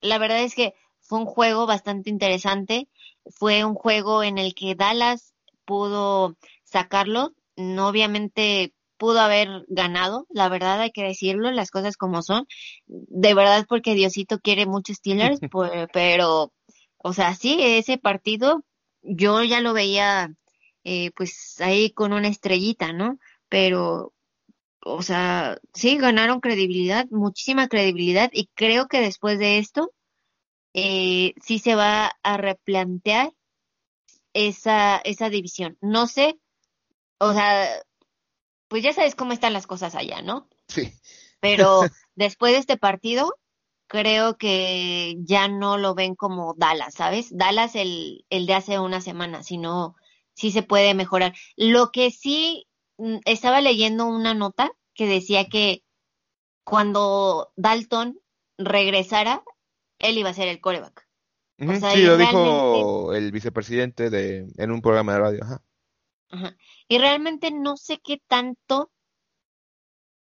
La 0.00 0.18
verdad 0.18 0.42
es 0.42 0.54
que 0.54 0.74
fue 1.00 1.18
un 1.18 1.26
juego 1.26 1.66
bastante 1.66 2.08
interesante. 2.08 2.88
Fue 3.26 3.64
un 3.64 3.74
juego 3.74 4.22
en 4.22 4.38
el 4.38 4.54
que 4.54 4.74
Dallas 4.74 5.34
pudo 5.64 6.36
sacarlo. 6.64 7.32
No, 7.56 7.88
obviamente 7.88 8.72
pudo 8.96 9.20
haber 9.20 9.64
ganado, 9.68 10.26
la 10.28 10.50
verdad 10.50 10.80
hay 10.80 10.90
que 10.90 11.02
decirlo, 11.02 11.50
las 11.50 11.70
cosas 11.70 11.96
como 11.96 12.22
son. 12.22 12.46
De 12.86 13.32
verdad 13.34 13.64
porque 13.68 13.94
Diosito 13.94 14.40
quiere 14.40 14.66
muchos 14.66 14.96
Steelers, 14.96 15.40
pues, 15.50 15.72
pero, 15.92 16.52
o 16.98 17.12
sea, 17.12 17.34
sí, 17.34 17.58
ese 17.60 17.96
partido 17.96 18.62
yo 19.02 19.42
ya 19.42 19.60
lo 19.60 19.72
veía 19.72 20.34
eh, 20.84 21.12
pues 21.16 21.60
ahí 21.60 21.92
con 21.92 22.12
una 22.12 22.28
estrellita, 22.28 22.92
¿no? 22.92 23.18
pero, 23.50 24.14
o 24.82 25.02
sea, 25.02 25.58
sí, 25.74 25.98
ganaron 25.98 26.40
credibilidad, 26.40 27.06
muchísima 27.10 27.68
credibilidad, 27.68 28.30
y 28.32 28.48
creo 28.54 28.88
que 28.88 29.00
después 29.00 29.38
de 29.38 29.58
esto, 29.58 29.92
eh, 30.74 31.34
sí 31.42 31.58
se 31.58 31.74
va 31.74 32.12
a 32.22 32.36
replantear 32.36 33.32
esa, 34.32 34.98
esa 34.98 35.30
división. 35.30 35.76
No 35.80 36.06
sé, 36.06 36.38
o 37.18 37.32
sea, 37.32 37.68
pues 38.68 38.82
ya 38.82 38.92
sabes 38.92 39.14
cómo 39.14 39.32
están 39.32 39.52
las 39.52 39.66
cosas 39.66 39.94
allá, 39.94 40.22
¿no? 40.22 40.48
Sí. 40.68 40.92
Pero 41.40 41.80
después 42.14 42.52
de 42.52 42.58
este 42.58 42.76
partido, 42.76 43.34
creo 43.86 44.36
que 44.36 45.16
ya 45.20 45.48
no 45.48 45.76
lo 45.76 45.94
ven 45.94 46.14
como 46.14 46.54
Dallas, 46.56 46.94
¿sabes? 46.94 47.36
Dallas 47.36 47.74
el, 47.74 48.24
el 48.30 48.46
de 48.46 48.54
hace 48.54 48.78
una 48.78 49.00
semana, 49.00 49.42
sino 49.42 49.96
sí 50.34 50.52
se 50.52 50.62
puede 50.62 50.94
mejorar. 50.94 51.34
Lo 51.56 51.90
que 51.90 52.10
sí 52.10 52.68
mm, 52.98 53.18
estaba 53.24 53.60
leyendo 53.60 54.06
una 54.06 54.34
nota 54.34 54.70
que 54.94 55.06
decía 55.06 55.46
que 55.46 55.82
cuando 56.62 57.52
Dalton 57.56 58.20
regresara, 58.56 59.42
él 60.00 60.18
iba 60.18 60.30
a 60.30 60.34
ser 60.34 60.48
el 60.48 60.60
coreback. 60.60 61.06
sí, 61.58 62.02
lo 62.02 62.16
dijo 62.16 63.14
el 63.14 63.30
vicepresidente 63.30 64.10
de, 64.10 64.52
en 64.56 64.70
un 64.70 64.82
programa 64.82 65.12
de 65.12 65.18
radio. 65.18 65.44
Ajá. 65.44 66.56
Y 66.88 66.98
realmente 66.98 67.50
no 67.50 67.76
sé 67.76 68.00
qué 68.02 68.20
tanto, 68.26 68.90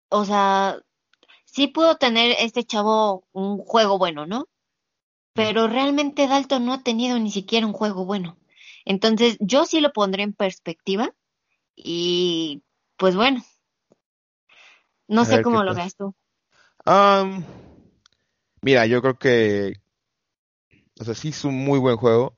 o 0.09 0.25
sea, 0.25 0.79
sí 1.45 1.67
pudo 1.67 1.97
tener 1.97 2.35
este 2.39 2.63
chavo 2.63 3.27
un 3.31 3.59
juego 3.59 3.97
bueno, 3.97 4.25
¿no? 4.25 4.47
Pero 5.33 5.67
realmente 5.67 6.27
Dalton 6.27 6.65
no 6.65 6.73
ha 6.73 6.83
tenido 6.83 7.17
ni 7.17 7.31
siquiera 7.31 7.65
un 7.65 7.73
juego 7.73 8.05
bueno. 8.05 8.37
Entonces, 8.85 9.37
yo 9.39 9.65
sí 9.65 9.81
lo 9.81 9.93
pondré 9.93 10.23
en 10.23 10.33
perspectiva 10.33 11.13
y 11.75 12.63
pues 12.97 13.15
bueno, 13.15 13.43
no 15.07 15.25
sé 15.25 15.41
cómo 15.41 15.63
lo 15.63 15.73
veas 15.73 15.95
tú. 15.95 16.15
Mira, 18.63 18.85
yo 18.85 19.01
creo 19.01 19.17
que, 19.17 19.81
o 20.99 21.03
sea, 21.03 21.13
sí 21.13 21.29
es 21.29 21.45
un 21.45 21.55
muy 21.55 21.79
buen 21.79 21.97
juego, 21.97 22.37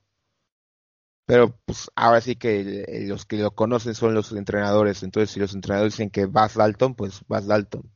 pero 1.24 1.58
pues 1.64 1.90
ahora 1.96 2.20
sí 2.20 2.36
que 2.36 3.04
los 3.08 3.26
que 3.26 3.36
lo 3.38 3.52
conocen 3.52 3.94
son 3.94 4.14
los 4.14 4.32
entrenadores, 4.32 5.02
entonces 5.02 5.30
si 5.30 5.40
los 5.40 5.54
entrenadores 5.54 5.94
dicen 5.94 6.10
que 6.10 6.26
vas 6.26 6.54
Dalton, 6.54 6.94
pues 6.94 7.22
vas 7.26 7.46
Dalton. 7.46 7.90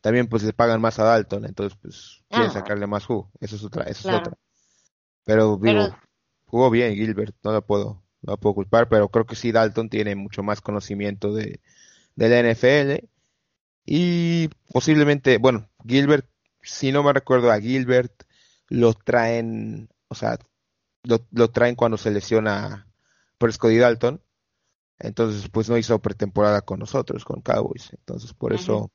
También 0.00 0.28
pues 0.28 0.44
le 0.44 0.52
pagan 0.52 0.80
más 0.80 0.98
a 0.98 1.04
Dalton, 1.04 1.44
entonces 1.44 1.76
pues 1.82 2.24
quieren 2.28 2.50
ah. 2.50 2.52
sacarle 2.52 2.86
más 2.86 3.04
jugo, 3.04 3.32
eso 3.40 3.56
es 3.56 3.64
otra, 3.64 3.84
eso 3.84 4.08
es 4.08 4.14
otra. 4.14 4.34
Pero 5.24 5.58
digo, 5.60 5.96
jugó 6.46 6.70
bien 6.70 6.94
Gilbert, 6.94 7.34
no 7.42 7.52
lo 7.52 7.66
puedo, 7.66 8.04
no 8.22 8.32
lo 8.32 8.36
puedo 8.38 8.54
culpar, 8.54 8.88
pero 8.88 9.08
creo 9.08 9.26
que 9.26 9.34
sí 9.34 9.50
Dalton 9.50 9.88
tiene 9.88 10.14
mucho 10.14 10.42
más 10.42 10.60
conocimiento 10.60 11.32
de, 11.32 11.60
de 12.14 12.28
la 12.28 12.52
NFL 12.52 13.06
y 13.84 14.48
posiblemente, 14.72 15.38
bueno, 15.38 15.68
Gilbert, 15.86 16.28
si 16.68 16.92
no 16.92 17.02
me 17.02 17.12
recuerdo 17.12 17.50
a 17.50 17.60
Gilbert, 17.60 18.24
lo 18.68 18.92
traen, 18.92 19.88
o 20.08 20.14
sea, 20.14 20.38
lo, 21.02 21.26
lo 21.30 21.50
traen 21.50 21.74
cuando 21.74 21.96
se 21.96 22.10
lesiona 22.10 22.86
Prescott 23.38 23.72
y 23.72 23.78
Dalton, 23.78 24.22
entonces 24.98 25.48
pues 25.48 25.70
no 25.70 25.78
hizo 25.78 26.00
pretemporada 26.00 26.60
con 26.62 26.78
nosotros, 26.78 27.24
con 27.24 27.40
Cowboys, 27.40 27.90
entonces 27.92 28.34
por 28.34 28.52
eso 28.52 28.92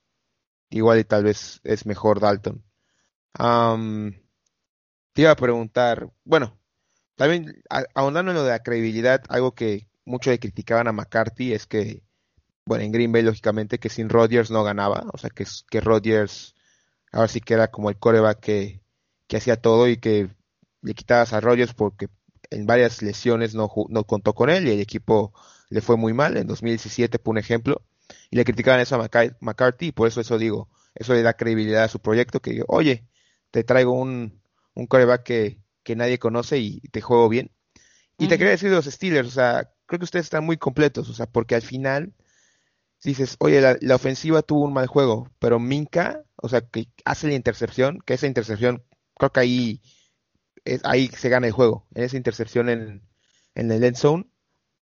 igual 0.69 0.99
y 0.99 1.03
tal 1.03 1.24
vez 1.24 1.61
es 1.63 1.86
mejor 1.86 2.19
Dalton. 2.19 2.63
te 5.13 5.21
iba 5.21 5.32
a 5.32 5.36
preguntar, 5.36 6.11
bueno, 6.24 6.59
también 7.15 7.63
ahondando 7.95 8.32
en 8.32 8.38
lo 8.38 8.43
de 8.43 8.51
la 8.51 8.63
credibilidad, 8.63 9.24
algo 9.30 9.53
que 9.53 9.88
muchos 10.05 10.32
le 10.32 10.39
criticaban 10.39 10.88
a 10.88 10.91
McCarthy 10.91 11.53
es 11.53 11.65
que, 11.65 12.03
bueno, 12.65 12.84
en 12.84 12.91
Green 12.91 13.11
Bay 13.11 13.24
lógicamente 13.24 13.80
que 13.80 13.89
sin 13.89 14.09
Rodgers 14.09 14.51
no 14.51 14.63
ganaba, 14.63 15.05
o 15.13 15.17
sea 15.17 15.30
que, 15.30 15.45
que 15.69 15.82
Rodgers 15.82 16.55
ahora 17.14 17.28
sí 17.28 17.39
que 17.39 17.53
era 17.53 17.70
como 17.70 17.89
el 17.89 17.97
coreback 17.97 18.39
que, 18.39 18.82
que 19.28 19.38
hacía 19.38 19.55
todo 19.55 19.88
y 19.88 19.97
que 19.97 20.30
le 20.82 20.93
quitabas 20.93 21.32
a 21.34 21.39
Rodgers 21.39 21.74
porque 21.74 22.09
en 22.49 22.66
varias 22.66 23.01
lesiones 23.01 23.55
no, 23.55 23.72
no 23.89 24.03
contó 24.03 24.34
con 24.34 24.49
él 24.49 24.68
y 24.68 24.72
el 24.72 24.82
equipo 24.82 25.34
le 25.70 25.82
fue 25.82 25.95
muy 25.95 26.14
mal. 26.14 26.36
En 26.38 26.47
2017 26.47 27.20
por 27.20 27.32
un 27.32 27.38
ejemplo 27.38 27.82
y 28.30 28.36
le 28.36 28.43
criticaban 28.43 28.82
eso 28.82 28.95
a 28.95 29.09
McCarthy 29.39 29.88
y 29.88 29.91
por 29.91 30.07
eso 30.07 30.22
eso 30.22 30.38
digo, 30.38 30.70
eso 30.95 31.14
le 31.14 31.22
da 31.22 31.34
credibilidad 31.34 31.84
a 31.84 31.88
su 31.88 31.99
proyecto 31.99 32.41
que 32.41 32.51
digo, 32.51 32.66
oye, 32.68 33.07
te 33.51 33.64
traigo 33.64 33.93
un, 33.93 34.41
un 34.74 34.88
coreback 34.88 35.24
que, 35.24 35.59
que 35.84 35.95
nadie 35.95 36.20
conoce 36.20 36.57
y 36.57 36.82
te 36.82 37.01
juego 37.01 37.30
bien. 37.30 37.51
Y 38.18 38.28
te 38.28 38.38
quería 38.38 38.51
decir 38.51 38.70
de 38.70 38.76
los 38.76 38.86
Steelers, 38.86 39.28
o 39.28 39.32
sea, 39.32 39.72
creo 39.86 39.99
que 39.99 40.05
ustedes 40.05 40.26
están 40.26 40.45
muy 40.45 40.57
completos, 40.57 41.09
o 41.09 41.14
sea, 41.14 41.26
porque 41.26 41.55
al 41.55 41.61
final 41.61 42.14
dices, 43.04 43.36
oye, 43.39 43.62
la, 43.82 43.95
ofensiva 43.95 44.41
tuvo 44.41 44.66
un 44.66 44.74
mal 44.74 44.88
juego, 44.88 45.30
pero 45.39 45.60
Minka, 45.60 46.24
o 46.36 46.49
sea, 46.49 46.62
que 46.62 46.88
hace 47.06 47.28
la 47.28 47.34
intercepción, 47.34 47.99
que 48.06 48.14
esa 48.14 48.28
intercepción, 48.28 48.84
creo 49.16 49.32
que 49.32 49.39
ahí, 49.39 49.82
ahí 50.84 51.08
se 51.10 51.30
gana 51.30 51.47
el 51.47 51.54
juego, 51.54 51.88
en 51.93 52.04
esa 52.04 52.18
intercepción 52.18 52.70
en, 52.70 53.08
en 53.56 53.72
el 53.72 53.84
end 53.84 53.97
zone, 53.97 54.30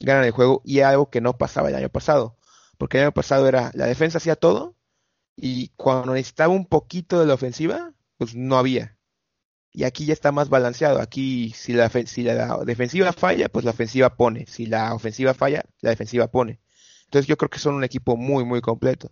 ganan 0.00 0.24
el 0.24 0.32
juego 0.32 0.62
y 0.64 0.80
algo 0.80 1.10
que 1.10 1.20
no 1.20 1.38
pasaba 1.38 1.68
el 1.68 1.74
año 1.74 1.88
pasado 1.90 2.38
porque 2.80 2.96
el 2.96 3.04
año 3.04 3.12
pasado 3.12 3.46
era 3.46 3.70
la 3.74 3.84
defensa 3.84 4.16
hacía 4.16 4.36
todo 4.36 4.74
y 5.36 5.68
cuando 5.76 6.14
necesitaba 6.14 6.54
un 6.54 6.64
poquito 6.64 7.20
de 7.20 7.26
la 7.26 7.34
ofensiva, 7.34 7.92
pues 8.16 8.34
no 8.34 8.56
había. 8.56 8.96
Y 9.70 9.84
aquí 9.84 10.06
ya 10.06 10.14
está 10.14 10.32
más 10.32 10.48
balanceado. 10.48 10.98
Aquí 10.98 11.52
si 11.54 11.74
la, 11.74 11.90
si 11.90 12.22
la 12.22 12.56
defensiva 12.64 13.12
falla, 13.12 13.50
pues 13.50 13.66
la 13.66 13.72
ofensiva 13.72 14.16
pone. 14.16 14.46
Si 14.46 14.64
la 14.64 14.94
ofensiva 14.94 15.34
falla, 15.34 15.62
la 15.82 15.90
defensiva 15.90 16.28
pone. 16.28 16.58
Entonces 17.10 17.26
yo 17.26 17.36
creo 17.36 17.50
que 17.50 17.58
son 17.58 17.74
un 17.74 17.82
equipo 17.82 18.16
muy, 18.16 18.44
muy 18.44 18.60
completo. 18.60 19.10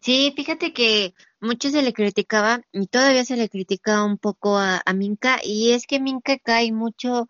Sí, 0.00 0.32
fíjate 0.34 0.72
que 0.72 1.14
mucho 1.40 1.70
se 1.70 1.80
le 1.80 1.92
criticaba 1.92 2.60
y 2.72 2.88
todavía 2.88 3.24
se 3.24 3.36
le 3.36 3.48
critica 3.48 4.04
un 4.04 4.18
poco 4.18 4.58
a, 4.58 4.82
a 4.84 4.92
Minka 4.94 5.38
y 5.44 5.70
es 5.70 5.86
que 5.86 6.00
Minka 6.00 6.36
cae 6.38 6.72
mucho 6.72 7.28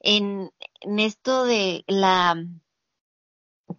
en, 0.00 0.50
en 0.82 0.98
esto 0.98 1.44
de 1.44 1.82
la 1.86 2.44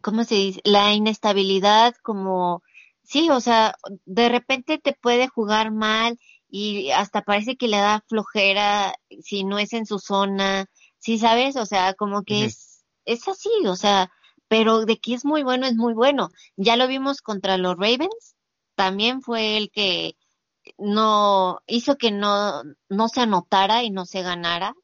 ¿cómo 0.02 0.24
se 0.24 0.36
dice? 0.36 0.62
La 0.64 0.92
inestabilidad 0.94 1.94
como, 2.02 2.64
sí, 3.04 3.30
o 3.30 3.40
sea, 3.40 3.76
de 4.06 4.28
repente 4.28 4.80
te 4.80 4.94
puede 4.94 5.28
jugar 5.28 5.72
mal 5.72 6.20
y 6.50 6.90
hasta 6.90 7.22
parece 7.22 7.58
que 7.58 7.68
le 7.68 7.78
da 7.78 8.04
flojera 8.08 8.96
si 9.22 9.44
no 9.44 9.60
es 9.60 9.74
en 9.74 9.86
su 9.86 10.00
zona, 10.00 10.66
sí, 10.98 11.20
¿sabes? 11.20 11.58
O 11.58 11.68
sea, 11.68 11.94
como 11.94 12.24
que 12.24 12.46
es, 12.46 12.84
es 13.06 13.28
así, 13.28 13.50
o 13.68 13.76
sea, 13.76 14.12
pero 14.54 14.86
de 14.86 15.00
que 15.00 15.16
es 15.16 15.26
muy 15.26 15.42
bueno, 15.42 15.66
es 15.66 15.74
muy 15.74 15.96
bueno. 15.96 16.30
Ya 16.58 16.76
lo 16.76 16.88
vimos 16.88 17.24
contra 17.24 17.58
los 17.58 17.76
Ravens, 17.76 18.36
también 18.76 19.24
fue 19.24 19.58
el 19.58 19.72
que 19.72 20.16
no 20.78 21.62
hizo 21.66 21.98
que 21.98 22.12
no, 22.12 22.62
no 22.88 23.08
se 23.08 23.22
anotara 23.22 23.82
y 23.82 23.90
no 23.90 24.06
se 24.06 24.22
ganara. 24.22 24.76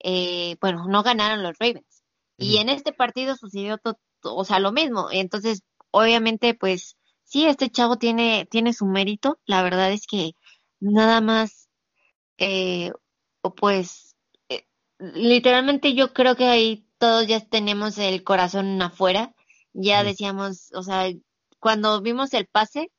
Eh, 0.00 0.56
bueno, 0.60 0.88
no 0.88 1.04
ganaron 1.04 1.44
los 1.44 1.56
Ravens. 1.56 2.02
Y 2.36 2.56
en 2.56 2.68
este 2.68 2.92
partido 2.92 3.36
sucedió 3.36 3.78
o 4.22 4.44
sea, 4.44 4.58
lo 4.58 4.72
mismo. 4.72 5.06
Entonces, 5.12 5.62
obviamente, 5.92 6.54
pues 6.54 6.96
sí, 7.22 7.46
este 7.46 7.70
chavo 7.70 7.98
tiene, 7.98 8.48
tiene 8.50 8.72
su 8.72 8.86
mérito. 8.86 9.38
La 9.46 9.62
verdad 9.62 9.92
es 9.92 10.08
que 10.08 10.32
nada 10.80 11.20
más, 11.20 11.68
eh, 12.38 12.90
pues, 13.56 14.16
eh, 14.48 14.66
literalmente 14.98 15.94
yo 15.94 16.12
creo 16.12 16.34
que 16.34 16.46
ahí 16.46 16.85
todos 16.98 17.26
ya 17.26 17.40
tenemos 17.40 17.98
el 17.98 18.24
corazón 18.24 18.80
afuera. 18.82 19.34
Ya 19.72 20.04
decíamos, 20.04 20.70
o 20.74 20.82
sea, 20.82 21.10
cuando 21.60 22.00
vimos 22.00 22.32
el 22.34 22.46
pase, 22.46 22.90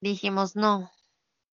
dijimos, 0.00 0.56
no, 0.56 0.90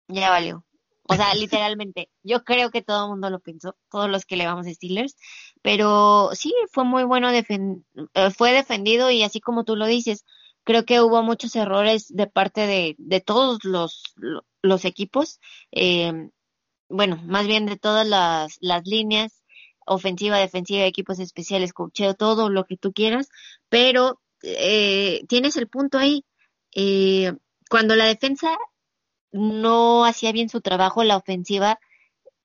ya 0.07 0.29
valió. 0.29 0.65
O 1.07 1.15
sea, 1.15 1.33
literalmente, 1.35 2.09
yo 2.23 2.43
creo 2.43 2.71
que 2.71 2.81
todo 2.81 3.05
el 3.05 3.09
mundo 3.11 3.29
lo 3.29 3.39
pensó, 3.39 3.75
todos 3.89 4.09
los 4.09 4.25
que 4.25 4.37
le 4.37 4.45
vamos 4.45 4.67
a 4.67 4.73
Steelers, 4.73 5.15
pero 5.61 6.29
sí, 6.33 6.53
fue 6.71 6.83
muy 6.85 7.03
bueno, 7.03 7.29
eh, 7.31 8.31
fue 8.35 8.53
defendido 8.53 9.11
y 9.11 9.23
así 9.23 9.41
como 9.41 9.63
tú 9.65 9.75
lo 9.75 9.85
dices, 9.87 10.25
creo 10.63 10.85
que 10.85 11.01
hubo 11.01 11.23
muchos 11.23 11.55
errores 11.55 12.07
de 12.09 12.27
parte 12.27 12.67
de, 12.67 12.95
de 12.97 13.21
todos 13.21 13.63
los, 13.63 14.03
los 14.61 14.85
equipos, 14.85 15.39
eh, 15.71 16.29
bueno, 16.89 17.17
más 17.25 17.47
bien 17.47 17.65
de 17.65 17.77
todas 17.77 18.07
las, 18.07 18.57
las 18.59 18.85
líneas, 18.85 19.40
ofensiva, 19.93 20.37
defensiva, 20.37 20.85
equipos 20.85 21.19
especiales, 21.19 21.73
cocheo, 21.73 22.13
todo 22.13 22.49
lo 22.49 22.65
que 22.65 22.77
tú 22.77 22.93
quieras, 22.93 23.29
pero 23.69 24.21
eh, 24.43 25.21
tienes 25.27 25.57
el 25.57 25.67
punto 25.67 25.97
ahí. 25.97 26.25
Eh, 26.73 27.33
cuando 27.69 27.95
la 27.95 28.05
defensa 28.05 28.57
no 29.31 30.05
hacía 30.05 30.31
bien 30.31 30.49
su 30.49 30.61
trabajo, 30.61 31.03
la 31.03 31.17
ofensiva 31.17 31.79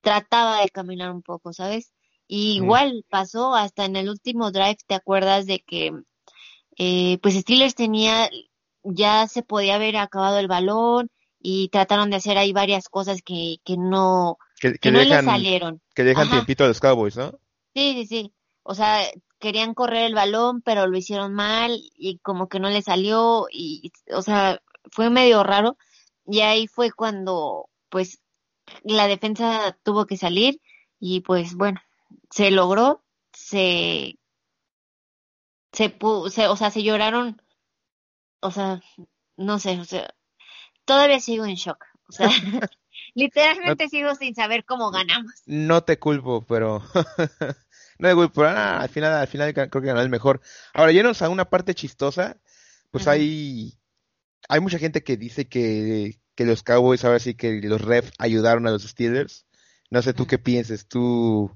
trataba 0.01 0.61
de 0.61 0.69
caminar 0.69 1.11
un 1.11 1.21
poco, 1.21 1.53
¿sabes? 1.53 1.91
Y 2.27 2.57
igual 2.57 3.05
pasó 3.09 3.55
hasta 3.55 3.85
en 3.85 3.95
el 3.95 4.09
último 4.09 4.51
drive, 4.51 4.77
¿te 4.85 4.95
acuerdas 4.95 5.45
de 5.45 5.59
que 5.59 5.93
eh, 6.77 7.17
pues 7.21 7.35
Steelers 7.35 7.75
tenía, 7.75 8.29
ya 8.83 9.27
se 9.27 9.43
podía 9.43 9.75
haber 9.75 9.97
acabado 9.97 10.39
el 10.39 10.47
balón 10.47 11.09
y 11.39 11.69
trataron 11.69 12.09
de 12.09 12.17
hacer 12.17 12.37
ahí 12.37 12.51
varias 12.53 12.89
cosas 12.89 13.21
que, 13.21 13.57
que 13.63 13.77
no, 13.77 14.37
que, 14.59 14.91
no 14.91 14.99
le 14.99 15.23
salieron. 15.23 15.81
Que 15.93 16.03
dejan 16.03 16.29
tiempito 16.29 16.63
a 16.63 16.67
los 16.67 16.79
Cowboys, 16.79 17.15
¿no? 17.17 17.39
Sí, 17.73 17.93
sí, 17.93 18.05
sí. 18.05 18.33
o 18.63 18.73
sea, 18.73 19.01
querían 19.39 19.73
correr 19.73 20.05
el 20.05 20.15
balón, 20.15 20.61
pero 20.61 20.87
lo 20.87 20.97
hicieron 20.97 21.33
mal 21.33 21.79
y 21.95 22.17
como 22.19 22.49
que 22.49 22.59
no 22.59 22.69
le 22.69 22.81
salió 22.81 23.47
y, 23.51 23.91
o 24.11 24.21
sea, 24.21 24.61
fue 24.91 25.09
medio 25.09 25.43
raro. 25.43 25.77
Y 26.25 26.41
ahí 26.41 26.67
fue 26.67 26.91
cuando, 26.91 27.69
pues, 27.89 28.19
la 28.83 29.07
defensa 29.07 29.77
tuvo 29.83 30.05
que 30.05 30.17
salir 30.17 30.61
y 30.99 31.21
pues 31.21 31.55
bueno, 31.55 31.79
se 32.29 32.51
logró, 32.51 33.03
se, 33.33 34.17
se, 35.71 35.97
se 36.29 36.47
o 36.47 36.55
sea, 36.55 36.71
se 36.71 36.83
lloraron, 36.83 37.41
o 38.39 38.51
sea, 38.51 38.81
no 39.35 39.59
sé, 39.59 39.79
o 39.79 39.85
sea, 39.85 40.13
todavía 40.85 41.19
sigo 41.19 41.45
en 41.45 41.55
shock, 41.55 41.85
o 42.09 42.11
sea, 42.11 42.29
literalmente 43.17 43.89
sigo 43.89 44.13
sin 44.13 44.35
saber 44.35 44.63
cómo 44.63 44.91
ganamos. 44.91 45.33
No 45.47 45.83
te 45.83 45.97
culpo, 45.97 46.45
pero 46.45 46.83
no 47.99 48.09
te 48.09 48.13
culpo, 48.13 48.43
ah, 48.43 48.79
al 48.79 48.89
final, 48.89 49.13
al 49.13 49.27
final 49.27 49.53
creo 49.53 49.69
que 49.69 49.87
ganó 49.87 50.01
el 50.01 50.09
mejor. 50.09 50.39
Ahora, 50.73 50.91
llenos 50.91 51.23
a 51.23 51.29
una 51.29 51.49
parte 51.49 51.73
chistosa, 51.73 52.37
pues 52.91 53.07
hay, 53.07 53.73
hay 54.47 54.59
mucha 54.59 54.77
gente 54.77 55.03
que 55.03 55.17
dice 55.17 55.47
que, 55.47 56.19
que 56.35 56.45
los 56.45 56.61
Cowboys 56.61 57.03
ahora 57.03 57.17
sí 57.17 57.33
que 57.33 57.59
los 57.63 57.81
refs 57.81 58.13
ayudaron 58.19 58.67
a 58.67 58.71
los 58.71 58.83
Steelers. 58.83 59.47
No 59.89 60.03
sé 60.03 60.13
tú 60.13 60.27
qué 60.27 60.37
pienses, 60.37 60.87
tú 60.87 61.51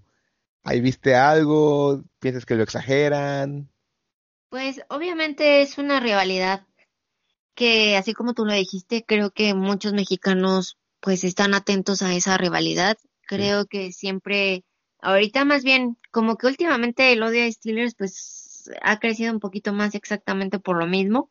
ahí 0.63 0.81
viste 0.81 1.15
algo, 1.15 2.03
piensas 2.19 2.47
que 2.47 2.55
lo 2.55 2.63
exageran. 2.63 3.69
Pues 4.49 4.81
obviamente 4.89 5.61
es 5.61 5.77
una 5.77 5.99
rivalidad 5.99 6.65
que 7.53 7.97
así 7.97 8.13
como 8.13 8.33
tú 8.33 8.45
lo 8.45 8.53
dijiste, 8.53 9.05
creo 9.05 9.29
que 9.29 9.53
muchos 9.53 9.93
mexicanos 9.93 10.80
pues 11.01 11.23
están 11.23 11.53
atentos 11.53 12.01
a 12.01 12.13
esa 12.13 12.37
rivalidad. 12.37 12.97
Creo 13.23 13.65
que 13.65 13.91
siempre, 13.91 14.63
ahorita 15.01 15.45
más 15.45 15.63
bien, 15.63 15.97
como 16.11 16.37
que 16.37 16.47
últimamente 16.47 17.11
el 17.11 17.23
odio 17.23 17.43
a 17.43 17.51
Steelers 17.51 17.95
pues 17.95 18.69
ha 18.81 18.99
crecido 18.99 19.33
un 19.33 19.39
poquito 19.39 19.73
más 19.73 19.95
exactamente 19.95 20.59
por 20.59 20.77
lo 20.77 20.87
mismo, 20.87 21.29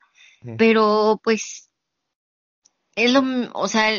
pero 0.58 1.20
pues 1.22 1.70
es 2.96 3.12
lo, 3.12 3.22
o 3.54 3.68
sea, 3.68 3.90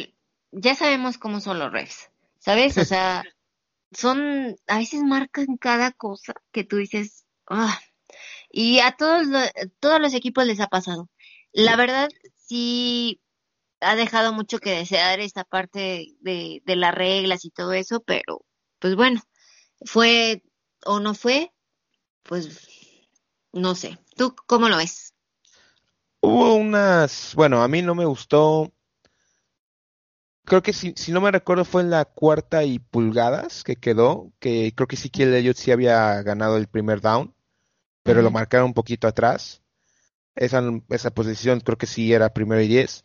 ya 0.51 0.75
sabemos 0.75 1.17
cómo 1.17 1.39
son 1.39 1.59
los 1.59 1.71
refs, 1.71 2.09
¿sabes? 2.39 2.77
O 2.77 2.85
sea, 2.85 3.23
son, 3.91 4.57
a 4.67 4.77
veces 4.79 5.03
marcan 5.03 5.57
cada 5.57 5.91
cosa 5.91 6.33
que 6.51 6.63
tú 6.63 6.77
dices, 6.77 7.25
ah, 7.47 7.79
y 8.49 8.79
a 8.79 8.91
todos, 8.91 9.27
todos 9.79 10.01
los 10.01 10.13
equipos 10.13 10.45
les 10.45 10.59
ha 10.59 10.67
pasado. 10.67 11.09
La 11.53 11.75
verdad, 11.77 12.09
sí 12.35 13.21
ha 13.81 13.95
dejado 13.95 14.33
mucho 14.33 14.59
que 14.59 14.71
desear 14.71 15.19
esta 15.19 15.43
parte 15.43 16.15
de, 16.21 16.61
de 16.65 16.75
las 16.75 16.93
reglas 16.93 17.45
y 17.45 17.49
todo 17.49 17.73
eso, 17.73 18.01
pero 18.01 18.45
pues 18.79 18.95
bueno, 18.95 19.21
fue 19.85 20.43
o 20.85 20.99
no 20.99 21.13
fue, 21.13 21.51
pues 22.23 22.67
no 23.51 23.75
sé. 23.75 23.99
¿Tú 24.15 24.35
cómo 24.47 24.69
lo 24.69 24.77
ves? 24.77 25.13
Hubo 26.21 26.55
unas, 26.55 27.33
bueno, 27.35 27.63
a 27.63 27.67
mí 27.67 27.81
no 27.81 27.95
me 27.95 28.05
gustó. 28.05 28.71
Creo 30.45 30.61
que 30.61 30.73
si, 30.73 30.93
si 30.95 31.11
no 31.11 31.21
me 31.21 31.31
recuerdo 31.31 31.65
fue 31.65 31.81
en 31.81 31.89
la 31.89 32.05
cuarta 32.05 32.63
y 32.63 32.79
pulgadas 32.79 33.63
que 33.63 33.75
quedó, 33.75 34.31
que 34.39 34.73
creo 34.75 34.87
que 34.87 34.95
sí 34.95 35.09
que 35.09 35.37
ellos 35.37 35.57
sí 35.57 35.71
había 35.71 36.21
ganado 36.23 36.57
el 36.57 36.67
primer 36.67 37.01
down 37.01 37.33
pero 38.03 38.21
lo 38.21 38.31
marcaron 38.31 38.67
un 38.67 38.73
poquito 38.73 39.07
atrás. 39.07 39.61
Esa, 40.35 40.63
esa 40.89 41.11
posición 41.11 41.59
creo 41.59 41.77
que 41.77 41.87
sí 41.87 42.13
era 42.13 42.33
primero 42.33 42.61
y 42.61 42.67
diez. 42.67 43.03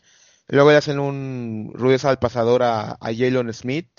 Luego 0.48 0.70
le 0.70 0.76
hacen 0.76 0.98
un 0.98 1.72
ruido 1.74 2.08
al 2.08 2.18
pasador 2.18 2.62
a, 2.62 2.92
a 2.92 3.14
Jalen 3.14 3.52
Smith, 3.52 3.90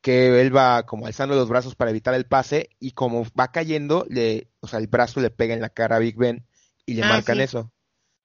que 0.00 0.40
él 0.40 0.54
va 0.54 0.84
como 0.84 1.06
alzando 1.06 1.34
los 1.34 1.48
brazos 1.48 1.74
para 1.74 1.90
evitar 1.90 2.14
el 2.14 2.26
pase 2.26 2.70
y 2.78 2.92
como 2.92 3.26
va 3.38 3.52
cayendo, 3.52 4.06
le, 4.08 4.50
o 4.60 4.68
sea, 4.68 4.78
el 4.78 4.88
brazo 4.88 5.20
le 5.20 5.30
pega 5.30 5.54
en 5.54 5.60
la 5.60 5.68
cara 5.68 5.96
a 5.96 6.00
Big 6.00 6.16
Ben 6.16 6.46
y 6.84 6.94
le 6.94 7.02
ah, 7.04 7.08
marcan 7.08 7.40
eso. 7.40 7.72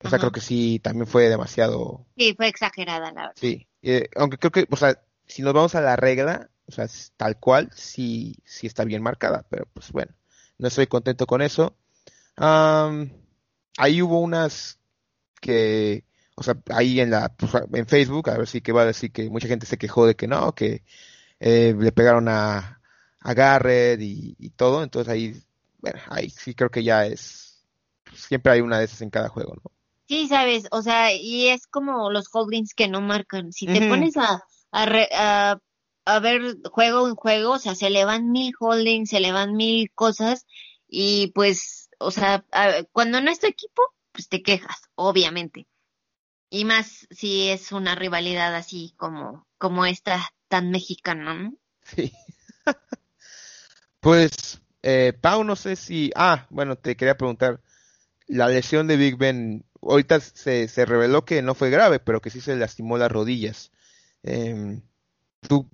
O 0.04 0.10
sea, 0.10 0.18
creo 0.18 0.32
que 0.32 0.42
sí, 0.42 0.80
también 0.80 1.06
fue 1.06 1.30
demasiado. 1.30 2.08
Sí, 2.18 2.34
fue 2.36 2.48
exagerada 2.48 3.12
la 3.12 3.22
verdad. 3.22 3.34
Sí, 3.36 3.68
eh, 3.84 4.10
aunque 4.16 4.38
creo 4.38 4.52
que, 4.52 4.68
o 4.70 4.76
sea, 4.76 5.00
si 5.28 5.44
nos 5.44 5.54
vamos 5.54 5.76
a 5.76 5.82
la 5.82 5.96
regla, 5.96 6.50
o 6.66 6.72
sea, 6.72 6.88
tal 7.18 7.40
cual, 7.40 7.70
sí, 7.76 8.36
sí 8.44 8.66
está 8.66 8.84
bien 8.84 9.04
marcada, 9.04 9.46
pero 9.50 9.68
pues 9.74 9.92
bueno, 9.92 10.14
no 10.58 10.68
estoy 10.68 10.88
contento 10.88 11.28
con 11.28 11.42
eso 11.42 11.78
ahí 13.78 14.02
hubo 14.02 14.20
unas 14.20 14.80
que, 15.40 16.06
o 16.36 16.44
sea, 16.44 16.56
ahí 16.70 17.00
en 17.00 17.12
la, 17.12 17.30
pues, 17.30 17.52
en 17.74 17.88
Facebook, 17.88 18.30
a 18.30 18.38
ver 18.38 18.48
si 18.48 18.62
que 18.62 18.72
va 18.72 18.84
a 18.84 18.88
decir 18.88 19.12
que 19.12 19.30
mucha 19.30 19.48
gente 19.48 19.66
se 19.66 19.78
quejó 19.78 20.06
de 20.06 20.16
que 20.16 20.28
no, 20.28 20.54
que 20.54 20.84
eh, 21.40 21.76
le 21.78 21.92
pegaron 21.92 22.28
a, 22.28 22.82
a 23.20 23.34
Garrett 23.34 24.00
y, 24.02 24.50
todo, 24.52 24.84
entonces 24.84 25.12
ahí, 25.12 25.42
bueno, 25.80 26.00
ahí 26.10 26.30
sí 26.30 26.54
creo 26.54 26.70
que 26.70 26.84
ya 26.84 27.06
es, 27.06 27.64
siempre 28.14 28.54
hay 28.54 28.62
una 28.62 28.80
de 28.80 28.86
esas 28.86 29.02
en 29.02 29.10
cada 29.10 29.30
juego, 29.30 29.56
¿no? 29.56 29.72
Sí, 30.08 30.28
sabes, 30.28 30.68
o 30.72 30.82
sea, 30.82 31.14
y 31.14 31.48
es 31.48 31.68
como 31.68 32.12
los 32.12 32.28
holdings 32.34 32.74
que 32.74 32.90
no 32.90 33.00
marcan. 33.00 33.54
Si 33.54 33.66
te 33.66 33.88
pones 33.88 34.18
a, 34.18 34.44
a, 34.74 35.60
a, 36.06 36.20
ver 36.20 36.58
juego 36.70 37.08
en 37.08 37.16
juego, 37.16 37.54
o 37.54 37.60
sea, 37.60 37.76
se 37.76 37.90
le 37.90 38.04
van 38.04 38.30
mil 38.30 38.54
holdings, 38.60 39.10
se 39.10 39.22
le 39.22 39.32
van 39.32 39.56
mil 39.56 39.90
cosas, 39.96 40.46
y 40.90 41.28
pues 41.28 41.82
o 42.02 42.12
sea, 42.12 42.44
cuando 42.92 43.22
no 43.22 43.32
es 43.32 43.40
tu 43.40 43.48
equipo, 43.48 43.84
pues 44.12 44.28
te 44.28 44.42
quejas, 44.42 44.90
obviamente. 44.96 45.68
Y 46.54 46.66
más 46.66 47.08
si 47.10 47.48
es 47.48 47.72
una 47.72 47.96
rivalidad 47.96 48.54
así 48.54 48.94
como, 48.98 49.48
como 49.58 49.86
esta 49.86 50.22
tan 50.50 50.70
mexicana, 50.70 51.34
¿no? 51.34 51.56
Sí. 51.82 52.12
pues, 54.02 54.62
eh, 54.84 55.14
Pau, 55.20 55.46
no 55.46 55.56
sé 55.56 55.78
si. 55.78 56.12
Ah, 56.14 56.48
bueno, 56.50 56.76
te 56.76 56.98
quería 56.98 57.18
preguntar. 57.18 57.62
La 58.28 58.50
lesión 58.50 58.88
de 58.88 58.98
Big 58.98 59.16
Ben, 59.16 59.64
ahorita 59.82 60.20
se, 60.20 60.68
se 60.68 60.86
reveló 60.86 61.24
que 61.24 61.42
no 61.42 61.56
fue 61.56 61.70
grave, 61.70 62.00
pero 62.00 62.22
que 62.22 62.30
sí 62.30 62.42
se 62.42 62.58
lastimó 62.58 62.98
las 62.98 63.12
rodillas. 63.12 63.72
Eh, 64.24 64.82
tú, 65.48 65.70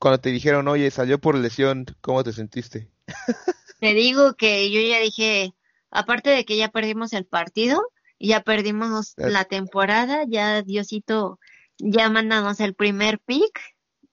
cuando 0.00 0.20
te 0.20 0.30
dijeron, 0.30 0.66
oye, 0.66 0.90
salió 0.90 1.20
por 1.20 1.36
lesión, 1.36 1.86
¿cómo 2.00 2.24
te 2.24 2.32
sentiste? 2.32 2.90
Te 3.78 3.94
digo 3.94 4.34
que 4.34 4.70
yo 4.70 4.80
ya 4.80 4.98
dije, 4.98 5.54
aparte 5.90 6.30
de 6.30 6.44
que 6.44 6.56
ya 6.56 6.68
perdimos 6.68 7.12
el 7.14 7.24
partido, 7.24 7.80
ya 8.20 8.42
perdimos 8.42 9.14
la 9.16 9.44
temporada, 9.44 10.24
ya 10.28 10.62
Diosito 10.62 11.38
ya 11.78 12.10
mandamos 12.10 12.60
el 12.60 12.74
primer 12.74 13.18
pick. 13.18 13.60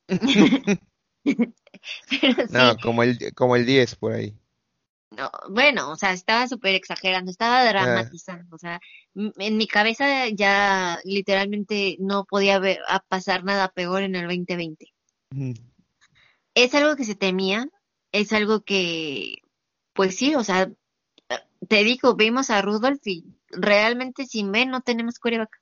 no, 2.52 2.78
como 2.82 3.04
el, 3.04 3.34
como 3.36 3.56
el 3.56 3.66
10 3.66 3.96
por 3.96 4.14
ahí. 4.14 4.34
No, 5.12 5.32
bueno, 5.50 5.92
o 5.92 5.96
sea, 5.96 6.14
estaba 6.14 6.48
súper 6.48 6.76
exagerando, 6.76 7.32
estaba 7.32 7.62
ah. 7.62 7.66
dramatizando, 7.66 8.56
o 8.56 8.60
sea, 8.60 8.80
en 9.16 9.58
mi 9.58 9.68
cabeza 9.68 10.30
ya 10.30 11.00
literalmente 11.06 11.98
no 12.00 12.26
podía 12.26 12.60
ver, 12.60 12.80
a 12.88 13.00
pasar 13.00 13.44
nada 13.44 13.70
peor 13.70 14.04
en 14.04 14.16
el 14.16 14.28
2020. 14.28 14.94
Es 16.54 16.76
algo 16.76 16.96
que 16.96 17.06
se 17.06 17.16
temía, 17.16 17.68
es 18.12 18.34
algo 18.34 18.62
que 18.62 19.38
pues 19.94 20.16
sí, 20.16 20.36
o 20.36 20.44
sea, 20.44 20.72
te 21.68 21.84
digo, 21.84 22.16
vimos 22.16 22.52
a 22.52 22.62
Rudolph 22.62 23.06
y 23.06 23.37
realmente 23.50 24.26
sin 24.26 24.52
B 24.52 24.66
no 24.66 24.82
tenemos 24.82 25.20
coreback 25.20 25.62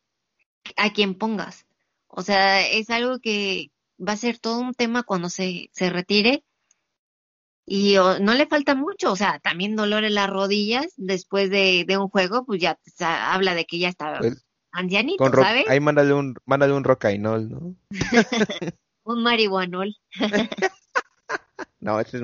a 0.76 0.92
quien 0.92 1.16
pongas. 1.16 1.66
O 2.08 2.22
sea, 2.22 2.66
es 2.68 2.90
algo 2.90 3.20
que 3.20 3.72
va 4.00 4.14
a 4.14 4.18
ser 4.18 4.40
todo 4.40 4.60
un 4.60 4.74
tema 4.74 5.04
cuando 5.04 5.30
se, 5.30 5.70
se 5.74 5.90
retire. 5.90 6.44
Y 7.68 7.96
no 7.96 8.34
le 8.36 8.46
falta 8.46 8.76
mucho, 8.76 9.12
o 9.12 9.16
sea, 9.16 9.40
también 9.40 9.76
dolor 9.76 10.04
en 10.04 10.14
las 10.14 10.30
rodillas 10.30 10.94
después 10.98 11.50
de, 11.50 11.84
de 11.88 11.98
un 11.98 12.10
juego, 12.10 12.46
pues 12.46 12.62
ya 12.62 12.78
habla 13.34 13.56
de 13.56 13.66
que 13.66 13.80
ya 13.80 13.90
está 13.90 14.20
pues, 14.20 14.46
ancianito, 14.72 15.28
¿sabes? 15.32 15.68
Ahí 15.68 15.80
mándale 15.80 16.14
un, 16.14 16.36
mándale 16.46 16.74
un 16.74 16.84
rocainol, 16.84 17.50
¿no? 17.50 17.76
un 19.04 19.24
marihuanol. 19.24 19.96
No, 21.80 22.00
ese 22.00 22.18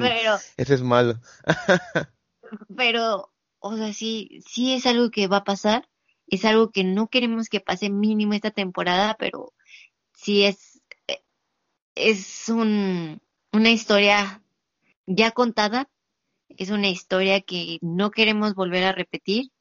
es, 0.58 0.82
malo. 0.82 1.20
pero, 2.76 3.32
o 3.62 3.78
sea, 3.78 3.94
sí, 3.94 4.42
sí 4.46 4.74
es 4.74 4.86
algo 4.86 5.12
que 5.12 5.28
va 5.28 5.38
a 5.38 5.44
pasar. 5.44 5.88
Es 6.28 6.46
algo 6.46 6.72
que 6.72 6.84
no 6.84 7.08
queremos 7.08 7.48
que 7.48 7.60
pase 7.60 7.90
mínimo 7.90 8.34
esta 8.34 8.52
temporada, 8.52 9.16
pero 9.20 9.54
sí 10.14 10.44
es, 10.44 10.82
es 11.96 12.50
un, 12.50 13.22
una 13.54 13.70
historia 13.70 14.44
ya 15.06 15.32
contada. 15.32 15.90
Es 16.50 16.70
una 16.72 16.90
historia 16.90 17.42
que 17.42 17.78
no 17.82 18.12
queremos 18.12 18.56
volver 18.56 18.84
a 18.84 18.94
repetir. 18.94 19.52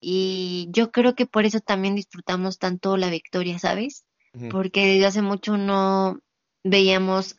Y 0.00 0.66
yo 0.70 0.90
creo 0.90 1.14
que 1.14 1.26
por 1.26 1.46
eso 1.46 1.60
también 1.60 1.94
disfrutamos 1.94 2.58
tanto 2.58 2.96
la 2.96 3.08
victoria, 3.08 3.58
¿sabes? 3.58 4.04
Porque 4.50 4.84
desde 4.84 5.06
hace 5.06 5.22
mucho 5.22 5.56
no 5.56 6.18
veíamos 6.64 7.36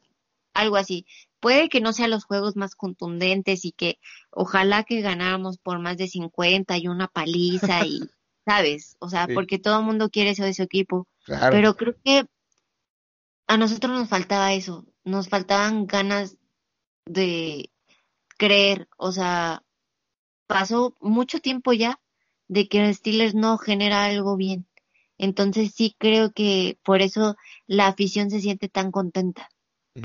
algo 0.53 0.77
así 0.77 1.05
puede 1.45 1.69
que 1.69 1.79
no 1.79 1.93
sean 1.93 2.09
los 2.09 2.25
juegos 2.25 2.55
más 2.55 2.73
contundentes 2.73 3.65
y 3.65 3.71
que 3.71 3.99
ojalá 4.31 4.83
que 4.83 5.01
ganáramos 5.01 5.59
por 5.59 5.77
más 5.77 5.95
de 5.95 6.07
50 6.07 6.75
y 6.79 6.87
una 6.87 7.07
paliza 7.07 7.85
y, 7.85 7.99
¿sabes? 8.47 8.97
O 8.97 9.09
sea, 9.09 9.27
porque 9.31 9.59
todo 9.59 9.77
el 9.77 9.85
mundo 9.85 10.09
quiere 10.09 10.31
eso 10.31 10.43
de 10.43 10.55
su 10.55 10.63
equipo. 10.63 11.07
Pero 11.51 11.75
creo 11.75 11.95
que 12.03 12.25
a 13.45 13.57
nosotros 13.57 13.93
nos 13.93 14.09
faltaba 14.09 14.53
eso, 14.53 14.87
nos 15.03 15.29
faltaban 15.29 15.85
ganas 15.85 16.35
de 17.05 17.69
creer, 18.39 18.87
o 18.97 19.11
sea, 19.11 19.61
pasó 20.47 20.95
mucho 20.99 21.41
tiempo 21.41 21.73
ya 21.73 22.01
de 22.47 22.67
que 22.67 22.91
Steelers 22.91 23.35
no 23.35 23.59
genera 23.59 24.05
algo 24.05 24.35
bien. 24.35 24.65
Entonces 25.19 25.75
sí 25.75 25.95
creo 25.99 26.31
que 26.31 26.79
por 26.83 27.03
eso 27.03 27.35
la 27.67 27.85
afición 27.85 28.31
se 28.31 28.41
siente 28.41 28.67
tan 28.67 28.89
contenta, 28.89 29.47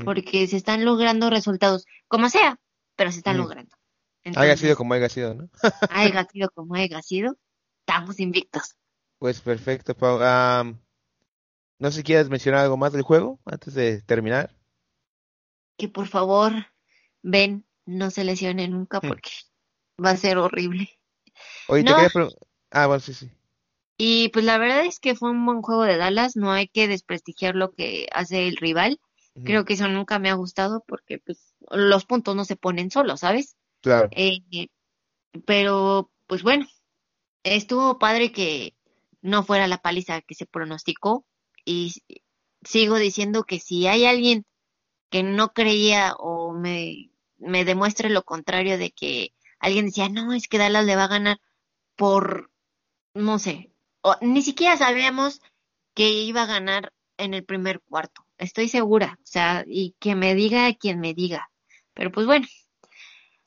porque 0.05 0.47
se 0.47 0.57
están 0.57 0.85
logrando 0.85 1.29
resultados, 1.29 1.85
como 2.07 2.29
sea, 2.29 2.59
pero 2.95 3.11
se 3.11 3.17
están 3.17 3.37
logrando. 3.37 3.75
haya 4.35 4.57
sido 4.57 4.75
como 4.75 4.93
haya 4.93 5.09
sido, 5.09 5.33
¿no? 5.33 5.49
haya 5.89 6.27
sido 6.31 6.49
como 6.51 6.75
haya 6.75 7.01
sido, 7.01 7.37
estamos 7.79 8.19
invictos. 8.19 8.75
Pues 9.19 9.41
perfecto, 9.41 9.95
Pau. 9.95 10.19
no 11.79 11.91
sé 11.91 11.97
si 11.97 12.03
quieres 12.03 12.29
mencionar 12.29 12.61
algo 12.61 12.77
más 12.77 12.93
del 12.93 13.03
juego 13.03 13.39
antes 13.45 13.73
de 13.73 14.01
terminar. 14.01 14.55
Que 15.77 15.87
por 15.87 16.07
favor, 16.07 16.53
ven, 17.21 17.65
no 17.85 18.11
se 18.11 18.23
lesionen 18.23 18.71
nunca 18.71 18.99
hmm. 18.99 19.07
porque 19.07 19.31
va 20.03 20.11
a 20.11 20.17
ser 20.17 20.37
horrible. 20.37 20.89
Oye, 21.67 21.83
te 21.83 21.93
quería 21.93 22.29
Ah, 22.71 22.87
bueno, 22.87 23.01
sí, 23.01 23.13
sí. 23.13 23.29
Y 23.97 24.29
pues 24.29 24.45
la 24.45 24.57
verdad 24.57 24.85
es 24.85 24.99
que 24.99 25.13
fue 25.13 25.29
un 25.29 25.45
buen 25.45 25.61
juego 25.61 25.83
de 25.83 25.97
Dallas, 25.97 26.35
no 26.35 26.51
hay 26.51 26.67
que 26.67 26.87
desprestigiar 26.87 27.55
lo 27.55 27.73
que 27.73 28.07
hace 28.13 28.47
el 28.47 28.57
rival. 28.57 28.99
Creo 29.43 29.65
que 29.65 29.73
eso 29.73 29.87
nunca 29.87 30.19
me 30.19 30.29
ha 30.29 30.35
gustado 30.35 30.83
porque 30.87 31.19
pues 31.19 31.53
los 31.69 32.05
puntos 32.05 32.35
no 32.35 32.45
se 32.45 32.55
ponen 32.55 32.91
solos, 32.91 33.21
¿sabes? 33.21 33.55
Claro. 33.81 34.09
Eh, 34.11 34.67
pero 35.45 36.11
pues 36.27 36.43
bueno, 36.43 36.67
estuvo 37.43 37.99
padre 37.99 38.31
que 38.31 38.75
no 39.21 39.43
fuera 39.43 39.67
la 39.67 39.81
paliza 39.81 40.21
que 40.21 40.35
se 40.35 40.45
pronosticó 40.45 41.25
y 41.65 41.93
sigo 42.63 42.97
diciendo 42.97 43.43
que 43.43 43.59
si 43.59 43.87
hay 43.87 44.05
alguien 44.05 44.45
que 45.09 45.23
no 45.23 45.53
creía 45.53 46.13
o 46.17 46.53
me, 46.53 47.11
me 47.37 47.65
demuestre 47.65 48.09
lo 48.09 48.23
contrario 48.23 48.77
de 48.77 48.91
que 48.91 49.33
alguien 49.59 49.85
decía, 49.85 50.09
no, 50.09 50.33
es 50.33 50.47
que 50.47 50.57
Dallas 50.57 50.85
le 50.85 50.95
va 50.95 51.05
a 51.05 51.09
ganar 51.09 51.41
por, 51.95 52.51
no 53.13 53.37
sé, 53.39 53.71
ni 54.21 54.41
siquiera 54.41 54.77
sabíamos 54.77 55.41
que 55.93 56.09
iba 56.09 56.43
a 56.43 56.47
ganar 56.47 56.93
en 57.17 57.33
el 57.33 57.43
primer 57.43 57.81
cuarto. 57.81 58.25
Estoy 58.41 58.69
segura, 58.69 59.19
o 59.19 59.25
sea, 59.27 59.63
y 59.67 59.95
que 59.99 60.15
me 60.15 60.33
diga 60.33 60.73
quien 60.73 60.99
me 60.99 61.13
diga. 61.13 61.51
Pero 61.93 62.11
pues 62.11 62.25
bueno, 62.25 62.47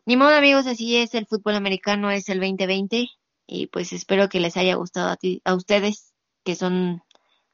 ni 0.07 0.17
modo 0.17 0.37
amigos, 0.37 0.69
así 0.69 0.97
es 0.97 1.15
el 1.15 1.27
fútbol 1.27 1.57
americano, 1.57 2.13
es 2.13 2.29
el 2.29 2.39
2020 2.39 3.09
y 3.49 3.67
pues 3.67 3.93
espero 3.93 4.29
que 4.29 4.39
les 4.39 4.57
haya 4.57 4.77
gustado 4.77 5.11
a, 5.11 5.17
ti, 5.17 5.43
a 5.45 5.55
ustedes 5.57 6.13
que 6.45 6.55
son 6.55 7.03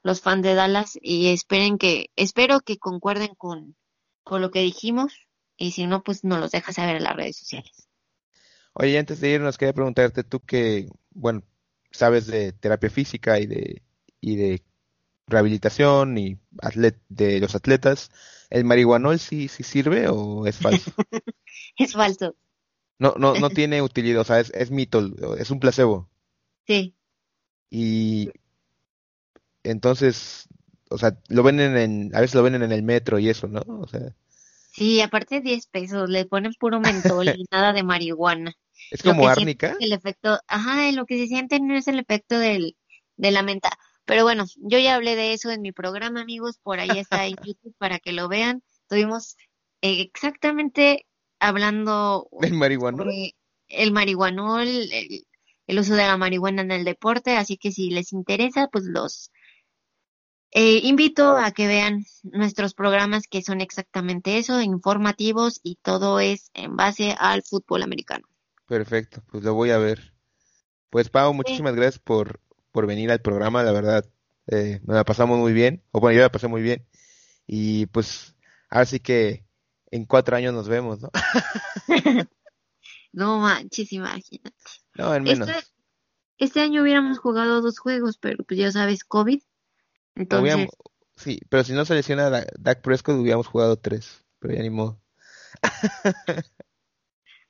los 0.02 0.20
fans 0.20 0.42
de 0.42 0.54
Dallas 0.54 0.98
y 1.00 1.28
esperen 1.28 1.78
que 1.78 2.10
espero 2.14 2.60
que 2.60 2.76
concuerden 2.76 3.34
con, 3.34 3.74
con 4.22 4.42
lo 4.42 4.50
que 4.50 4.60
dijimos 4.60 5.14
y 5.56 5.70
si 5.70 5.86
no 5.86 6.02
pues 6.02 6.24
nos 6.24 6.40
los 6.40 6.50
dejas 6.50 6.74
saber 6.74 6.96
en 6.96 7.04
las 7.04 7.16
redes 7.16 7.38
sociales. 7.38 7.88
Oye, 8.74 8.98
antes 8.98 9.18
de 9.18 9.30
irnos 9.30 9.56
quería 9.56 9.72
preguntarte 9.72 10.24
tú 10.24 10.40
que 10.40 10.90
bueno, 11.08 11.42
sabes 11.90 12.26
de 12.26 12.52
terapia 12.52 12.90
física 12.90 13.40
y 13.40 13.46
de, 13.46 13.82
y 14.20 14.36
de 14.36 14.62
rehabilitación 15.30 16.18
y 16.18 16.38
de 17.08 17.40
los 17.40 17.54
atletas, 17.54 18.10
¿el 18.50 18.64
marihuanol 18.64 19.18
sí, 19.18 19.48
sí 19.48 19.62
sirve 19.62 20.08
o 20.08 20.46
es 20.46 20.58
falso? 20.58 20.92
es 21.78 21.92
falso. 21.92 22.36
No, 22.98 23.14
no, 23.16 23.34
no 23.34 23.48
tiene 23.48 23.80
utilidad, 23.80 24.20
o 24.20 24.24
sea, 24.24 24.40
es, 24.40 24.50
es 24.50 24.70
mito, 24.70 25.10
es 25.38 25.50
un 25.50 25.60
placebo. 25.60 26.10
Sí. 26.66 26.94
Y 27.70 28.30
entonces, 29.62 30.48
o 30.90 30.98
sea, 30.98 31.16
lo 31.28 31.42
venden 31.42 31.76
en, 31.76 32.14
a 32.14 32.20
veces 32.20 32.34
lo 32.34 32.42
venden 32.42 32.62
en 32.62 32.72
el 32.72 32.82
metro 32.82 33.18
y 33.18 33.28
eso, 33.28 33.48
¿no? 33.48 33.62
O 33.66 33.86
sea. 33.86 34.14
Sí, 34.72 35.00
aparte 35.00 35.40
10 35.40 35.66
pesos, 35.66 36.08
le 36.08 36.26
ponen 36.26 36.52
puro 36.54 36.80
mentol 36.80 37.28
y 37.28 37.44
nada 37.50 37.72
de 37.72 37.82
marihuana. 37.82 38.52
¿Es 38.90 39.02
como 39.02 39.28
árnica? 39.28 39.76
El 39.80 39.92
efecto, 39.92 40.38
ajá, 40.46 40.90
lo 40.92 41.06
que 41.06 41.18
se 41.18 41.26
siente 41.26 41.60
no 41.60 41.76
es 41.76 41.86
el 41.88 41.98
efecto 41.98 42.38
del, 42.38 42.76
de 43.16 43.30
la 43.30 43.42
menta. 43.42 43.70
Pero 44.04 44.24
bueno, 44.24 44.44
yo 44.56 44.78
ya 44.78 44.94
hablé 44.94 45.16
de 45.16 45.32
eso 45.32 45.50
en 45.50 45.62
mi 45.62 45.72
programa, 45.72 46.20
amigos, 46.20 46.58
por 46.62 46.80
ahí 46.80 46.98
está 46.98 47.26
en 47.26 47.36
YouTube 47.44 47.74
para 47.78 47.98
que 47.98 48.12
lo 48.12 48.28
vean. 48.28 48.62
Tuvimos 48.88 49.36
exactamente 49.80 51.06
hablando 51.38 52.28
del 52.40 52.54
marihuanol. 52.54 53.32
el 53.68 53.92
marihuanol, 53.92 54.68
el, 54.68 55.24
el, 55.66 55.78
uso 55.78 55.94
de 55.94 56.06
la 56.06 56.16
marihuana 56.16 56.62
en 56.62 56.70
el 56.70 56.84
deporte, 56.84 57.36
así 57.36 57.56
que 57.56 57.72
si 57.72 57.90
les 57.90 58.12
interesa, 58.12 58.68
pues 58.68 58.84
los 58.84 59.30
eh, 60.52 60.80
invito 60.82 61.36
a 61.36 61.52
que 61.52 61.68
vean 61.68 62.04
nuestros 62.24 62.74
programas 62.74 63.28
que 63.28 63.40
son 63.40 63.60
exactamente 63.60 64.36
eso, 64.36 64.60
informativos 64.60 65.60
y 65.62 65.76
todo 65.76 66.18
es 66.18 66.50
en 66.54 66.76
base 66.76 67.14
al 67.16 67.42
fútbol 67.42 67.84
americano. 67.84 68.26
Perfecto, 68.66 69.22
pues 69.30 69.44
lo 69.44 69.54
voy 69.54 69.70
a 69.70 69.78
ver. 69.78 70.12
Pues 70.90 71.08
Pau, 71.08 71.32
muchísimas 71.34 71.76
gracias 71.76 72.00
por, 72.00 72.40
por 72.72 72.86
venir 72.86 73.10
al 73.10 73.20
programa, 73.20 73.62
la 73.62 73.72
verdad, 73.72 74.04
eh, 74.46 74.80
nos 74.84 74.96
la 74.96 75.04
pasamos 75.04 75.38
muy 75.38 75.52
bien, 75.52 75.82
o 75.92 76.00
bueno, 76.00 76.16
yo 76.16 76.22
la 76.22 76.32
pasé 76.32 76.48
muy 76.48 76.62
bien, 76.62 76.86
y 77.46 77.86
pues 77.86 78.36
ahora 78.68 78.86
sí 78.86 79.00
que 79.00 79.44
en 79.90 80.04
cuatro 80.04 80.36
años 80.36 80.54
nos 80.54 80.68
vemos, 80.68 81.00
¿no? 81.00 81.10
no 83.12 83.38
manches, 83.40 83.92
imagínate. 83.92 84.56
No, 84.94 85.14
en 85.14 85.22
menos. 85.24 85.48
Este, 85.48 85.64
este, 86.38 86.60
año 86.60 86.82
hubiéramos 86.82 87.18
jugado 87.18 87.60
dos 87.60 87.78
juegos, 87.78 88.18
pero 88.18 88.44
pues 88.44 88.58
ya 88.58 88.70
sabes, 88.72 89.04
COVID. 89.04 89.40
Entonces... 90.14 90.68
sí, 91.16 91.40
pero 91.48 91.64
si 91.64 91.72
no 91.72 91.84
se 91.84 91.94
lesiona 91.94 92.30
Dak 92.30 92.82
Prescott 92.82 93.16
hubiéramos 93.16 93.46
jugado 93.46 93.76
tres, 93.76 94.24
pero 94.38 94.54
ya 94.54 94.62
ni 94.62 94.70
modo. 94.70 95.00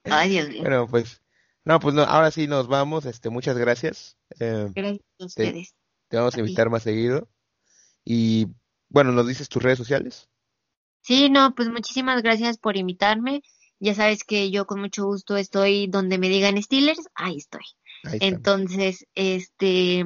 Ay, 0.04 0.30
Dios 0.30 0.48
mío. 0.48 0.62
Bueno, 0.62 0.86
pues, 0.88 1.20
no, 1.64 1.80
pues 1.80 1.94
no, 1.94 2.02
ahora 2.02 2.30
sí 2.30 2.46
nos 2.46 2.68
vamos. 2.68 3.04
Este, 3.06 3.30
muchas 3.30 3.56
gracias. 3.56 4.16
Eh, 4.38 4.68
gracias 4.74 5.04
a 5.18 5.24
ustedes. 5.24 5.74
Te, 6.08 6.16
vamos 6.16 6.34
a 6.34 6.40
invitar 6.40 6.70
más 6.70 6.82
seguido. 6.82 7.28
Y 8.04 8.48
bueno, 8.88 9.12
¿nos 9.12 9.26
dices 9.26 9.48
tus 9.48 9.62
redes 9.62 9.78
sociales? 9.78 10.28
Sí, 11.02 11.30
no, 11.30 11.54
pues 11.54 11.68
muchísimas 11.68 12.22
gracias 12.22 12.58
por 12.58 12.76
invitarme. 12.76 13.42
Ya 13.78 13.94
sabes 13.94 14.24
que 14.24 14.50
yo 14.50 14.66
con 14.66 14.80
mucho 14.80 15.06
gusto 15.06 15.36
estoy 15.36 15.86
donde 15.86 16.18
me 16.18 16.28
digan 16.28 16.62
Steelers, 16.62 17.08
ahí 17.14 17.38
estoy. 17.38 17.64
Entonces, 18.20 19.06
este, 19.14 20.04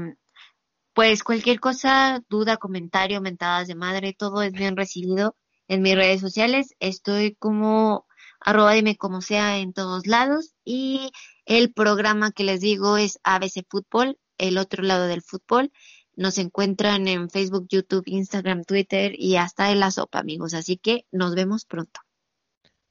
pues 0.92 1.24
cualquier 1.24 1.60
cosa, 1.60 2.22
duda, 2.28 2.56
comentario, 2.56 3.20
mentadas 3.20 3.66
de 3.66 3.74
madre, 3.74 4.12
todo 4.12 4.42
es 4.42 4.52
bien 4.52 4.76
recibido 4.76 5.36
en 5.68 5.82
mis 5.82 5.96
redes 5.96 6.20
sociales. 6.20 6.74
Estoy 6.78 7.34
como 7.34 8.06
arroba 8.44 8.74
dime 8.74 8.96
como 8.96 9.22
sea 9.22 9.58
en 9.58 9.72
todos 9.72 10.06
lados 10.06 10.54
y 10.64 11.10
el 11.46 11.72
programa 11.72 12.30
que 12.30 12.44
les 12.44 12.60
digo 12.60 12.98
es 12.98 13.18
ABC 13.24 13.64
Fútbol, 13.68 14.18
el 14.38 14.58
otro 14.58 14.82
lado 14.82 15.06
del 15.06 15.22
fútbol. 15.22 15.72
Nos 16.16 16.38
encuentran 16.38 17.08
en 17.08 17.28
Facebook, 17.28 17.66
YouTube, 17.68 18.04
Instagram, 18.06 18.64
Twitter 18.64 19.12
y 19.18 19.36
hasta 19.36 19.72
en 19.72 19.80
la 19.80 19.90
sopa, 19.90 20.20
amigos. 20.20 20.54
Así 20.54 20.76
que 20.76 21.06
nos 21.10 21.34
vemos 21.34 21.64
pronto. 21.64 22.00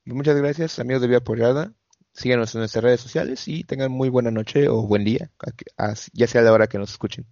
Muchas 0.05 0.35
gracias, 0.35 0.79
amigos 0.79 1.01
de 1.01 1.07
Vía 1.07 1.19
Apoyada. 1.19 1.73
Síganos 2.13 2.53
en 2.53 2.59
nuestras 2.59 2.83
redes 2.83 3.01
sociales 3.01 3.47
y 3.47 3.63
tengan 3.63 3.91
muy 3.91 4.09
buena 4.09 4.29
noche 4.29 4.67
o 4.67 4.85
buen 4.85 5.03
día, 5.03 5.31
ya 6.11 6.27
sea 6.27 6.41
la 6.41 6.51
hora 6.51 6.67
que 6.67 6.77
nos 6.77 6.91
escuchen. 6.91 7.25